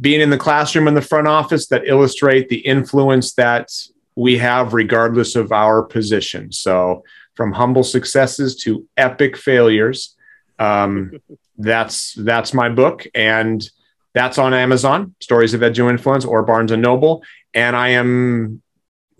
being 0.00 0.20
in 0.20 0.30
the 0.30 0.38
classroom 0.38 0.88
in 0.88 0.94
the 0.94 1.00
front 1.00 1.28
office 1.28 1.68
that 1.68 1.86
illustrate 1.86 2.48
the 2.48 2.58
influence 2.58 3.34
that 3.34 3.70
we 4.16 4.38
have 4.38 4.74
regardless 4.74 5.36
of 5.36 5.52
our 5.52 5.82
position. 5.82 6.50
So, 6.50 7.04
from 7.34 7.52
humble 7.52 7.82
successes 7.82 8.56
to 8.56 8.86
epic 8.96 9.36
failures. 9.36 10.16
Um, 10.58 11.12
that's 11.58 12.14
that's 12.14 12.52
my 12.52 12.68
book, 12.68 13.06
and 13.14 13.68
that's 14.12 14.38
on 14.38 14.54
Amazon. 14.54 15.14
Stories 15.20 15.54
of 15.54 15.60
Edu 15.60 15.88
Influence 15.88 16.24
or 16.24 16.42
Barnes 16.42 16.72
and 16.72 16.82
Noble, 16.82 17.22
and 17.52 17.76
I 17.76 17.90
am 17.90 18.62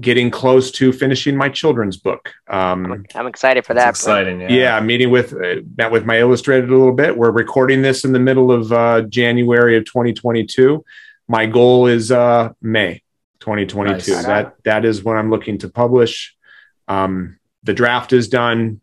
getting 0.00 0.30
close 0.30 0.70
to 0.72 0.92
finishing 0.92 1.36
my 1.36 1.48
children's 1.48 1.96
book. 1.96 2.32
Um, 2.48 3.06
I'm 3.14 3.26
excited 3.26 3.64
for 3.64 3.74
that. 3.74 3.90
exciting. 3.90 4.40
Yeah. 4.40 4.48
yeah, 4.48 4.80
meeting 4.80 5.10
with 5.10 5.32
uh, 5.32 5.62
met 5.76 5.92
with 5.92 6.04
my 6.04 6.18
illustrator 6.18 6.66
a 6.66 6.70
little 6.70 6.92
bit. 6.92 7.16
We're 7.16 7.30
recording 7.30 7.82
this 7.82 8.04
in 8.04 8.12
the 8.12 8.18
middle 8.18 8.50
of 8.50 8.72
uh, 8.72 9.02
January 9.02 9.76
of 9.76 9.84
2022. 9.84 10.84
My 11.28 11.46
goal 11.46 11.86
is 11.86 12.10
uh, 12.10 12.50
May 12.60 13.02
2022. 13.40 14.12
Nice. 14.12 14.26
That 14.26 14.54
that 14.64 14.84
is 14.84 15.04
when 15.04 15.16
I'm 15.16 15.30
looking 15.30 15.58
to 15.58 15.68
publish. 15.68 16.34
Um, 16.88 17.38
the 17.62 17.74
draft 17.74 18.12
is 18.12 18.28
done. 18.28 18.80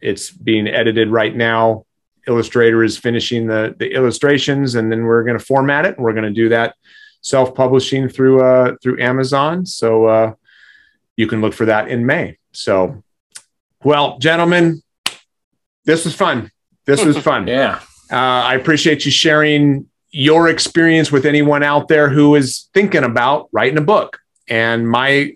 It's 0.00 0.30
being 0.30 0.66
edited 0.66 1.10
right 1.10 1.34
now. 1.34 1.84
Illustrator 2.26 2.82
is 2.82 2.96
finishing 2.96 3.46
the 3.46 3.74
the 3.78 3.92
illustrations, 3.92 4.74
and 4.74 4.90
then 4.90 5.04
we're 5.04 5.22
going 5.22 5.38
to 5.38 5.44
format 5.44 5.84
it. 5.84 5.96
And 5.96 6.04
we're 6.04 6.14
going 6.14 6.24
to 6.24 6.30
do 6.30 6.48
that 6.48 6.74
self 7.20 7.54
publishing 7.54 8.08
through 8.08 8.42
uh, 8.42 8.76
through 8.82 9.00
Amazon. 9.00 9.66
So 9.66 10.06
uh, 10.06 10.32
you 11.16 11.26
can 11.26 11.40
look 11.40 11.54
for 11.54 11.66
that 11.66 11.88
in 11.88 12.06
May. 12.06 12.38
So, 12.52 13.02
well, 13.82 14.18
gentlemen, 14.18 14.82
this 15.84 16.04
was 16.04 16.14
fun. 16.14 16.50
This 16.84 17.04
was 17.04 17.16
fun. 17.18 17.46
Yeah. 17.48 17.80
Uh, 18.10 18.16
I 18.16 18.54
appreciate 18.54 19.04
you 19.04 19.10
sharing 19.10 19.86
your 20.10 20.48
experience 20.48 21.10
with 21.10 21.26
anyone 21.26 21.64
out 21.64 21.88
there 21.88 22.08
who 22.08 22.36
is 22.36 22.68
thinking 22.72 23.02
about 23.02 23.48
writing 23.50 23.78
a 23.78 23.82
book. 23.82 24.20
And 24.48 24.88
my, 24.88 25.32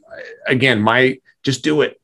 again, 0.47 0.81
my 0.81 1.19
just 1.43 1.65
do 1.65 1.81
it. 1.83 2.01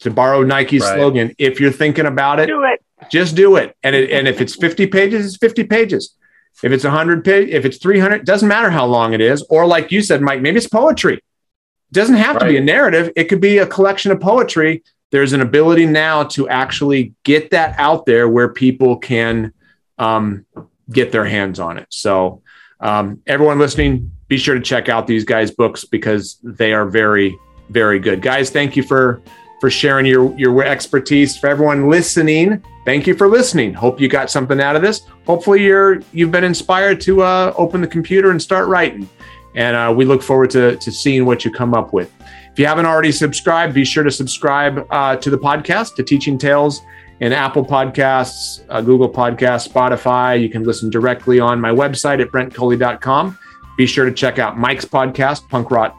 To 0.00 0.10
borrow 0.10 0.42
Nike's 0.42 0.80
Right. 0.80 0.94
slogan, 0.94 1.34
if 1.36 1.60
you're 1.60 1.70
thinking 1.70 2.06
about 2.06 2.40
it, 2.40 2.46
Do 2.46 2.64
it. 2.64 2.82
just 3.10 3.36
do 3.36 3.56
it. 3.56 3.76
And 3.82 3.94
it, 3.94 4.10
and 4.10 4.26
if 4.26 4.40
it's 4.40 4.54
50 4.56 4.86
pages, 4.86 5.26
it's 5.26 5.36
50 5.36 5.64
pages. 5.64 6.16
If 6.62 6.72
it's 6.72 6.84
100 6.84 7.22
page, 7.22 7.50
if 7.50 7.66
it's 7.66 7.76
300, 7.76 8.24
doesn't 8.24 8.48
matter 8.48 8.70
how 8.70 8.86
long 8.86 9.12
it 9.12 9.20
is. 9.20 9.42
Or 9.50 9.66
like 9.66 9.92
you 9.92 10.00
said, 10.00 10.22
Mike, 10.22 10.40
maybe 10.40 10.56
it's 10.56 10.66
poetry. 10.66 11.22
It 11.90 11.94
doesn't 11.94 12.16
have 12.16 12.38
to 12.38 12.46
be 12.46 12.56
a 12.56 12.60
narrative. 12.60 13.12
It 13.16 13.24
could 13.24 13.40
be 13.40 13.58
a 13.58 13.66
collection 13.66 14.12
of 14.12 14.20
poetry. 14.20 14.84
There's 15.10 15.32
an 15.32 15.40
ability 15.40 15.86
now 15.86 16.22
to 16.24 16.48
actually 16.48 17.14
get 17.24 17.50
that 17.50 17.74
out 17.78 18.06
there 18.06 18.28
where 18.28 18.48
people 18.48 18.96
can 18.96 19.52
um, 19.98 20.46
get 20.90 21.10
their 21.10 21.24
hands 21.24 21.58
on 21.58 21.78
it. 21.78 21.86
So 21.90 22.42
um, 22.78 23.20
everyone 23.26 23.58
listening, 23.58 24.12
be 24.28 24.38
sure 24.38 24.54
to 24.54 24.60
check 24.60 24.88
out 24.88 25.08
these 25.08 25.24
guys' 25.24 25.50
books 25.50 25.84
because 25.84 26.38
they 26.44 26.72
are 26.72 26.86
very, 26.86 27.36
very 27.70 27.98
good. 27.98 28.22
Guys, 28.22 28.50
thank 28.50 28.76
you 28.76 28.84
for 28.84 29.20
for 29.60 29.68
sharing 29.68 30.06
your 30.06 30.32
your 30.38 30.62
expertise. 30.64 31.36
For 31.36 31.48
everyone 31.48 31.88
listening, 31.88 32.62
thank 32.84 33.06
you 33.06 33.14
for 33.14 33.28
listening. 33.28 33.74
Hope 33.74 34.00
you 34.00 34.08
got 34.08 34.30
something 34.30 34.60
out 34.60 34.76
of 34.76 34.82
this. 34.82 35.02
Hopefully, 35.26 35.64
you're 35.64 36.02
you've 36.12 36.30
been 36.30 36.44
inspired 36.44 37.00
to 37.02 37.22
uh, 37.22 37.52
open 37.56 37.80
the 37.80 37.88
computer 37.88 38.30
and 38.30 38.40
start 38.40 38.68
writing. 38.68 39.08
And 39.54 39.76
uh, 39.76 39.92
we 39.96 40.04
look 40.04 40.22
forward 40.22 40.50
to 40.50 40.76
to 40.76 40.92
seeing 40.92 41.26
what 41.26 41.44
you 41.44 41.50
come 41.50 41.74
up 41.74 41.92
with. 41.92 42.12
If 42.52 42.58
you 42.58 42.66
haven't 42.66 42.86
already 42.86 43.12
subscribed, 43.12 43.74
be 43.74 43.84
sure 43.84 44.04
to 44.04 44.10
subscribe 44.10 44.86
uh, 44.90 45.16
to 45.16 45.30
the 45.30 45.38
podcast, 45.38 45.94
to 45.96 46.02
Teaching 46.02 46.36
Tales, 46.38 46.80
in 47.20 47.32
Apple 47.32 47.64
Podcasts, 47.64 48.64
uh, 48.68 48.80
Google 48.80 49.08
Podcasts, 49.08 49.68
Spotify. 49.68 50.40
You 50.40 50.48
can 50.48 50.64
listen 50.64 50.90
directly 50.90 51.38
on 51.38 51.60
my 51.60 51.70
website 51.70 52.20
at 52.20 52.28
brentcoley.com. 52.28 53.38
Be 53.76 53.86
sure 53.86 54.04
to 54.06 54.12
check 54.12 54.38
out 54.38 54.58
Mike's 54.58 54.84
podcast, 54.84 55.48
Punk 55.48 55.70
Rock, 55.70 55.96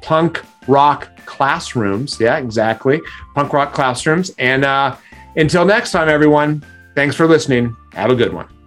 Punk 0.00 0.42
Rock 0.66 1.10
Classrooms. 1.26 2.18
Yeah, 2.18 2.38
exactly. 2.38 3.00
Punk 3.34 3.52
Rock 3.52 3.72
Classrooms. 3.72 4.30
And 4.38 4.64
uh, 4.64 4.96
until 5.36 5.64
next 5.64 5.92
time, 5.92 6.08
everyone, 6.08 6.64
thanks 6.94 7.16
for 7.16 7.26
listening. 7.26 7.76
Have 7.92 8.10
a 8.10 8.16
good 8.16 8.32
one. 8.32 8.61